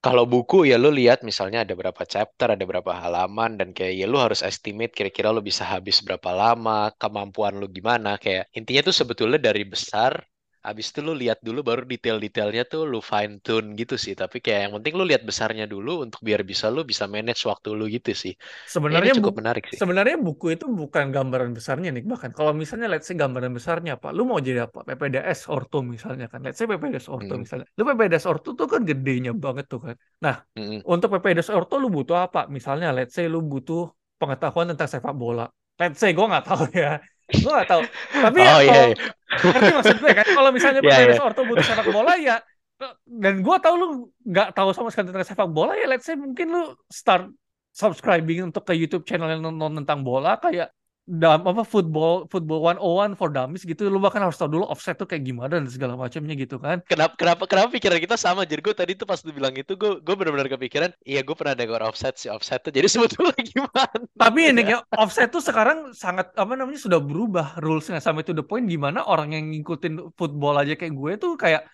kalau 0.06 0.30
buku 0.30 0.70
ya 0.70 0.78
lu 0.78 0.94
lihat 0.94 1.26
misalnya 1.26 1.66
ada 1.66 1.74
berapa 1.74 2.04
chapter, 2.06 2.54
ada 2.54 2.62
berapa 2.62 2.94
halaman 2.94 3.58
dan 3.58 3.74
kayak 3.74 3.94
ya 3.98 4.06
lu 4.06 4.22
harus 4.22 4.46
estimate 4.46 4.94
kira-kira 4.94 5.34
lu 5.34 5.42
bisa 5.42 5.66
habis 5.66 5.98
berapa 6.06 6.30
lama, 6.30 6.94
kemampuan 7.02 7.58
lu 7.58 7.66
gimana. 7.66 8.22
Kayak 8.22 8.46
intinya 8.54 8.86
tuh 8.86 8.94
sebetulnya 9.02 9.42
dari 9.42 9.66
besar 9.66 10.14
Habis 10.68 10.86
itu 10.92 11.00
lu 11.08 11.14
lihat 11.22 11.38
dulu 11.48 11.60
baru 11.70 11.82
detail-detailnya 11.92 12.64
tuh 12.72 12.82
lu 12.92 12.98
fine 13.12 13.34
tune 13.46 13.68
gitu 13.80 13.96
sih. 14.06 14.14
Tapi 14.22 14.38
kayak 14.44 14.60
yang 14.70 14.74
penting 14.78 14.94
lu 15.00 15.04
lihat 15.10 15.24
besarnya 15.30 15.66
dulu 15.74 15.90
untuk 16.06 16.20
biar 16.28 16.42
bisa 16.52 16.66
lu 16.76 16.80
bisa 16.92 17.06
manage 17.16 17.42
waktu 17.52 17.68
lu 17.80 17.84
gitu 17.96 18.12
sih. 18.24 18.34
Ya, 18.92 18.96
ini 19.02 19.08
sebenarnya 19.08 19.14
cukup 19.16 19.34
bu 19.34 19.36
menarik 19.40 19.66
sih. 19.74 19.82
sebenarnya 19.82 20.16
buku 20.26 20.46
itu 20.56 20.66
bukan 20.80 21.06
gambaran 21.16 21.52
besarnya 21.58 21.90
nih 21.96 22.04
bahkan 22.12 22.32
kalau 22.38 22.52
misalnya 22.62 22.88
let's 22.92 23.06
say 23.10 23.16
gambaran 23.22 23.52
besarnya 23.58 23.92
apa 24.00 24.08
lu 24.16 24.22
mau 24.30 24.40
jadi 24.48 24.60
apa 24.68 24.80
PPDS 24.88 25.40
orto 25.52 25.78
misalnya 25.94 26.26
kan 26.32 26.40
let's 26.46 26.58
say 26.60 26.66
PPDS 26.70 27.08
orto 27.16 27.32
Hmm. 27.32 27.44
misalnya 27.44 27.66
lu 27.78 27.82
PPDS 27.88 28.26
orto 28.32 28.50
tuh 28.60 28.68
kan 28.74 28.82
gedenya 28.90 29.32
banget 29.44 29.66
tuh 29.72 29.80
kan 29.86 29.96
nah 30.24 30.36
Mm-mm. 30.58 30.86
untuk 30.92 31.08
PPDS 31.14 31.50
orto 31.58 31.74
lu 31.82 31.88
butuh 31.98 32.18
apa 32.26 32.40
misalnya 32.58 32.88
let's 32.96 33.14
say 33.18 33.26
lu 33.34 33.40
butuh 33.52 33.80
pengetahuan 34.20 34.66
tentang 34.72 34.90
sepak 34.94 35.14
bola 35.22 35.44
let's 35.80 36.00
say 36.02 36.10
gue 36.18 36.26
nggak 36.32 36.46
tahu 36.48 36.64
ya 36.82 36.88
gue 37.32 37.52
nggak 37.52 37.70
tahu 37.70 37.82
tapi 38.14 38.38
ya 38.42 38.52
Oh 38.54 38.62
iya, 38.62 38.70
kalau 38.70 38.86
iya. 38.86 38.98
ngerti 39.50 39.72
maksud 39.74 39.98
gue 39.98 40.12
kan 40.14 40.28
kalau 40.30 40.50
misalnya 40.54 40.82
Iya, 40.82 40.90
PPDS 40.94 41.18
iya. 41.18 41.24
orto 41.26 41.42
butuh 41.46 41.66
sepak 41.66 41.88
bola 41.90 42.14
ya 42.22 42.38
dan 43.08 43.34
gue 43.40 43.56
tahu 43.64 43.76
lu 43.80 43.88
nggak 44.28 44.50
tahu 44.54 44.70
sama 44.76 44.90
sekali 44.92 45.10
tentang 45.10 45.26
sepak 45.26 45.50
bola 45.50 45.74
ya 45.74 45.88
let's 45.88 46.06
say 46.06 46.14
mungkin 46.20 46.52
lu 46.52 46.64
start 46.92 47.32
subscribing 47.72 48.52
untuk 48.52 48.64
ke 48.64 48.74
YouTube 48.76 49.04
channel 49.04 49.28
yang 49.32 49.42
nonton 49.44 49.84
tentang 49.84 50.04
bola 50.06 50.38
kayak 50.40 50.70
dam 51.06 51.46
apa 51.46 51.62
football 51.62 52.26
football 52.34 52.66
101 52.66 53.14
for 53.14 53.30
dummies 53.30 53.62
gitu 53.62 53.86
lu 53.94 54.02
bahkan 54.02 54.26
harus 54.26 54.42
tahu 54.42 54.58
dulu 54.58 54.66
offset 54.66 54.98
tuh 54.98 55.06
kayak 55.06 55.22
gimana 55.22 55.62
dan 55.62 55.70
segala 55.70 55.94
macamnya 55.94 56.34
gitu 56.34 56.58
kan 56.58 56.82
Kenapa, 56.86 57.14
kenapa, 57.18 57.44
kenapa 57.50 57.70
pikiran 57.76 58.00
kita 58.00 58.16
sama? 58.16 58.46
Jadi 58.46 58.62
gue 58.62 58.76
tadi 58.78 58.92
tuh 58.96 59.04
pas 59.04 59.20
lu 59.20 59.36
bilang 59.36 59.52
itu, 59.52 59.74
gue 59.76 60.00
gue 60.00 60.16
benar-benar 60.16 60.48
kepikiran, 60.48 60.96
iya 61.04 61.26
gue 61.26 61.36
pernah 61.36 61.58
dengar 61.58 61.82
offset 61.84 62.16
si 62.16 62.32
offset 62.32 62.62
tuh. 62.64 62.72
Jadi 62.72 62.88
sebetulnya 62.94 63.36
gimana? 63.36 64.00
tapi 64.16 64.40
ini 64.48 64.62
ya? 64.64 64.66
kayak 64.80 64.82
offset 64.96 65.28
tuh 65.34 65.44
sekarang 65.44 65.92
sangat 65.92 66.32
apa 66.38 66.54
namanya 66.56 66.80
sudah 66.80 67.02
berubah 67.02 67.60
rulesnya 67.60 68.00
sampai 68.00 68.24
to 68.24 68.32
the 68.32 68.46
point 68.46 68.64
gimana 68.70 69.04
orang 69.04 69.36
yang 69.36 69.52
ngikutin 69.52 70.14
football 70.16 70.56
aja 70.56 70.78
kayak 70.80 70.94
gue 70.96 71.12
tuh 71.20 71.34
kayak 71.36 71.68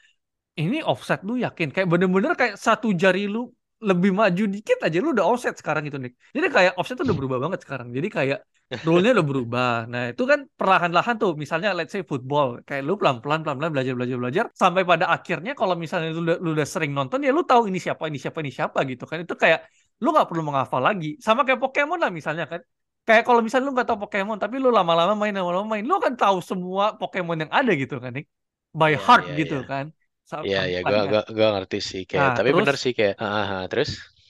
ini 0.58 0.84
offset 0.84 1.22
lu 1.24 1.40
yakin 1.40 1.70
kayak 1.72 1.88
bener-bener 1.88 2.34
kayak 2.36 2.56
satu 2.58 2.92
jari 2.98 3.30
lu 3.30 3.52
lebih 3.82 4.12
maju 4.14 4.44
dikit 4.56 4.78
aja 4.86 4.98
lu 5.02 5.10
udah 5.16 5.26
offset 5.26 5.54
sekarang 5.58 5.84
itu 5.90 5.98
nih 5.98 6.12
jadi 6.36 6.48
kayak 6.56 6.72
offset 6.78 6.96
tuh 7.00 7.06
udah 7.10 7.18
berubah 7.18 7.40
banget 7.44 7.60
sekarang. 7.66 7.88
Jadi 7.98 8.08
kayak 8.18 8.40
rule-nya 8.88 9.12
udah 9.18 9.26
berubah. 9.32 9.72
Nah 9.92 10.02
itu 10.14 10.24
kan 10.32 10.40
perlahan-lahan 10.60 11.16
tuh 11.22 11.30
misalnya 11.36 11.70
let's 11.78 11.92
say 11.92 12.02
football 12.06 12.48
kayak 12.68 12.82
lu 12.88 12.94
pelan-pelan 13.02 13.40
pelan-pelan 13.44 13.72
belajar 13.76 13.94
belajar 13.98 14.18
belajar 14.22 14.46
sampai 14.56 14.82
pada 14.88 15.06
akhirnya 15.16 15.52
kalau 15.60 15.76
misalnya 15.76 16.10
lu 16.16 16.22
udah, 16.24 16.38
lu 16.44 16.50
udah 16.56 16.68
sering 16.74 16.92
nonton 16.98 17.20
ya 17.26 17.32
lu 17.36 17.42
tahu 17.44 17.68
ini 17.70 17.80
siapa 17.84 18.04
ini 18.08 18.18
siapa 18.22 18.40
ini 18.44 18.52
siapa 18.54 18.80
gitu 18.88 19.04
kan. 19.10 19.18
Itu 19.26 19.36
kayak 19.36 19.60
lu 20.04 20.08
nggak 20.14 20.28
perlu 20.30 20.42
menghafal 20.48 20.82
lagi. 20.88 21.08
Sama 21.26 21.42
kayak 21.46 21.60
Pokemon 21.64 22.00
lah 22.04 22.10
misalnya 22.14 22.46
kan. 22.52 22.62
Kayak 23.08 23.24
kalau 23.28 23.42
misalnya 23.46 23.66
lu 23.68 23.74
nggak 23.76 23.88
tahu 23.90 24.00
Pokemon 24.08 24.38
tapi 24.38 24.56
lu 24.62 24.70
lama-lama 24.70 25.14
main 25.18 25.34
lama-lama 25.34 25.68
main 25.74 25.84
lu 25.90 25.94
akan 25.98 26.14
tahu 26.22 26.38
semua 26.40 26.94
Pokemon 27.00 27.38
yang 27.44 27.52
ada 27.52 27.72
gitu 27.74 27.98
kan 27.98 28.12
Nick. 28.16 28.26
By 28.72 28.94
Iya, 28.94 28.98
heart 29.06 29.24
iya, 29.28 29.36
gitu 29.40 29.56
iya. 29.60 29.68
kan 29.68 29.86
Iya, 30.48 30.62
iya, 30.72 30.80
kan 30.86 31.12
gua, 31.12 31.22
gua 31.28 31.48
ngerti 31.60 31.78
sih. 31.84 32.02
Kayak, 32.08 32.22
nah 32.24 32.32
tapi 32.38 32.50
bener 32.56 32.68
terus 32.74 32.82
sih 32.86 32.94
kayak, 32.96 33.16
ah, 33.20 33.44
ah. 33.60 33.64
terus? 33.68 33.90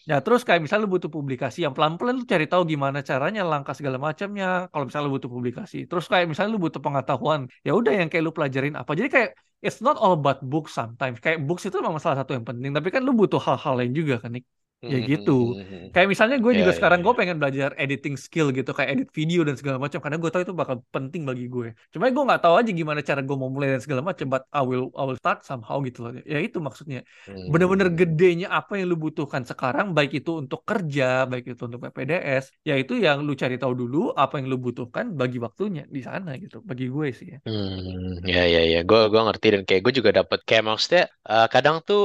Ya 0.10 0.18
terus 0.26 0.42
kayak 0.42 0.66
misalnya 0.66 0.90
lu 0.90 0.92
butuh 0.98 1.12
publikasi 1.14 1.62
yang 1.62 1.74
pelan-pelan 1.78 2.16
lu 2.20 2.26
cari 2.26 2.50
tahu 2.50 2.66
gimana 2.66 3.06
caranya 3.06 3.46
langkah 3.46 3.78
segala 3.78 4.02
macamnya 4.02 4.66
kalau 4.74 4.84
misalnya 4.90 5.06
lu 5.08 5.14
butuh 5.18 5.30
publikasi. 5.30 5.78
Terus 5.86 6.06
kayak 6.10 6.26
misalnya 6.26 6.52
lu 6.58 6.62
butuh 6.66 6.82
pengetahuan, 6.82 7.46
ya 7.62 7.72
udah 7.78 7.94
yang 7.94 8.10
kayak 8.10 8.24
lu 8.26 8.34
pelajarin 8.34 8.74
apa. 8.82 8.92
Jadi 8.98 9.10
kayak 9.14 9.30
it's 9.62 9.78
not 9.86 9.96
all 10.02 10.18
about 10.18 10.42
books 10.42 10.74
sometimes. 10.74 11.22
Kayak 11.22 11.46
books 11.46 11.64
itu 11.70 11.78
memang 11.78 12.02
salah 12.02 12.18
satu 12.26 12.34
yang 12.34 12.46
penting, 12.50 12.74
tapi 12.74 12.90
kan 12.90 13.02
lu 13.06 13.14
butuh 13.14 13.38
hal-hal 13.38 13.74
lain 13.78 13.94
juga 13.94 14.18
kan, 14.18 14.34
Nick. 14.34 14.46
Ya 14.90 14.98
Hmm, 14.98 15.06
gitu. 15.10 15.32
hmm, 15.54 15.64
hmm. 15.70 15.86
Kayak 15.94 16.08
misalnya 16.14 16.38
gue 16.40 16.52
Iya, 16.52 16.60
juga 16.60 16.72
iya, 16.78 16.78
sekarang 16.78 17.00
gue 17.06 17.12
iya. 17.12 17.18
pengen 17.20 17.36
belajar 17.42 17.70
editing 17.76 18.16
skill 18.16 18.48
gitu, 18.56 18.72
kayak 18.72 18.90
edit 18.96 19.10
video 19.12 19.40
dan 19.48 19.56
segala 19.60 19.78
macam 19.84 20.00
karena 20.04 20.18
gue 20.22 20.30
tahu 20.32 20.42
itu 20.48 20.56
bakal 20.56 20.78
penting 20.96 21.24
bagi 21.30 21.46
gue. 21.52 21.68
Cuma 21.94 22.08
gue 22.16 22.24
nggak 22.28 22.42
tahu 22.44 22.56
aja 22.60 22.72
gimana 22.80 23.00
cara 23.04 23.20
gue 23.28 23.36
mau 23.42 23.52
mulai 23.52 23.76
dan 23.76 23.82
segala 23.84 24.02
macam, 24.10 24.26
but 24.32 24.44
I 24.56 24.62
will 24.64 24.88
I 24.96 25.04
will 25.08 25.20
start 25.20 25.44
somehow 25.44 25.78
gitu 25.84 26.00
loh. 26.08 26.12
Ya 26.24 26.40
itu 26.40 26.58
maksudnya 26.64 27.04
bener-bener 27.52 27.88
gedenya 28.00 28.48
apa 28.58 28.72
yang 28.80 28.88
lu 28.92 28.98
butuhkan 29.06 29.44
sekarang 29.44 29.88
baik 29.98 30.12
itu 30.24 30.32
untuk 30.42 30.62
kerja 30.70 31.26
baik 31.32 31.44
itu 31.58 31.62
untuk 31.68 31.80
PPDS 31.84 32.46
yaitu 32.70 32.94
yang 33.06 33.18
lu 33.28 33.34
cari 33.42 33.56
tahu 33.62 33.74
dulu 33.82 33.98
apa 34.16 34.34
yang 34.40 34.48
lu 34.52 34.58
butuhkan 34.62 35.06
bagi 35.20 35.38
waktunya 35.46 35.84
di 35.96 36.02
sana 36.08 36.30
gitu 36.44 36.62
bagi 36.70 36.86
gue 36.94 37.08
sih 37.20 37.28
ya 37.36 37.40
Hmm, 37.46 38.22
ya 38.34 38.42
ya 38.54 38.60
ya, 38.74 38.78
gue 38.90 39.22
ngerti 39.26 39.48
dan 39.54 39.62
kayak 39.68 39.82
gue 39.86 39.94
juga 40.00 40.12
dapet 40.20 40.40
kayak 40.48 40.64
maksudnya 40.70 41.04
eh, 41.30 41.46
kadang 41.54 41.76
tuh 41.88 42.00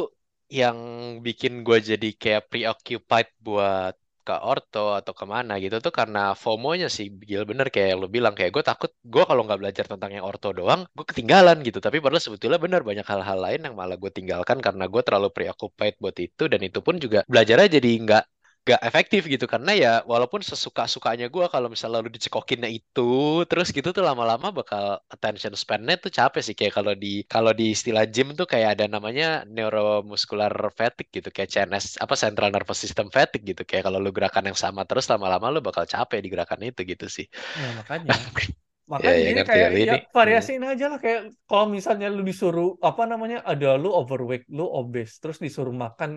yang 0.50 0.78
bikin 1.26 1.66
gue 1.66 1.78
jadi 1.82 2.08
kayak 2.14 2.42
preoccupied 2.50 3.28
buat 3.42 3.94
ke 4.26 4.34
orto 4.42 4.98
atau 4.98 5.14
ke 5.14 5.22
mana 5.22 5.54
gitu 5.62 5.78
tuh 5.78 5.94
karena 5.94 6.34
FOMO-nya 6.34 6.90
sih 6.90 7.06
Gil. 7.14 7.46
Bener 7.46 7.70
kayak 7.70 7.94
lo 7.94 8.06
bilang 8.10 8.34
kayak 8.34 8.50
gue 8.50 8.64
takut 8.66 8.90
gue 9.06 9.22
kalau 9.22 9.46
nggak 9.46 9.60
belajar 9.62 9.84
tentang 9.86 10.10
yang 10.10 10.26
orto 10.26 10.50
doang 10.50 10.82
gue 10.90 11.06
ketinggalan 11.06 11.62
gitu. 11.62 11.78
Tapi 11.78 12.02
padahal 12.02 12.18
sebetulnya 12.18 12.58
bener 12.58 12.82
banyak 12.82 13.06
hal-hal 13.06 13.38
lain 13.38 13.60
yang 13.70 13.74
malah 13.78 13.94
gue 13.94 14.10
tinggalkan 14.10 14.58
karena 14.58 14.90
gue 14.90 15.02
terlalu 15.06 15.30
preoccupied 15.30 15.94
buat 16.02 16.16
itu. 16.18 16.50
Dan 16.50 16.60
itu 16.66 16.82
pun 16.82 16.98
juga 16.98 17.22
belajarnya 17.30 17.78
jadi 17.78 17.90
nggak 18.02 18.24
nggak 18.66 18.82
efektif 18.88 19.22
gitu. 19.30 19.46
Karena 19.46 19.70
ya 19.82 19.92
walaupun 20.12 20.42
sesuka-sukanya 20.42 21.26
gue 21.34 21.44
kalau 21.54 21.68
misalnya 21.70 22.02
lu 22.02 22.10
dicekokinnya 22.10 22.66
itu 22.78 23.02
terus 23.46 23.70
gitu 23.70 23.88
tuh 23.96 24.02
lama-lama 24.02 24.50
bakal 24.50 24.98
attention 25.14 25.54
span-nya 25.54 25.94
tuh 26.02 26.10
capek 26.10 26.42
sih. 26.46 26.54
Kayak 26.58 26.74
kalau 26.82 26.92
di 26.98 27.22
kalau 27.30 27.52
di 27.54 27.64
istilah 27.76 28.04
gym 28.10 28.34
tuh 28.34 28.46
kayak 28.52 28.68
ada 28.74 28.84
namanya 28.94 29.46
neuromuscular 29.46 30.50
fatigue 30.74 31.10
gitu. 31.22 31.28
Kayak 31.30 31.48
CNS 31.54 31.86
apa 32.02 32.14
central 32.18 32.48
nervous 32.50 32.78
system 32.82 33.06
fatigue 33.14 33.44
gitu. 33.54 33.62
Kayak 33.62 33.86
kalau 33.86 33.98
lu 34.02 34.10
gerakan 34.10 34.50
yang 34.50 34.58
sama 34.58 34.82
terus 34.88 35.06
lama-lama 35.12 35.46
lu 35.54 35.60
bakal 35.62 35.84
capek 35.86 36.18
di 36.24 36.28
gerakan 36.34 36.60
itu 36.66 36.80
gitu 36.82 37.06
sih. 37.06 37.26
Ya 37.58 37.72
makanya. 37.78 38.12
Ya 39.02 39.10
makanya 39.10 39.18
ya 39.24 39.30
jadi 39.30 39.40
ngerti 39.40 39.48
kayak 39.48 39.70
ya 39.86 39.92
ini. 39.92 39.96
Hmm. 39.98 40.06
variasiin 40.16 40.62
aja 40.70 40.84
lah. 40.92 40.98
Kayak 41.04 41.20
kalau 41.48 41.66
misalnya 41.76 42.06
lu 42.16 42.22
disuruh 42.30 42.68
apa 42.88 43.02
namanya 43.10 43.38
ada 43.50 43.66
lu 43.82 43.88
overweight 44.00 44.44
lu 44.56 44.62
obese 44.78 45.14
terus 45.22 45.38
disuruh 45.44 45.74
makan 45.84 46.10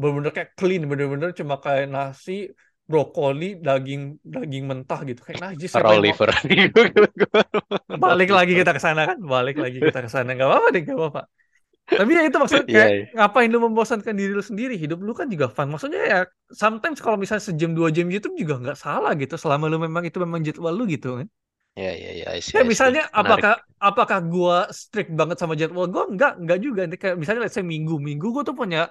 bener-bener 0.00 0.32
kayak 0.36 0.50
clean 0.58 0.82
bener-bener 0.90 1.30
cuma 1.38 1.54
kayak 1.64 1.86
nasi 1.94 2.32
brokoli 2.90 3.58
daging 3.66 4.02
daging 4.22 4.64
mentah 4.70 5.00
gitu 5.08 5.20
kayak 5.26 5.40
najis 5.42 5.72
raw 5.82 5.90
yang 5.92 6.04
mau 6.06 6.06
liver. 6.06 6.30
Balik 8.04 8.30
lagi 8.30 8.52
kita 8.60 8.70
ke 8.76 8.80
sana 8.86 9.02
kan? 9.08 9.18
Balik 9.18 9.56
lagi 9.64 9.78
kita 9.82 9.98
ke 10.06 10.10
sana. 10.14 10.28
Nggak 10.36 10.48
apa-apa 10.48 10.68
deh 10.74 10.82
nggak 10.86 10.98
apa-apa. 11.00 11.22
Tapi 11.98 12.10
ya 12.18 12.22
itu 12.28 12.36
maksudnya 12.38 12.66
Iya, 12.72 12.82
kayak 12.82 12.92
iya. 12.94 13.04
ngapain 13.16 13.48
lu 13.50 13.58
membosankan 13.66 14.14
diri 14.14 14.32
lu 14.38 14.44
sendiri? 14.44 14.74
Hidup 14.78 14.98
lu 15.02 15.12
kan 15.18 15.26
juga 15.34 15.46
fun. 15.50 15.68
Maksudnya 15.72 16.02
ya 16.06 16.18
sometimes 16.52 16.98
kalau 17.02 17.18
misalnya 17.18 17.44
sejam 17.46 17.74
dua 17.74 17.88
jam 17.90 18.06
YouTube 18.10 18.34
juga 18.38 18.54
nggak 18.62 18.78
salah 18.78 19.12
gitu 19.18 19.34
selama 19.34 19.66
lu 19.72 19.78
memang 19.82 20.06
itu 20.06 20.18
memang 20.22 20.40
jadwal 20.46 20.74
lu 20.78 20.86
gitu 20.86 21.18
kan? 21.22 21.28
Ya 21.76 21.92
ya 21.92 22.10
ya 22.24 22.26
I 22.32 22.40
see, 22.40 22.56
I 22.56 22.64
see. 22.72 22.72
misalnya 22.72 23.04
menarik. 23.12 23.12
apakah 23.12 23.54
apakah 23.76 24.18
gua 24.24 24.56
strict 24.72 25.12
banget 25.12 25.36
sama 25.42 25.54
jadwal 25.60 25.86
gua? 25.90 26.04
Nggak 26.08 26.32
nggak 26.42 26.58
juga. 26.64 26.80
Nanti 26.86 26.98
kayak 27.02 27.16
misalnya 27.20 27.42
let's 27.46 27.56
say 27.56 27.64
minggu. 27.64 28.00
Minggu 28.00 28.32
gua 28.32 28.42
tuh 28.48 28.56
punya 28.56 28.88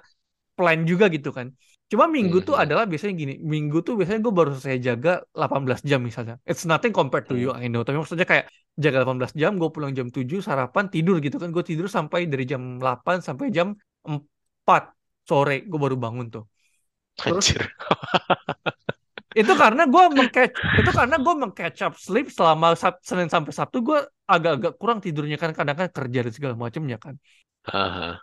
plan 0.56 0.78
juga 0.90 1.06
gitu 1.12 1.30
kan 1.36 1.52
cuma 1.86 2.04
minggu 2.10 2.42
tuh 2.42 2.58
Mhm. 2.58 2.62
adalah 2.66 2.84
biasanya 2.90 3.14
gini 3.14 3.34
minggu 3.38 3.78
tuh 3.86 3.94
biasanya 3.94 4.20
gue 4.26 4.34
baru 4.34 4.50
selesai 4.58 4.78
jaga 4.82 5.12
18 5.38 5.80
jam 5.86 6.00
misalnya 6.02 6.34
it's 6.42 6.64
nothing 6.66 6.90
compared 6.90 7.30
to 7.30 7.38
you 7.38 7.54
Hmm. 7.54 7.62
I 7.62 7.66
know 7.70 7.86
tapi 7.86 7.96
maksudnya 8.00 8.26
kayak 8.26 8.50
jaga 8.74 9.06
18 9.06 9.32
jam 9.38 9.52
gue 9.60 9.70
pulang 9.70 9.92
jam 9.94 10.10
7 10.10 10.42
sarapan 10.42 10.90
tidur 10.90 11.22
gitu 11.22 11.36
kan 11.38 11.54
gue 11.54 11.62
tidur 11.62 11.86
sampai 11.86 12.26
dari 12.26 12.42
jam 12.42 12.82
8 12.82 13.22
sampai 13.22 13.54
jam 13.54 13.76
4 14.02 14.82
sore 15.22 15.62
gue 15.70 15.78
baru 15.78 15.94
bangun 15.94 16.26
tuh 16.34 16.44
terus 17.14 17.54
anjir 17.54 17.62
itu 19.40 19.52
karena 19.52 19.82
gue 19.84 20.04
mengcatch 20.16 20.52
itu 20.80 20.90
karena 20.90 21.16
gue 21.20 21.34
mengcatch 21.36 21.80
up 21.84 21.94
sleep 22.00 22.32
selama 22.32 22.72
Sab- 22.72 23.04
Senin 23.04 23.28
sampai 23.28 23.52
Sabtu 23.52 23.84
gue 23.84 23.98
agak-agak 24.24 24.72
kurang 24.80 24.98
tidurnya 25.04 25.36
kan 25.36 25.52
kadang 25.52 25.76
kan 25.76 25.88
kerja 25.92 26.18
dan 26.24 26.32
segala 26.32 26.54
macamnya 26.56 26.96
kan. 26.96 27.14
Aha. 27.68 28.16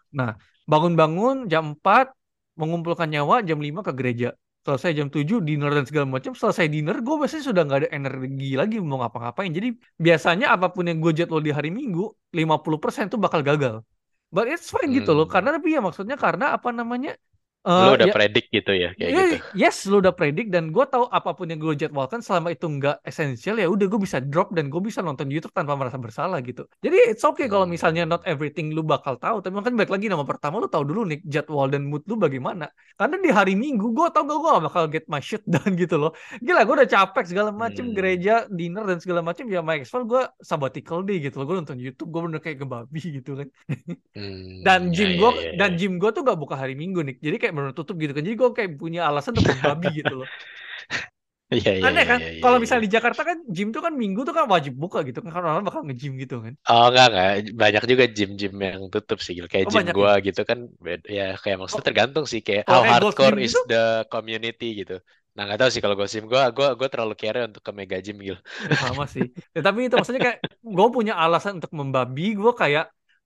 Bangun-bangun 0.66 1.46
jam 1.52 1.78
4 1.78 2.12
mengumpulkan 2.60 3.10
nyawa 3.10 3.41
jam 3.45 3.60
5 3.60 3.82
ke 3.88 3.91
gereja. 3.95 4.30
Selesai 4.64 4.95
jam 4.95 5.12
7 5.12 5.43
dinner 5.43 5.72
dan 5.76 5.84
segala 5.84 6.08
macam. 6.08 6.32
Selesai 6.32 6.72
dinner 6.72 7.04
gue 7.04 7.16
biasanya 7.20 7.43
sudah 7.51 7.62
nggak 7.68 7.80
ada 7.84 7.89
energi 7.91 8.56
lagi 8.56 8.80
mau 8.80 9.04
ngapa-ngapain. 9.04 9.51
Jadi 9.51 9.76
biasanya 9.99 10.56
apa 10.56 10.72
pun 10.72 10.88
yang 10.88 11.04
gue 11.04 11.12
jadwal 11.12 11.43
di 11.43 11.51
hari 11.51 11.68
Minggu 11.68 12.08
50% 12.32 13.12
tuh 13.12 13.20
bakal 13.20 13.43
gagal. 13.43 13.84
But 14.34 14.49
it's 14.49 14.72
fine 14.72 14.89
gitu 14.95 15.12
loh. 15.12 15.28
Hmm. 15.28 15.34
Karena 15.36 15.49
tapi 15.60 15.76
ya 15.76 15.80
maksudnya 15.84 16.16
karena 16.16 16.56
apa 16.56 16.72
namanya? 16.72 17.14
Lu 17.64 17.89
eh, 17.89 17.95
udah 17.95 18.07
ya- 18.11 18.16
predik 18.16 18.45
gitu 18.51 18.72
ya 18.76 18.91
kayak 18.99 19.11
Iya, 19.11 19.22
gitu. 19.24 19.36
Yes, 19.55 19.76
lu 19.88 20.03
udah 20.03 20.11
predik 20.11 20.51
dan 20.51 20.76
gue 20.76 20.84
tahu 20.84 21.07
apa 21.07 21.32
pun 21.32 21.47
yang 21.47 21.59
gue 21.64 21.74
jadwalkan 21.80 22.20
selama 22.20 22.51
itu 22.51 22.68
nggak 22.68 22.99
esensial 23.07 23.55
ya 23.55 23.68
udah 23.72 23.86
gue 23.88 23.99
bisa 24.03 24.20
drop 24.20 24.51
dan 24.51 24.68
gue 24.68 24.82
bisa 24.84 24.99
nonton 24.99 25.32
YouTube 25.32 25.55
tanpa 25.55 25.74
merasa 25.80 25.95
bersalah 25.95 26.43
gitu. 26.43 26.68
Jadi 26.84 26.97
it's 27.16 27.24
okay 27.24 27.47
kalau 27.47 27.64
Hmm. 27.64 27.72
misalnya 27.72 28.03
not 28.03 28.20
everything 28.28 28.76
lu 28.76 28.84
bakal 28.84 29.16
tahu, 29.16 29.39
tapi 29.39 29.55
kan 29.64 29.74
balik 29.80 29.91
lagi 29.95 30.11
nama 30.11 30.28
pertama 30.28 30.59
lu 30.59 30.68
tahu 30.68 30.84
dulu 30.84 31.01
nih 31.07 31.20
jadwal 31.24 31.72
dan 31.72 31.88
mood 31.88 32.03
lu 32.05 32.20
bagaimana. 32.20 32.68
Karena 32.99 33.16
di 33.24 33.30
hari 33.32 33.53
Minggu 33.55 33.95
gue 33.95 34.07
tau 34.11 34.28
gak 34.28 34.38
gue 34.43 34.49
gak 34.59 34.64
bakal 34.68 34.84
get 34.91 35.05
my 35.07 35.24
shit 35.24 35.43
done 35.53 35.74
gitu 35.80 35.95
loh. 35.95 36.11
Gila 36.43 36.68
gue 36.68 36.76
udah 36.84 36.89
capek 36.89 37.24
segala 37.32 37.49
macem 37.55 37.86
Hmm. 37.89 37.95
gereja, 37.95 38.43
dinner 38.51 38.84
dan 38.84 38.99
segala 38.99 39.24
macem 39.24 39.47
ya 39.47 39.64
my 39.64 39.80
exfil 39.80 40.03
gue 40.03 40.22
sabbatical 40.43 40.99
day 41.07 41.24
gitu 41.24 41.39
loh. 41.39 41.45
Gue 41.47 41.55
nonton 41.64 41.80
YouTube 41.80 42.11
gue 42.11 42.22
bener 42.28 42.39
kayak 42.43 42.59
kebabi 42.59 42.99
gitu 43.24 43.32
kan. 43.39 43.47
Hmm, 44.16 44.61
Dan 44.66 44.93
ya, 44.93 44.93
gym 44.95 45.09
ya, 45.09 45.18
gue 45.20 45.32
ya, 45.43 45.51
dan 45.59 45.70
ya. 45.74 45.78
gym 45.80 45.93
gue 46.01 46.09
tuh 46.16 46.22
gak 46.24 46.38
buka 46.39 46.55
hari 46.55 46.74
Minggu 46.78 46.99
nih. 47.07 47.16
Jadi 47.20 47.36
kayak 47.41 47.53
bener 47.58 47.72
tutup 47.78 47.95
gitu 48.01 48.12
kan. 48.16 48.24
Jadi 48.28 48.36
gue 48.41 48.49
kayak 48.58 48.72
punya 48.82 48.99
alasan 49.10 49.34
untuk 49.39 49.47
membabi 49.54 49.88
gitu 49.99 50.14
loh. 50.20 50.28
Iya, 51.56 51.72
iya, 51.80 51.88
Aneh 51.88 52.04
iya, 52.04 52.10
kan? 52.10 52.20
iya, 52.20 52.28
iya, 52.38 52.41
Kalau 52.41 52.58
iya. 52.60 52.62
misalnya 52.62 52.84
di 52.88 52.93
Jakarta 52.95 53.22
kan 53.30 53.38
gym 53.56 53.68
tuh 53.76 53.82
kan 53.86 53.93
Minggu 54.01 54.22
tuh 54.28 54.34
kan 54.38 54.45
wajib 54.54 54.74
buka 54.84 54.97
gitu 55.08 55.20
kan. 55.24 55.32
Karena 55.36 55.49
orang 55.54 55.66
bakal 55.68 55.82
nge-gym 55.88 56.14
gitu 56.24 56.36
kan. 56.45 56.54
Oh 56.70 56.84
enggak 56.88 57.06
enggak 57.12 57.28
banyak 57.62 57.84
juga 57.91 58.06
gym-gym 58.16 58.54
yang 58.68 58.82
tutup 58.93 59.18
sih 59.26 59.34
Gil. 59.38 59.47
kayak 59.51 59.68
Oh, 59.68 59.72
gym 59.72 59.86
banyak 59.86 59.97
ya? 60.04 60.08
gua 60.08 60.12
gitu 60.26 60.41
kan 60.49 60.60
ya 61.18 61.24
kayak 61.41 61.58
maksudnya 61.60 61.86
Oh. 61.86 61.89
tergantung 61.89 62.26
sih 62.32 62.39
kayak 62.47 62.64
how 62.72 62.82
kayak 62.82 62.89
hardcore 62.89 63.36
is 63.45 63.54
gitu? 63.54 63.58
the 63.70 63.76
community 64.12 64.66
gitu. 64.80 64.93
Nah 65.36 65.41
nggak 65.45 65.60
tahu 65.60 65.70
sih 65.74 65.82
kalau 65.84 65.95
gue 65.99 66.08
gym 66.14 66.24
gua 66.32 66.43
gua 66.56 66.68
gua 66.80 66.88
terlalu 66.93 67.14
care 67.22 67.39
untuk 67.49 67.62
ke 67.68 67.72
mega 67.80 67.97
gym 68.06 68.18
Gil. 68.26 68.38
Ya 68.70 68.76
sama 68.84 69.04
sih. 69.14 69.26
Ya, 69.56 69.60
tapi 69.68 69.80
itu 69.86 69.93
maksudnya 69.97 70.22
kayak 70.26 70.39
gue 70.76 70.88
punya 70.95 71.14
alasan 71.24 71.51
untuk 71.60 71.72
membabi. 71.80 72.22
Gue 72.39 72.51
kayak 72.62 72.84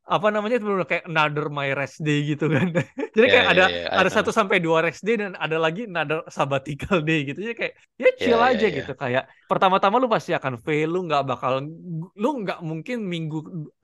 apa 0.08 0.28
namanya 0.34 0.56
itu 0.58 0.66
bener 0.70 0.88
kayak 0.92 1.04
another 1.12 1.46
my 1.52 1.68
rest 1.80 2.00
day 2.08 2.18
gitu 2.30 2.48
kan. 2.56 2.68
Jadi 3.16 3.28
Ya 3.28 3.34
kayak 3.34 3.48
ya 3.52 3.52
ada 3.54 3.64
ya. 3.68 3.86
ada 4.00 4.10
satu 4.16 4.32
sampai 4.32 4.58
dua 4.66 4.80
rest 4.86 5.02
day 5.08 5.16
dan 5.22 5.36
ada 5.36 5.58
lagi 5.60 5.84
another 5.90 6.24
sabbatical 6.32 6.98
day 7.04 7.28
gitu. 7.28 7.40
Jadi 7.44 7.56
kayak 7.60 7.74
ya 8.02 8.10
chill 8.22 8.40
Ya, 8.40 8.48
ya, 8.52 8.54
aja 8.56 8.66
ya. 8.72 8.76
gitu 8.78 8.92
kayak 8.96 9.24
pertama-tama 9.52 9.96
lu 10.02 10.08
pasti 10.08 10.32
akan 10.32 10.54
fail, 10.66 10.88
lu 10.96 11.00
nggak 11.08 11.24
bakal 11.28 11.54
lu 12.22 12.28
nggak 12.44 12.60
mungkin 12.70 12.98
minggu 13.14 13.38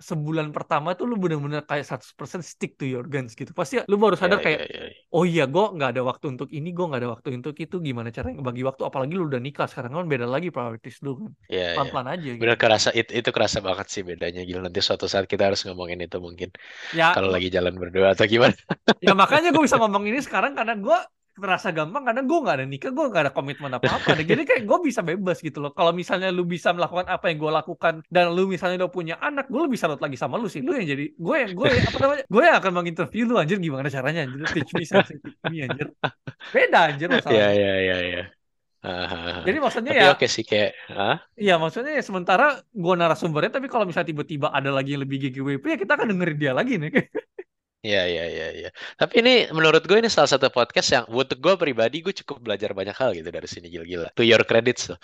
sebulan 0.10 0.48
pertama 0.56 0.96
tuh 0.98 1.06
lu 1.10 1.16
bener-bener 1.22 1.62
kayak 1.70 1.84
100% 1.88 2.42
stick 2.52 2.72
to 2.80 2.86
your 2.88 3.04
guns 3.14 3.32
gitu. 3.40 3.52
Pasti 3.60 3.84
lu 3.92 3.96
baru 4.00 4.16
sadar 4.16 4.40
Ya, 4.40 4.44
kayak 4.46 4.60
ya, 4.60 4.66
ya. 4.74 5.04
oh 5.16 5.24
iya 5.28 5.44
gue 5.54 5.64
nggak 5.76 5.90
ada 5.94 6.02
waktu 6.10 6.26
untuk 6.34 6.50
ini, 6.58 6.68
gue 6.76 6.86
nggak 6.88 7.02
ada 7.04 7.10
waktu 7.16 7.28
untuk 7.40 7.56
itu. 7.64 7.76
Gimana 7.88 8.10
caranya 8.16 8.36
ngebagi 8.40 8.64
waktu? 8.70 8.82
Apalagi 8.90 9.14
lu 9.20 9.24
udah 9.30 9.42
nikah 9.44 9.68
sekarang 9.72 9.92
kan 9.98 10.06
beda 10.14 10.28
lagi 10.34 10.48
priorities 10.56 10.98
lu 11.06 11.12
kan. 11.20 11.32
Ya, 11.52 11.60
ya. 11.60 11.70
Pelan-pelan 11.76 12.08
aja 12.16 12.30
gitu. 12.42 12.42
Bener 12.42 12.56
kerasa 12.62 12.90
it- 13.00 13.14
itu 13.20 13.30
kerasa 13.36 13.60
banget 13.68 13.88
sih 13.94 14.02
bedanya 14.10 14.42
Gil. 14.48 14.60
Nanti 14.66 14.80
suatu 14.88 15.06
saat 15.14 15.26
kita 15.32 15.44
harus 15.48 15.62
ngomongin 15.68 16.00
itu 16.06 16.13
mungkin 16.20 16.50
Ya, 16.92 17.14
kalau 17.14 17.30
lagi 17.32 17.48
jalan 17.48 17.74
berdua 17.78 18.14
atau 18.14 18.26
gimana. 18.26 18.54
ya 19.06 19.14
makanya 19.14 19.50
gue 19.50 19.64
bisa 19.64 19.78
ngomong 19.80 20.04
ini 20.06 20.20
sekarang 20.20 20.54
karena 20.54 20.76
gue 20.76 20.98
terasa 21.34 21.74
gampang 21.74 22.06
karena 22.06 22.22
gue 22.22 22.38
nggak 22.46 22.56
ada 22.62 22.66
nikah, 22.70 22.92
gue 22.94 23.06
nggak 23.10 23.24
ada 23.26 23.34
komitmen 23.34 23.74
apa-apa. 23.74 24.14
Nah, 24.14 24.22
Jadi 24.22 24.46
kayak 24.46 24.70
gue 24.70 24.78
bisa 24.86 25.02
bebas 25.02 25.42
gitu 25.42 25.66
loh. 25.66 25.74
Kalau 25.74 25.90
misalnya 25.90 26.30
lu 26.30 26.46
bisa 26.46 26.70
melakukan 26.78 27.10
apa 27.10 27.26
yang 27.34 27.42
gue 27.42 27.50
lakukan 27.50 27.94
dan 28.06 28.30
lu 28.38 28.46
misalnya 28.46 28.86
udah 28.86 28.92
punya 28.94 29.16
anak, 29.18 29.50
gue 29.50 29.58
lebih 29.58 29.82
salut 29.82 29.98
lagi 29.98 30.14
sama 30.14 30.38
lu 30.38 30.46
sih. 30.46 30.62
Lu 30.62 30.78
yang 30.78 30.86
jadi 30.86 31.10
gue 31.10 31.36
yang 31.42 31.52
gue 31.58 31.68
yang- 31.74 31.90
apa 31.90 31.98
namanya? 32.06 32.24
Gue 32.30 32.42
yang 32.46 32.58
akan 32.62 32.72
menginterview 32.78 33.24
lu 33.26 33.42
anjir 33.42 33.58
gimana 33.58 33.90
caranya 33.90 34.30
anjir 34.30 34.46
teach 34.54 34.74
me 34.78 34.86
something 34.86 35.18
teach 35.26 35.42
me 35.50 35.58
anjir. 35.66 35.90
Beda 36.54 36.80
anjir 36.94 37.08
Ya 37.10 37.14
masalahnya. 37.18 37.50
ya 37.50 37.74
ya 37.82 37.98
ya. 38.14 38.24
Jadi 39.48 39.58
maksudnya 39.64 39.92
Tapi 39.96 40.04
ya 40.04 40.12
oke 40.12 40.28
sih 40.28 40.44
kayak 40.44 40.72
ah 40.92 41.18
Iya 41.40 41.56
maksudnya 41.56 41.96
ya 41.96 42.04
sementara 42.04 42.60
gue 42.68 42.94
narasumbernya 43.00 43.52
tapi 43.56 43.72
kalau 43.72 43.88
misalnya 43.88 44.12
tiba-tiba 44.12 44.52
ada 44.52 44.76
lagi 44.76 45.00
yang 45.00 45.08
lebih 45.08 45.24
GGWP 45.24 45.64
ya 45.64 45.78
kita 45.80 45.96
akan 45.96 46.12
dengerin 46.12 46.38
dia 46.38 46.52
lagi 46.52 46.76
nih. 46.76 46.92
Ya, 47.84 48.08
ya, 48.08 48.24
ya, 48.32 48.48
ya. 48.56 48.70
Tapi 48.96 49.20
ini 49.20 49.52
menurut 49.52 49.84
gue 49.84 50.00
ini 50.00 50.08
salah 50.08 50.32
satu 50.32 50.48
podcast 50.48 50.88
yang 50.96 51.04
untuk 51.12 51.36
gue 51.44 51.52
pribadi 51.60 52.00
gue 52.00 52.16
cukup 52.16 52.40
belajar 52.40 52.72
banyak 52.72 52.96
hal 52.96 53.12
gitu 53.12 53.28
dari 53.28 53.44
sini 53.44 53.68
gila-gila. 53.68 54.08
To 54.16 54.24
your 54.24 54.40
credits 54.48 54.88
loh. 54.88 54.96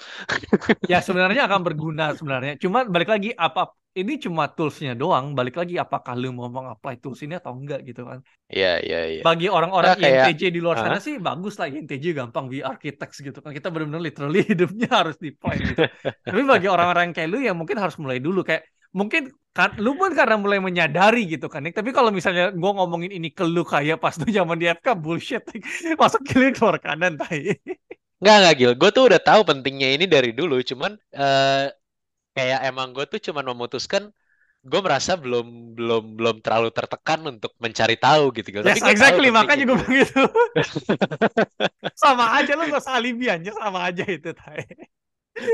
ya 0.87 1.03
sebenarnya 1.03 1.43
akan 1.43 1.59
berguna 1.59 2.15
sebenarnya. 2.15 2.55
Cuma 2.55 2.87
balik 2.87 3.11
lagi 3.11 3.35
apa 3.35 3.75
ini 4.01 4.13
cuma 4.17 4.47
toolsnya 4.55 4.95
doang. 4.95 5.35
Balik 5.37 5.55
lagi 5.59 5.75
apakah 5.75 6.13
lu 6.15 6.31
mau 6.31 6.47
mengapply 6.47 6.95
tools 7.03 7.19
ini 7.25 7.35
atau 7.37 7.51
enggak 7.53 7.83
gitu 7.83 8.07
kan. 8.07 8.19
Iya, 8.47 8.79
iya, 8.81 8.99
iya. 9.11 9.21
Bagi 9.21 9.47
orang-orang 9.51 9.93
Nah, 9.93 9.99
kayak- 9.99 10.31
INTJ 10.31 10.43
di 10.55 10.59
luar 10.63 10.79
Hah? 10.79 10.83
sana 10.89 10.97
sih 11.03 11.15
bagus 11.19 11.59
lah 11.59 11.67
INTJ 11.69 12.05
gampang 12.17 12.45
we 12.47 12.63
architects 12.63 13.19
gitu 13.19 13.37
kan. 13.43 13.51
Kita 13.51 13.67
benar-benar 13.69 14.01
literally 14.01 14.41
hidupnya 14.51 14.87
harus 14.89 15.15
di 15.19 15.29
plan 15.35 15.59
gitu. 15.59 15.83
Tapi 16.25 16.41
bagi 16.47 16.67
orang-orang 16.71 17.11
kayak 17.13 17.29
lu 17.29 17.37
ya 17.43 17.53
mungkin 17.53 17.77
harus 17.77 17.95
mulai 18.01 18.17
dulu 18.23 18.41
kayak 18.41 18.63
mungkin 18.89 19.29
kan 19.53 19.75
lu 19.77 19.93
pun 19.97 20.13
karena 20.17 20.37
mulai 20.37 20.57
menyadari 20.57 21.25
gitu 21.29 21.45
kan 21.49 21.61
Nick. 21.61 21.73
tapi 21.77 21.89
kalau 21.93 22.09
misalnya 22.13 22.53
gue 22.53 22.71
ngomongin 22.73 23.11
ini 23.17 23.29
ke 23.33 23.45
lu 23.45 23.61
kayak 23.65 23.97
pas 24.01 24.13
tuh 24.17 24.29
zaman 24.29 24.57
di 24.61 24.65
FK 24.69 24.87
bullshit 24.97 25.41
Nick. 25.53 25.61
masuk 26.01 26.21
kiri 26.25 26.49
keluar 26.57 26.77
kanan 26.81 27.13
tai 27.17 27.57
Nggak, 28.19 28.35
nggak, 28.43 28.55
Gil. 28.59 28.73
Gue 28.75 28.89
tuh 28.91 29.03
udah 29.07 29.21
tahu 29.23 29.41
pentingnya 29.47 29.95
ini 29.95 30.03
dari 30.03 30.35
dulu. 30.35 30.59
Cuman 30.59 30.91
eh, 31.15 31.71
kayak 32.39 32.59
emang 32.71 32.95
gue 32.95 33.05
tuh 33.11 33.19
cuman 33.19 33.51
memutuskan 33.51 34.03
gue 34.59 34.79
merasa 34.83 35.15
belum 35.15 35.75
belum 35.75 36.03
belum 36.19 36.35
terlalu 36.43 36.69
tertekan 36.75 37.19
untuk 37.31 37.55
mencari 37.63 37.95
tahu 37.95 38.35
gitu 38.35 38.59
yes 38.59 38.63
Tapi 38.67 38.79
gue 38.83 38.91
exactly 38.91 39.29
makanya 39.31 39.63
gue 39.67 39.77
bilang 39.79 39.95
gitu. 40.03 40.23
Sama 42.03 42.35
aja 42.39 42.59
lu 42.59 42.67
gak 42.67 42.83
alibi 42.91 43.31
sama 43.55 43.79
aja 43.87 44.03
itu 44.03 44.31
tai. 44.35 44.67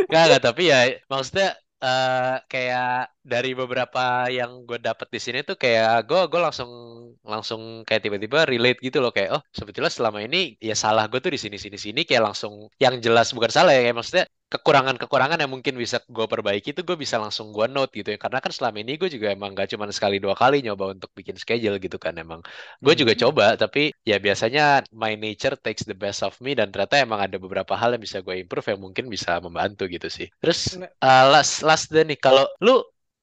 Nggak, 0.10 0.24
nggak. 0.26 0.42
Tapi 0.42 0.62
ya 0.66 0.80
maksudnya 1.06 1.54
eh 1.86 2.36
kayak 2.50 3.14
dari 3.22 3.52
beberapa 3.54 4.26
yang 4.32 4.66
gue 4.66 4.80
dapet 4.82 5.08
di 5.12 5.20
sini 5.22 5.40
tuh 5.46 5.54
kayak 5.60 6.08
gue 6.10 6.22
gue 6.32 6.42
langsung 6.42 6.72
langsung 7.22 7.86
kayak 7.86 8.02
tiba-tiba 8.10 8.48
relate 8.50 8.80
gitu 8.82 8.98
loh 9.04 9.12
kayak 9.14 9.38
oh 9.38 9.42
sebetulnya 9.54 9.92
selama 9.94 10.24
ini 10.26 10.56
ya 10.58 10.74
salah 10.74 11.06
gue 11.12 11.20
tuh 11.22 11.30
di 11.36 11.38
sini 11.38 11.58
sini 11.62 11.78
sini 11.78 12.02
kayak 12.08 12.24
langsung 12.32 12.72
yang 12.82 12.98
jelas 13.06 13.30
bukan 13.36 13.52
salah 13.54 13.76
ya 13.76 13.86
kayak 13.86 13.98
maksudnya 14.02 14.26
kekurangan-kekurangan 14.52 15.42
yang 15.42 15.52
mungkin 15.56 15.76
bisa 15.84 15.98
gue 16.08 16.26
perbaiki 16.30 16.70
itu 16.74 16.82
gue 16.88 16.98
bisa 17.04 17.18
langsung 17.24 17.50
gue 17.56 17.66
note 17.68 17.92
gitu 17.98 18.10
ya. 18.14 18.20
Karena 18.22 18.40
kan 18.44 18.52
selama 18.56 18.78
ini 18.84 18.94
gue 19.02 19.10
juga 19.16 19.28
emang 19.36 19.52
gak 19.58 19.68
cuma 19.74 19.86
sekali 19.92 20.16
dua 20.24 20.36
kali 20.38 20.62
nyoba 20.66 20.96
untuk 20.96 21.10
bikin 21.18 21.36
schedule 21.42 21.76
gitu 21.82 21.98
kan 21.98 22.14
emang. 22.24 22.40
Gue 22.84 22.94
juga 23.00 23.14
Hmm. 23.14 23.24
coba 23.24 23.58
tapi 23.62 23.92
ya 24.10 24.16
biasanya 24.26 24.86
my 24.94 25.14
nature 25.18 25.56
takes 25.60 25.84
the 25.90 25.98
best 25.98 26.22
of 26.28 26.34
me 26.46 26.54
dan 26.60 26.70
ternyata 26.74 26.96
emang 27.06 27.20
ada 27.26 27.38
beberapa 27.42 27.74
hal 27.76 27.98
yang 27.98 28.04
bisa 28.06 28.20
gue 28.26 28.36
improve 28.44 28.68
yang 28.72 28.82
mungkin 28.86 29.06
bisa 29.12 29.42
membantu 29.46 29.84
gitu 29.90 30.08
sih. 30.08 30.28
Terus 30.42 30.60
uh, 31.04 31.26
last 31.34 31.66
last 31.66 31.90
deh 31.94 32.06
nih 32.06 32.18
kalau 32.22 32.46
lu 32.64 32.72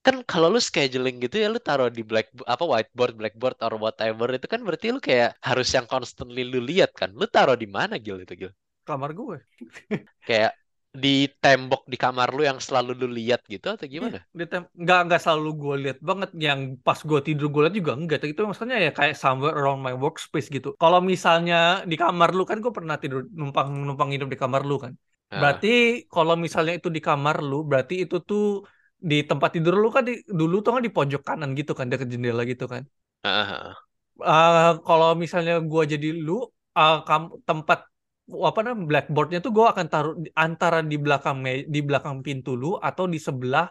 kan 0.06 0.16
kalau 0.26 0.50
lu 0.50 0.58
scheduling 0.58 1.16
gitu 1.22 1.36
ya 1.42 1.46
lu 1.54 1.62
taruh 1.62 1.86
di 1.86 2.02
black 2.02 2.26
apa 2.54 2.64
whiteboard 2.66 3.14
blackboard 3.20 3.56
or 3.62 3.72
whatever 3.78 4.26
itu 4.34 4.46
kan 4.50 4.60
berarti 4.66 4.86
lu 4.94 4.98
kayak 4.98 5.38
harus 5.48 5.68
yang 5.76 5.86
constantly 5.86 6.42
lu 6.52 6.58
lihat 6.70 6.90
kan. 7.00 7.10
Lu 7.14 7.24
taruh 7.30 7.54
di 7.62 7.68
mana 7.70 7.94
Gil 8.02 8.18
itu 8.26 8.34
Gil? 8.40 8.52
Kamar 8.86 9.10
gue 9.14 9.38
kayak 10.26 10.52
di 10.92 11.24
tembok 11.40 11.88
di 11.88 11.96
kamar 11.96 12.28
lu 12.36 12.44
yang 12.44 12.60
selalu 12.60 12.92
lu 13.00 13.08
lihat 13.08 13.40
gitu 13.48 13.72
atau 13.72 13.88
gimana? 13.88 14.20
Di 14.36 14.44
tem- 14.44 14.68
nggak 14.76 14.98
nggak 15.08 15.20
selalu 15.24 15.48
gue 15.62 15.74
lihat 15.82 15.98
banget. 16.04 16.30
Yang 16.36 16.60
pas 16.84 16.98
gue 17.00 17.20
tidur 17.24 17.46
gue 17.48 17.60
lihat 17.64 17.76
juga 17.80 17.92
enggak. 17.96 18.18
Itu 18.28 18.44
maksudnya 18.44 18.76
ya 18.76 18.90
kayak 18.92 19.14
somewhere 19.16 19.56
around 19.56 19.80
my 19.80 19.94
workspace 19.96 20.48
gitu. 20.52 20.76
Kalau 20.76 21.00
misalnya 21.00 21.80
di 21.90 21.96
kamar 21.96 22.28
lu 22.36 22.44
kan 22.44 22.60
gue 22.60 22.72
pernah 22.76 22.96
tidur 23.00 23.24
numpang 23.32 23.68
numpang 23.88 24.08
hidup 24.12 24.28
di 24.28 24.36
kamar 24.36 24.62
lu 24.68 24.76
kan. 24.84 24.92
Ah, 25.30 25.38
berarti 25.40 26.04
kalau 26.12 26.34
misalnya 26.36 26.72
itu 26.76 26.88
di 26.96 27.00
kamar 27.00 27.36
lu 27.40 27.64
berarti 27.64 27.94
itu 28.04 28.16
tuh 28.28 28.42
di 29.10 29.16
tempat 29.28 29.50
tidur 29.56 29.74
lu 29.82 29.88
kan 29.88 30.02
di, 30.08 30.12
dulu 30.28 30.54
tuh 30.64 30.70
kan 30.76 30.82
di 30.86 30.92
pojok 30.92 31.22
kanan 31.28 31.50
gitu 31.58 31.72
kan 31.78 31.86
dekat 31.88 32.08
jendela 32.12 32.42
gitu 32.44 32.64
kan. 32.68 32.82
Ah. 33.24 33.74
Eh, 34.22 34.70
kalau 34.86 35.08
misalnya 35.22 35.52
gua 35.70 35.82
jadi 35.92 36.06
lu 36.26 36.32
eh, 36.78 36.94
kam- 37.08 37.34
tempat 37.48 37.78
apa 38.30 38.58
namanya 38.64 38.86
blackboardnya 38.90 39.38
tuh 39.44 39.52
gua 39.56 39.66
akan 39.74 39.86
taruh 39.92 40.14
antara 40.44 40.78
di 40.90 40.96
belakang 41.04 41.36
me- 41.44 41.66
di 41.74 41.80
belakang 41.88 42.16
pintu 42.26 42.50
lu 42.60 42.68
atau 42.88 43.04
di 43.14 43.18
sebelah 43.26 43.66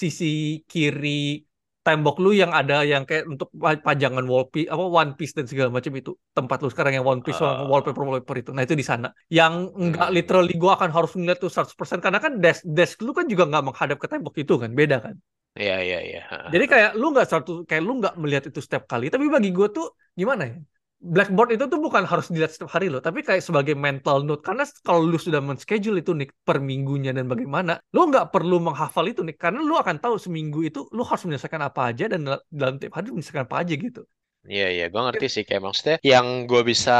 sisi 0.00 0.60
kiri 0.70 1.40
tembok 1.84 2.16
lu 2.24 2.32
yang 2.32 2.48
ada 2.56 2.80
yang 2.92 3.04
kayak 3.08 3.24
untuk 3.28 3.48
pa- 3.62 3.76
pajangan 3.76 4.24
wall 4.24 4.48
piece 4.52 4.68
apa 4.72 4.84
one 5.00 5.10
piece 5.18 5.32
dan 5.36 5.44
segala 5.50 5.68
macam 5.68 5.92
itu 6.00 6.10
tempat 6.36 6.56
lu 6.64 6.68
sekarang 6.72 6.92
yang 6.96 7.04
one 7.04 7.20
piece 7.24 7.40
Oh. 7.44 7.68
wallpaper 7.70 8.02
wallpaper 8.08 8.36
itu 8.40 8.50
nah 8.56 8.62
itu 8.64 8.72
di 8.80 8.86
sana 8.90 9.08
yang 9.28 9.68
enggak 9.76 10.08
Hmm. 10.08 10.16
literally 10.16 10.52
gua 10.56 10.72
akan 10.80 10.90
harus 10.96 11.12
ngeliat 11.18 11.38
tuh 11.44 11.50
100% 11.52 11.98
karena 12.04 12.18
kan 12.24 12.32
desk 12.40 12.60
desk 12.64 12.96
lu 13.04 13.12
kan 13.12 13.26
juga 13.28 13.44
nggak 13.50 13.64
menghadap 13.68 13.96
ke 14.00 14.06
tembok 14.08 14.34
itu 14.40 14.54
kan 14.62 14.70
beda 14.72 14.96
kan 15.04 15.16
Iya 15.60 15.74
iya 15.86 15.96
iya. 16.08 16.20
Jadi 16.52 16.64
kayak 16.72 16.90
lu 17.00 17.04
nggak 17.14 17.28
satu 17.32 17.50
kayak 17.68 17.82
lu 17.86 17.92
nggak 18.00 18.14
melihat 18.22 18.44
itu 18.50 18.60
setiap 18.66 18.84
kali, 18.90 19.04
tapi 19.12 19.24
bagi 19.34 19.48
gue 19.56 19.66
tuh 19.76 19.86
gimana 20.20 20.42
ya? 20.50 20.54
Blackboard 21.04 21.50
itu 21.56 21.64
tuh 21.72 21.80
bukan 21.86 22.04
harus 22.10 22.26
dilihat 22.32 22.52
setiap 22.54 22.70
hari 22.76 22.86
loh, 22.92 23.00
tapi 23.04 23.20
kayak 23.26 23.42
sebagai 23.44 23.76
mental 23.76 24.24
note. 24.28 24.42
Karena 24.46 24.64
kalau 24.86 25.04
lu 25.04 25.18
sudah 25.20 25.40
men-schedule 25.44 26.00
itu 26.02 26.12
nih 26.16 26.28
per 26.46 26.58
minggunya 26.70 27.10
dan 27.16 27.26
bagaimana, 27.32 27.72
lu 27.94 28.00
nggak 28.10 28.32
perlu 28.34 28.56
menghafal 28.66 29.04
itu 29.12 29.20
nih, 29.28 29.36
karena 29.36 29.60
lu 29.68 29.74
akan 29.82 29.96
tahu 30.02 30.16
seminggu 30.24 30.58
itu 30.68 30.80
lu 30.96 31.02
harus 31.08 31.22
menyelesaikan 31.28 31.62
apa 31.68 31.80
aja 31.92 32.04
dan 32.12 32.20
dalam 32.48 32.74
tiap 32.80 32.92
hari 32.96 33.12
menyelesaikan 33.12 33.44
apa 33.48 33.56
aja 33.62 33.74
gitu. 33.76 34.02
Iya 34.52 34.64
iya, 34.74 34.84
gue 34.92 35.00
ngerti 35.06 35.24
sih 35.34 35.42
kayak 35.48 35.62
maksudnya 35.66 35.96
yang 36.12 36.26
gue 36.50 36.60
bisa 36.70 36.92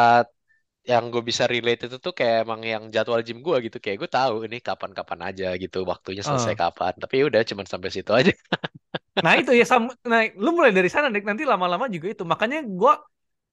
yang 0.93 1.05
gue 1.13 1.23
bisa 1.31 1.45
relate 1.53 1.81
itu 1.89 1.97
tuh 2.05 2.13
kayak 2.19 2.37
emang 2.45 2.61
yang 2.73 2.83
jadwal 2.95 3.21
gym 3.27 3.39
gue 3.47 3.57
gitu 3.67 3.79
kayak 3.85 3.97
gue 4.03 4.11
tahu 4.17 4.35
ini 4.47 4.57
kapan-kapan 4.69 5.21
aja 5.29 5.47
gitu 5.63 5.79
waktunya 5.93 6.23
selesai 6.29 6.53
Uh. 6.53 6.61
kapan 6.63 6.93
tapi 7.03 7.17
udah 7.29 7.41
cuman 7.51 7.67
sampai 7.73 7.91
situ 7.97 8.11
aja 8.21 8.33
Nah 9.25 9.33
itu 9.41 9.51
ya 9.61 9.65
sama, 9.73 9.89
nah 10.11 10.21
lu 10.45 10.49
mulai 10.57 10.73
dari 10.79 10.91
sana 10.93 11.07
Nick, 11.09 11.25
nanti 11.25 11.43
lama-lama 11.53 11.87
juga 11.95 12.07
itu. 12.13 12.23
Makanya 12.33 12.57
gua 12.81 12.93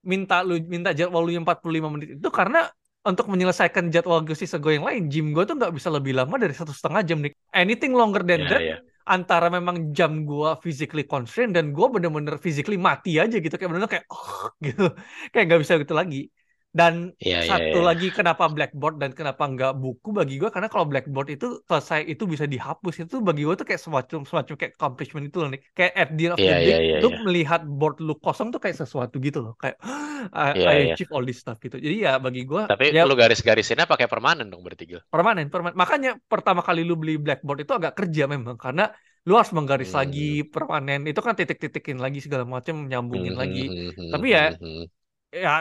minta 0.02 0.42
lu 0.42 0.58
minta 0.66 0.90
jadwal 0.98 1.22
lu 1.26 1.32
yang 1.38 1.46
45 1.46 1.88
menit 1.94 2.18
itu 2.18 2.30
karena 2.34 2.70
untuk 3.02 3.26
menyelesaikan 3.34 3.90
jadwal 3.90 4.22
gue 4.22 4.38
sisa 4.38 4.62
gue 4.62 4.78
yang 4.78 4.86
lain, 4.86 5.10
gym 5.10 5.34
gue 5.34 5.42
tuh 5.42 5.58
nggak 5.58 5.74
bisa 5.74 5.90
lebih 5.90 6.14
lama 6.14 6.38
dari 6.38 6.54
satu 6.54 6.70
setengah 6.70 7.02
jam 7.02 7.18
nih. 7.26 7.34
Anything 7.50 7.98
longer 7.98 8.22
than 8.22 8.46
Iya 8.46 8.50
that, 8.50 8.62
iya 8.62 8.78
antara 9.02 9.50
memang 9.50 9.90
jam 9.98 10.22
gua 10.30 10.54
physically 10.62 11.04
constrained 11.10 11.58
dan 11.58 11.74
gua 11.74 11.90
bener-bener 11.90 12.38
physically 12.38 12.78
mati 12.78 13.18
aja 13.18 13.42
gitu. 13.42 13.56
Kayak 13.58 13.70
bener 13.74 13.90
kayak 13.90 14.06
gitu. 14.68 14.86
Kayak 15.34 15.46
nggak 15.50 15.62
bisa 15.66 15.74
gitu 15.82 15.94
lagi 15.98 16.30
dan 16.80 16.94
iya 17.20 17.40
satu 17.48 17.78
iya. 17.78 17.88
lagi 17.88 18.06
kenapa 18.18 18.44
blackboard 18.56 18.96
dan 19.02 19.12
kenapa 19.18 19.44
nggak 19.54 19.72
buku 19.82 20.10
bagi 20.20 20.34
gua? 20.42 20.50
Karena 20.56 20.70
kalau 20.74 20.86
blackboard 20.92 21.28
itu 21.36 21.46
selesai 21.70 22.00
itu 22.12 22.24
bisa 22.34 22.46
dihapus. 22.54 22.94
Itu 23.04 23.16
bagi 23.28 23.42
gua 23.48 23.56
tuh 23.60 23.68
kayak 23.70 23.82
semacam 23.86 24.20
semacam 24.30 24.54
kayak 24.60 24.74
accomplishment 24.78 25.26
itu 25.28 25.38
loh 25.42 25.50
nih 25.54 25.62
kayak 25.78 25.92
at 26.02 26.10
the 26.18 26.24
end 26.28 26.36
of 26.38 26.44
the 26.48 26.54
Iya 26.54 26.56
day 26.56 26.68
iya 26.68 26.78
iya 26.88 26.98
lu 27.02 27.08
iya. 27.08 27.18
melihat 27.26 27.62
board 27.78 27.96
lu 28.08 28.14
kosong 28.24 28.48
tuh 28.54 28.60
kayak 28.64 28.78
sesuatu 28.82 29.16
gitu 29.28 29.40
loh. 29.46 29.54
Kayak 29.62 29.76
I, 30.38 30.50
Iya 30.54 30.72
I 30.72 30.76
achieve 30.88 31.10
all 31.16 31.24
this 31.28 31.38
stuff 31.44 31.58
gitu. 31.66 31.76
Jadi 31.86 31.96
ya 32.06 32.12
bagi 32.26 32.42
gua 32.52 32.64
Tapi 32.70 32.86
ya 32.98 33.04
lu 33.10 33.14
garis-garisinnya 33.22 33.86
pakai 33.92 34.08
permanen 34.14 34.48
dong 34.52 34.62
berarti 34.66 34.84
Gil. 34.90 35.02
permanen 35.12 35.48
permanen. 35.54 35.78
Makanya 35.84 36.10
pertama 36.32 36.62
kali 36.68 36.80
lu 36.88 36.94
beli 37.02 37.14
blackboard 37.24 37.60
itu 37.64 37.74
agak 37.80 37.94
kerja 38.00 38.24
memang 38.34 38.56
karena 38.64 38.84
lu 39.28 39.32
harus 39.38 39.52
menggaris 39.58 39.92
Hmm. 39.92 39.98
lagi 40.00 40.22
permanen. 40.54 41.00
Itu 41.10 41.20
kan 41.26 41.34
titik-titikin 41.40 41.98
lagi 42.04 42.20
segala 42.26 42.46
macam 42.56 42.76
nyambungin 42.90 43.34
Hmm, 43.34 43.42
lagi. 43.42 43.60
Hmm, 43.68 43.90
hmm, 43.98 44.12
tapi 44.12 44.26
ya 44.36 44.42
hmm, 44.42 44.56
hmm. 44.60 44.84
ya 45.44 45.52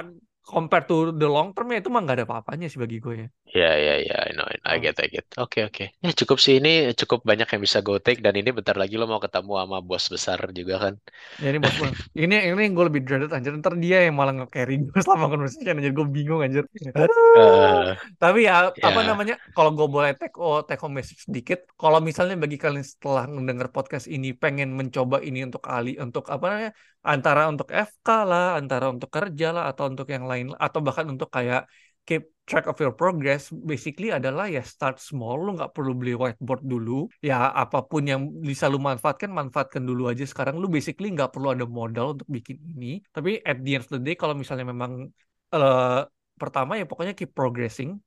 compare 0.45 0.85
to 0.89 1.13
the 1.21 1.29
long 1.29 1.53
term 1.55 1.69
ya 1.73 1.79
itu 1.83 1.91
mah 1.93 2.01
nggak 2.05 2.17
ada 2.23 2.27
apa-apanya 2.29 2.67
sih 2.73 2.81
bagi 2.83 2.97
gue 3.05 3.15
ya 3.23 3.27
Ya, 3.59 3.69
ya, 3.87 3.93
ya, 4.09 4.15
I 4.29 4.31
know, 4.37 4.47
I 4.53 4.57
know. 4.63 4.71
I 4.75 4.77
Oh. 4.77 4.85
get, 4.85 4.95
I 5.03 5.07
get. 5.15 5.27
Oke, 5.43 5.59
oke. 5.69 5.83
Ya, 6.05 6.11
cukup 6.21 6.39
sih 6.45 6.55
ini, 6.59 6.69
cukup 7.01 7.19
banyak 7.31 7.47
yang 7.53 7.63
bisa 7.67 7.79
go 7.87 7.93
take 8.05 8.21
dan 8.25 8.35
ini 8.41 8.51
bentar 8.57 8.77
lagi 8.83 8.95
lo 9.01 9.05
mau 9.11 9.19
ketemu 9.25 9.51
sama 9.61 9.77
bos 9.89 10.05
besar 10.15 10.39
juga 10.59 10.75
kan. 10.85 10.95
ya 11.41 11.47
ini 11.51 11.59
bos 11.65 11.75
gue 11.81 11.89
ini 12.23 12.35
ini 12.53 12.63
gue 12.77 12.85
lebih 12.89 13.01
dreaded 13.07 13.31
anjir 13.37 13.53
ntar 13.61 13.75
dia 13.85 13.97
yang 14.07 14.15
malah 14.21 14.33
nge-carry 14.37 14.73
gue 14.85 15.01
selama 15.05 15.27
conversation 15.33 15.75
anjir 15.79 15.93
gue 15.99 16.07
bingung 16.17 16.41
anjir 16.45 16.65
Eh, 16.95 17.97
tapi 18.21 18.39
ya 18.49 18.53
apa 18.89 19.01
ya, 19.01 19.09
namanya 19.09 19.35
kalau 19.57 19.71
gue 19.77 19.87
boleh 19.95 20.11
take 20.21 20.35
oh, 20.45 20.61
take 20.67 20.81
home 20.83 20.95
message 20.99 21.21
sedikit 21.27 21.59
kalau 21.81 21.99
misalnya 22.09 22.37
bagi 22.43 22.57
kalian 22.63 22.85
setelah 22.93 23.25
mendengar 23.37 23.69
podcast 23.75 24.07
ini 24.15 24.29
pengen 24.43 24.69
mencoba 24.79 25.17
ini 25.29 25.39
untuk 25.49 25.63
ahli 25.73 25.91
untuk 26.05 26.25
apa 26.35 26.45
namanya 26.51 26.71
antara 27.13 27.41
untuk 27.53 27.69
FK 27.73 28.07
lah 28.31 28.45
antara 28.61 28.87
untuk 28.95 29.09
kerja 29.17 29.47
lah 29.57 29.65
atau 29.71 29.85
untuk 29.91 30.07
yang 30.15 30.25
lain 30.31 30.47
atau 30.65 30.81
bahkan 30.87 31.07
untuk 31.13 31.29
kayak 31.37 31.61
keep 32.07 32.23
track 32.51 32.67
of 32.67 32.75
your 32.83 32.91
progress 32.91 33.55
basically 33.55 34.11
adalah 34.11 34.51
ya 34.51 34.59
start 34.67 34.99
small 34.99 35.39
lu 35.39 35.55
nggak 35.55 35.71
perlu 35.71 35.95
beli 35.95 36.19
whiteboard 36.19 36.67
dulu 36.67 37.07
ya 37.23 37.55
apa 37.55 37.87
pun 37.87 38.03
yang 38.03 38.27
bisa 38.43 38.67
lu 38.67 38.83
manfaatkan 38.83 39.31
manfaatkan 39.31 39.87
dulu 39.87 40.11
aja 40.11 40.27
sekarang 40.27 40.59
lu 40.59 40.67
basically 40.67 41.15
nggak 41.15 41.31
perlu 41.31 41.55
ada 41.55 41.63
modal 41.63 42.19
untuk 42.19 42.27
bikin 42.27 42.59
ini 42.75 42.99
tapi 43.15 43.39
at 43.47 43.63
the 43.63 43.79
end 43.79 43.87
of 43.87 43.91
the 43.95 44.03
day 44.03 44.19
kalau 44.19 44.35
misalnya 44.35 44.67
memang 44.67 45.07
eh, 45.55 46.03
pertama 46.35 46.75
ya 46.75 46.85
pokoknya 46.91 47.15
keep 47.15 47.31
progressing 47.31 48.03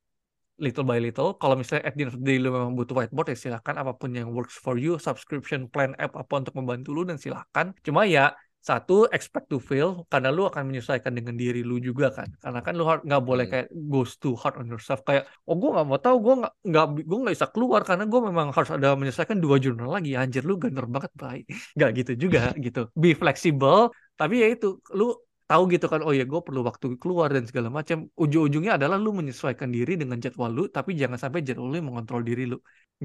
little 0.62 0.86
by 0.86 1.02
little. 1.02 1.34
Kalau 1.42 1.58
misalnya 1.58 1.90
at 1.90 1.94
the 1.98 2.06
end 2.06 2.12
of 2.14 2.18
the 2.22 2.26
day 2.26 2.38
lu 2.38 2.54
memang 2.54 2.78
butuh 2.78 2.94
whiteboard 2.94 3.34
ya 3.34 3.38
silakan 3.38 3.76
apa 3.82 3.92
pun 3.98 4.14
yang 4.14 4.30
works 4.30 4.54
for 4.54 4.78
you, 4.78 5.02
subscription 5.02 5.66
plan 5.66 5.98
app 5.98 6.14
apa 6.14 6.34
untuk 6.46 6.54
membantu 6.54 6.94
lu 6.94 7.02
dan 7.04 7.18
silakan. 7.18 7.74
Cuma 7.82 8.06
ya 8.06 8.32
satu 8.64 9.12
expect 9.12 9.52
to 9.52 9.60
fail 9.60 10.08
karena 10.08 10.32
lu 10.32 10.48
akan 10.48 10.72
menyesuaikan 10.72 11.12
dengan 11.12 11.36
diri 11.36 11.68
lu 11.68 11.84
juga 11.84 12.16
kan. 12.16 12.32
Karena 12.40 12.60
kan 12.64 12.74
lu 12.80 12.88
nggak 12.88 13.24
boleh 13.28 13.46
hmm, 13.46 13.52
kayak 13.52 13.68
goes 13.92 14.16
too 14.16 14.40
hard 14.40 14.56
on 14.56 14.72
yourself. 14.72 15.04
Kayak 15.04 15.28
oh 15.44 15.60
gue 15.60 15.70
nggak 15.76 15.84
mau 15.84 16.00
tahu 16.00 16.18
gue 16.24 16.34
nggak 16.42 16.54
nggak 16.64 16.86
gue 17.04 17.18
nggak 17.28 17.36
bisa 17.36 17.48
keluar 17.52 17.82
karena 17.84 18.08
gue 18.08 18.22
memang 18.24 18.48
harus 18.56 18.72
ada 18.72 18.96
menyesuaikan 18.96 19.38
dua 19.44 19.60
jurnal 19.60 19.92
lagi. 19.92 20.16
Anjir 20.16 20.48
lu 20.48 20.56
ganer 20.56 20.88
banget 20.88 21.12
baik 21.20 21.44
nggak 21.76 21.90
gitu 22.00 22.12
juga 22.16 22.56
gitu. 22.56 22.88
Be 22.96 23.12
flexible 23.12 23.92
tapi 24.16 24.40
ya 24.40 24.48
itu 24.56 24.80
lu 24.96 25.12
tahu 25.54 25.64
gitu 25.74 25.86
kan 25.92 26.02
oh 26.08 26.14
ya 26.20 26.26
gue 26.32 26.42
perlu 26.48 26.62
waktu 26.70 26.86
keluar 27.02 27.30
dan 27.36 27.46
segala 27.50 27.70
macam. 27.70 27.98
Ujung-ujungnya 28.18 28.72
adalah 28.82 28.98
lu 28.98 29.14
menyesuaikan 29.14 29.70
diri 29.70 29.94
dengan 30.02 30.18
jadwal 30.18 30.50
lu 30.58 30.64
tapi 30.78 30.98
jangan 31.02 31.18
sampai 31.22 31.40
jadwal 31.48 31.70
lu 31.70 31.78
mengontrol 31.86 32.22
diri 32.26 32.44
lu. 32.52 32.58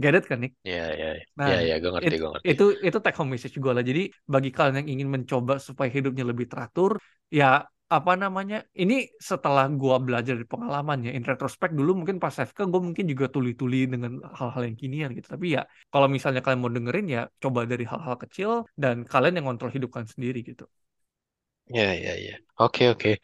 Get 0.03 0.15
it 0.17 0.25
kan 0.31 0.39
Nick? 0.43 0.53
Ya, 0.65 0.85
ya, 1.01 1.09
ya, 1.17 1.25
nah 1.39 1.49
ya, 1.69 1.75
gue 1.83 1.91
ngerti, 1.95 2.07
it- 2.09 2.21
gue 2.23 2.31
ngerti. 2.33 2.49
itu 2.53 2.65
itu 2.89 2.99
take 3.05 3.17
home 3.21 3.31
message 3.35 3.55
gue 3.65 3.73
lah. 3.77 3.85
Jadi 3.91 4.03
bagi 4.33 4.51
kalian 4.57 4.77
yang 4.81 4.89
ingin 4.95 5.09
mencoba 5.15 5.55
supaya 5.69 5.89
hidupnya 5.93 6.25
lebih 6.31 6.47
teratur 6.49 6.97
ya 7.29 7.69
apa 7.89 8.13
namanya 8.21 8.57
ini 8.77 9.09
setelah 9.17 9.65
gua 9.81 9.97
belajar 9.97 10.37
dari 10.37 10.45
pengalamannya 10.45 11.11
in 11.17 11.25
retrospect 11.25 11.73
dulu 11.73 11.91
mungkin 12.05 12.21
pas 12.21 12.37
FK 12.37 12.69
gue 12.69 12.81
mungkin 12.85 13.05
juga 13.09 13.33
tuli-tuli 13.33 13.89
dengan 13.89 14.21
hal-hal 14.39 14.63
yang 14.69 14.77
kinian 14.77 15.09
gitu. 15.17 15.29
Tapi 15.35 15.57
ya 15.57 15.63
kalau 15.89 16.05
misalnya 16.05 16.41
kalian 16.45 16.61
mau 16.61 16.69
dengerin 16.69 17.07
ya 17.17 17.23
coba 17.43 17.61
dari 17.65 17.85
hal-hal 17.89 18.17
kecil 18.23 18.51
dan 18.77 19.09
kalian 19.09 19.41
yang 19.41 19.47
kontrol 19.49 19.73
hidup 19.73 19.89
kalian 19.95 20.11
sendiri 20.13 20.39
gitu 20.45 20.69
Ya, 21.69 21.93
ya, 21.95 22.15
ya. 22.17 22.35
Oke, 22.59 22.89
oke. 22.91 23.21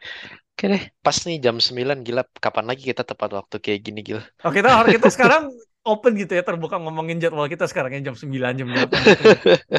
Oke 0.55 0.65
deh, 0.71 0.83
pas 1.03 1.17
nih 1.27 1.37
jam 1.43 1.59
9, 1.59 2.05
gila. 2.07 2.23
Kapan 2.39 2.65
lagi 2.71 2.87
kita 2.87 3.03
tepat 3.03 3.35
waktu 3.35 3.59
kayak 3.59 3.79
gini, 3.83 3.99
gila. 3.99 4.23
Oh 4.47 4.51
kita 4.55 4.71
harus 4.71 4.95
kita 4.95 5.11
sekarang 5.11 5.51
open 5.85 6.17
gitu 6.17 6.33
ya 6.33 6.41
terbuka 6.41 6.81
ngomongin 6.81 7.21
jadwal 7.21 7.45
kita 7.45 7.69
sekarang 7.69 7.93
ya 7.93 8.09
jam 8.09 8.17
9 8.17 8.33
jam 8.57 8.67
8 8.73 8.89
gitu. 8.89 9.23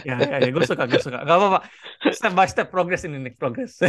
Ya 0.07 0.17
ya, 0.23 0.37
ya 0.39 0.51
gue 0.55 0.63
suka 0.63 0.87
gue 0.87 1.03
suka. 1.03 1.27
Gak 1.27 1.35
apa-apa. 1.35 1.67
Step 2.15 2.33
by 2.39 2.47
step 2.47 2.71
progress 2.71 3.03
ini 3.03 3.19
nih 3.27 3.35
progress. 3.35 3.83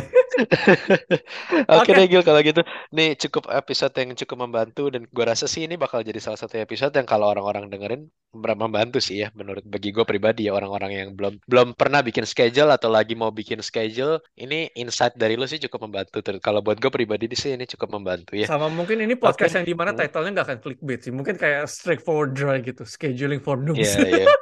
Oke 1.78 1.92
Oke. 1.94 1.94
deh 1.94 2.10
Gil 2.10 2.26
kalau 2.26 2.42
gitu. 2.42 2.66
Nih 2.90 3.14
cukup 3.22 3.54
episode 3.54 3.94
yang 3.94 4.18
cukup 4.18 4.50
membantu 4.50 4.90
dan 4.90 5.06
gua 5.14 5.30
rasa 5.30 5.46
sih 5.46 5.70
ini 5.70 5.78
bakal 5.78 6.02
jadi 6.02 6.18
salah 6.18 6.42
satu 6.42 6.58
episode 6.58 6.98
yang 6.98 7.06
kalau 7.06 7.30
orang-orang 7.30 7.70
dengerin 7.70 8.10
membantu 8.38 9.02
sih 9.02 9.26
ya 9.26 9.34
menurut 9.34 9.66
bagi 9.66 9.90
gue 9.90 10.04
pribadi 10.04 10.48
ya 10.48 10.54
orang-orang 10.54 10.92
yang 10.94 11.10
belum 11.14 11.42
belum 11.46 11.68
pernah 11.74 12.02
bikin 12.02 12.24
schedule 12.24 12.70
atau 12.70 12.88
lagi 12.88 13.18
mau 13.18 13.30
bikin 13.30 13.60
schedule 13.60 14.22
ini 14.38 14.70
insight 14.76 15.18
dari 15.18 15.34
lu 15.36 15.46
sih 15.46 15.58
cukup 15.58 15.90
membantu 15.90 16.22
terus 16.22 16.40
kalau 16.40 16.62
buat 16.62 16.78
gue 16.78 16.90
pribadi 16.90 17.30
sih 17.34 17.54
ini 17.54 17.66
cukup 17.66 17.98
membantu 17.98 18.38
ya. 18.38 18.48
Sama 18.48 18.68
mungkin 18.72 19.02
ini 19.04 19.18
podcast 19.18 19.54
deh. 19.54 19.64
yang 19.64 19.68
di 19.68 19.76
mana 19.76 19.92
Hmm. 19.92 20.00
title-nya 20.06 20.32
nggak 20.38 20.48
akan 20.48 20.60
clickbait 20.62 21.00
sih. 21.02 21.12
Mungkin 21.12 21.36
kayak 21.36 21.66
straightforward 21.72 22.36
dry 22.36 22.60
gitu. 22.62 22.84
Scheduling 22.84 23.40
for 23.42 23.58
noobs. 23.58 23.96
Iya 23.98 24.26
iya. 24.26 24.28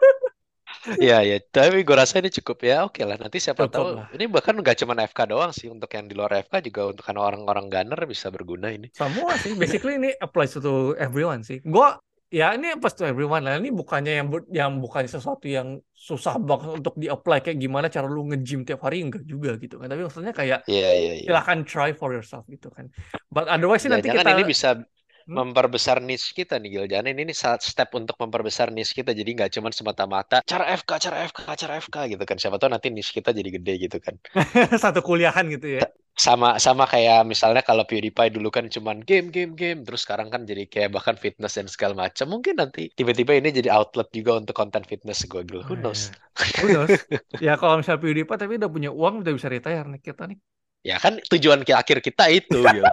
Iya 0.86 1.18
iya, 1.26 1.38
tapi 1.42 1.82
gue 1.82 1.98
rasa 1.98 2.22
ini 2.22 2.30
cukup 2.30 2.62
ya. 2.62 2.86
Oke 2.86 3.02
lah, 3.02 3.18
nanti 3.18 3.42
siapa 3.42 3.66
Cukup 3.66 3.74
tahu 3.74 3.88
lah. 3.98 4.06
ini 4.14 4.30
bahkan 4.30 4.54
nggak 4.54 4.86
cuma 4.86 4.94
FK 4.94 5.34
doang 5.34 5.50
sih 5.50 5.66
untuk 5.66 5.90
yang 5.90 6.06
di 6.06 6.14
luar 6.14 6.30
FK 6.46 6.62
juga 6.62 6.94
untuk 6.94 7.02
kan 7.02 7.18
orang-orang 7.18 7.74
gunner 7.74 7.98
bisa 8.06 8.30
berguna 8.30 8.70
ini. 8.70 8.94
Semua 8.94 9.34
sih. 9.42 9.58
Basically 9.58 9.98
ini 9.98 10.14
applies 10.22 10.54
to 10.54 10.94
everyone 11.02 11.42
sih. 11.42 11.58
Gua 11.66 11.98
ya 12.32 12.54
ini 12.56 12.74
applies 12.74 12.96
to 12.98 13.06
everyone 13.08 13.42
lah. 13.46 13.58
Ini 13.62 13.70
bukannya 13.72 14.12
yang 14.20 14.28
yang 14.52 14.72
bukannya 14.84 15.10
sesuatu 15.10 15.46
yang 15.50 15.80
susah 15.94 16.36
banget 16.42 16.70
untuk 16.84 16.94
di-apply 17.02 17.38
kayak 17.46 17.58
gimana 17.62 17.88
cara 17.92 18.08
lu 18.10 18.26
nge-gym 18.30 18.62
tiap 18.68 18.82
hari 18.86 19.02
enggak 19.06 19.24
juga 19.26 19.56
gitu 19.62 19.76
kan. 19.80 19.88
Tapi 19.92 20.02
maksudnya 20.06 20.34
kayak 20.36 20.60
Iya 20.68 20.90
iya 21.02 21.14
iya. 21.22 21.26
silahkan 21.26 21.60
try 21.66 21.90
for 21.96 22.12
yourself 22.16 22.44
gitu 22.50 22.70
kan. 22.74 22.90
But 23.34 23.50
otherwise 23.50 23.82
sih 23.86 23.92
nanti 23.92 24.10
kita 24.14 24.30
ini 24.36 24.44
bisa 24.46 24.70
Hmm? 25.26 25.42
memperbesar 25.42 25.98
niche 26.06 26.32
kita 26.38 26.62
nih 26.62 26.70
Gil. 26.74 26.86
Jangan 26.86 27.08
ini 27.18 27.34
saat 27.34 27.60
step 27.66 27.90
untuk 27.98 28.16
memperbesar 28.22 28.70
niche 28.70 28.94
kita. 28.94 29.12
Jadi 29.12 29.30
nggak 29.36 29.52
cuma 29.58 29.70
semata-mata 29.74 30.40
cara 30.46 30.70
FK, 30.80 30.92
cara 31.02 31.18
FK, 31.30 31.40
cara 31.62 31.74
FK 31.82 31.96
gitu 32.14 32.24
kan. 32.30 32.38
Siapa 32.38 32.56
tahu 32.62 32.70
nanti 32.72 32.88
niche 32.94 33.12
kita 33.18 33.34
jadi 33.34 33.50
gede 33.58 33.74
gitu 33.90 33.98
kan. 34.06 34.16
satu 34.84 35.00
kuliahan 35.06 35.46
gitu 35.54 35.68
ya. 35.82 35.84
Sama 36.16 36.56
sama 36.64 36.88
kayak 36.88 37.28
misalnya 37.28 37.60
kalau 37.60 37.84
PewDiePie 37.84 38.32
dulu 38.32 38.48
kan 38.48 38.72
cuman 38.72 39.04
game 39.04 39.28
game 39.36 39.52
game 39.52 39.84
terus 39.84 40.08
sekarang 40.08 40.32
kan 40.32 40.48
jadi 40.48 40.64
kayak 40.72 40.96
bahkan 40.96 41.20
fitness 41.20 41.60
dan 41.60 41.68
segala 41.68 42.08
macam. 42.08 42.32
Mungkin 42.32 42.56
nanti 42.56 42.88
tiba-tiba 42.96 43.36
ini 43.36 43.52
jadi 43.52 43.68
outlet 43.76 44.08
juga 44.16 44.40
untuk 44.40 44.56
konten 44.56 44.80
fitness 44.88 45.28
gue 45.28 45.44
Gil. 45.44 45.60
Who 45.68 45.76
Oh, 45.76 45.78
knows? 45.84 46.00
iya. 46.00 46.56
Who 46.56 46.68
knows? 46.72 46.92
ya 47.44 47.54
kalau 47.60 47.76
misalnya 47.80 48.00
PewDiePie 48.04 48.40
tapi 48.40 48.54
udah 48.60 48.72
punya 48.72 48.92
uang 48.96 49.28
udah 49.28 49.34
bisa 49.36 49.48
retire 49.52 49.88
nih 49.92 50.00
kita 50.00 50.24
nih. 50.32 50.40
Ya 50.86 51.02
kan 51.04 51.18
tujuan 51.32 51.60
akhir 51.66 51.98
kita 52.06 52.24
itu 52.32 52.60
Gil. 52.72 52.86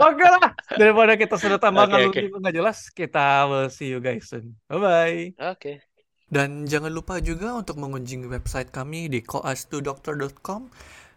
Oke 0.00 0.24
lah, 0.24 0.56
daripada 0.80 1.12
kita 1.12 1.36
sudah 1.36 1.60
tambah 1.60 1.84
ngidul 1.84 2.40
nggak 2.40 2.56
jelas, 2.56 2.88
kita 2.88 3.44
will 3.44 3.68
see 3.68 3.92
you 3.92 4.00
guys 4.00 4.32
soon. 4.32 4.56
Bye-bye. 4.64 5.36
Oke. 5.38 5.89
Dan 6.30 6.70
jangan 6.70 6.94
lupa 6.94 7.18
juga 7.18 7.58
untuk 7.58 7.82
mengunjungi 7.82 8.30
website 8.30 8.70
kami 8.70 9.10
di 9.10 9.26
koas2doctor.com 9.26 10.70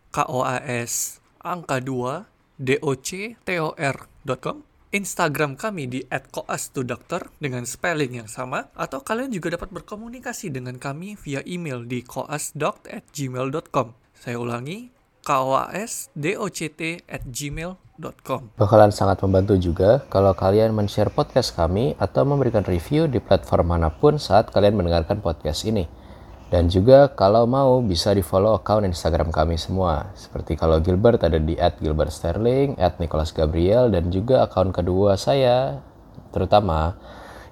K-O-A-S 0.09 1.21
angka 1.45 1.77
2 1.77 2.25
D-O-C-T-O-R.com 2.57 4.73
Instagram 4.93 5.57
kami 5.57 5.89
di 5.89 6.05
@koas2doctor 6.05 7.33
dengan 7.41 7.65
spelling 7.65 8.21
yang 8.21 8.29
sama 8.29 8.69
atau 8.77 9.01
kalian 9.01 9.33
juga 9.33 9.57
dapat 9.57 9.73
berkomunikasi 9.73 10.53
dengan 10.53 10.77
kami 10.77 11.17
via 11.17 11.41
email 11.49 11.81
di 11.81 12.05
koasdoc@gmail.com. 12.05 13.87
Saya 14.13 14.37
ulangi 14.37 14.93
kwasdoct 15.23 16.81
at 17.07 17.23
gmail.com 17.23 18.41
Bakalan 18.59 18.91
sangat 18.91 19.23
membantu 19.23 19.55
juga 19.55 20.03
kalau 20.11 20.35
kalian 20.35 20.75
men-share 20.75 21.09
podcast 21.09 21.55
kami 21.55 21.95
atau 21.95 22.27
memberikan 22.27 22.61
review 22.67 23.07
di 23.07 23.23
platform 23.23 23.73
mana 23.73 23.87
pun 23.87 24.19
saat 24.19 24.51
kalian 24.51 24.75
mendengarkan 24.75 25.23
podcast 25.23 25.63
ini. 25.63 25.87
Dan 26.53 26.69
juga 26.69 27.09
kalau 27.09 27.49
mau 27.49 27.81
bisa 27.81 28.13
di 28.13 28.21
follow 28.21 28.53
account 28.53 28.85
Instagram 28.85 29.33
kami 29.33 29.57
semua. 29.57 30.13
Seperti 30.13 30.53
kalau 30.53 30.77
Gilbert 30.85 31.25
ada 31.25 31.41
di 31.41 31.57
at 31.57 31.81
Gilbert 31.81 32.13
Sterling, 32.13 32.77
at 32.77 33.01
Nicholas 33.01 33.33
Gabriel, 33.33 33.89
dan 33.89 34.13
juga 34.13 34.45
account 34.45 34.69
kedua 34.69 35.17
saya, 35.17 35.81
terutama 36.29 36.93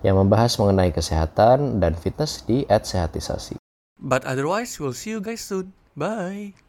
yang 0.06 0.22
membahas 0.22 0.54
mengenai 0.62 0.94
kesehatan 0.94 1.82
dan 1.82 1.98
fitness 1.98 2.46
di 2.46 2.62
at 2.70 2.86
Sehatisasi. 2.86 3.58
But 3.98 4.22
otherwise, 4.22 4.78
we'll 4.78 4.98
see 4.98 5.18
you 5.18 5.22
guys 5.22 5.42
soon. 5.42 5.74
Bye. 5.98 6.54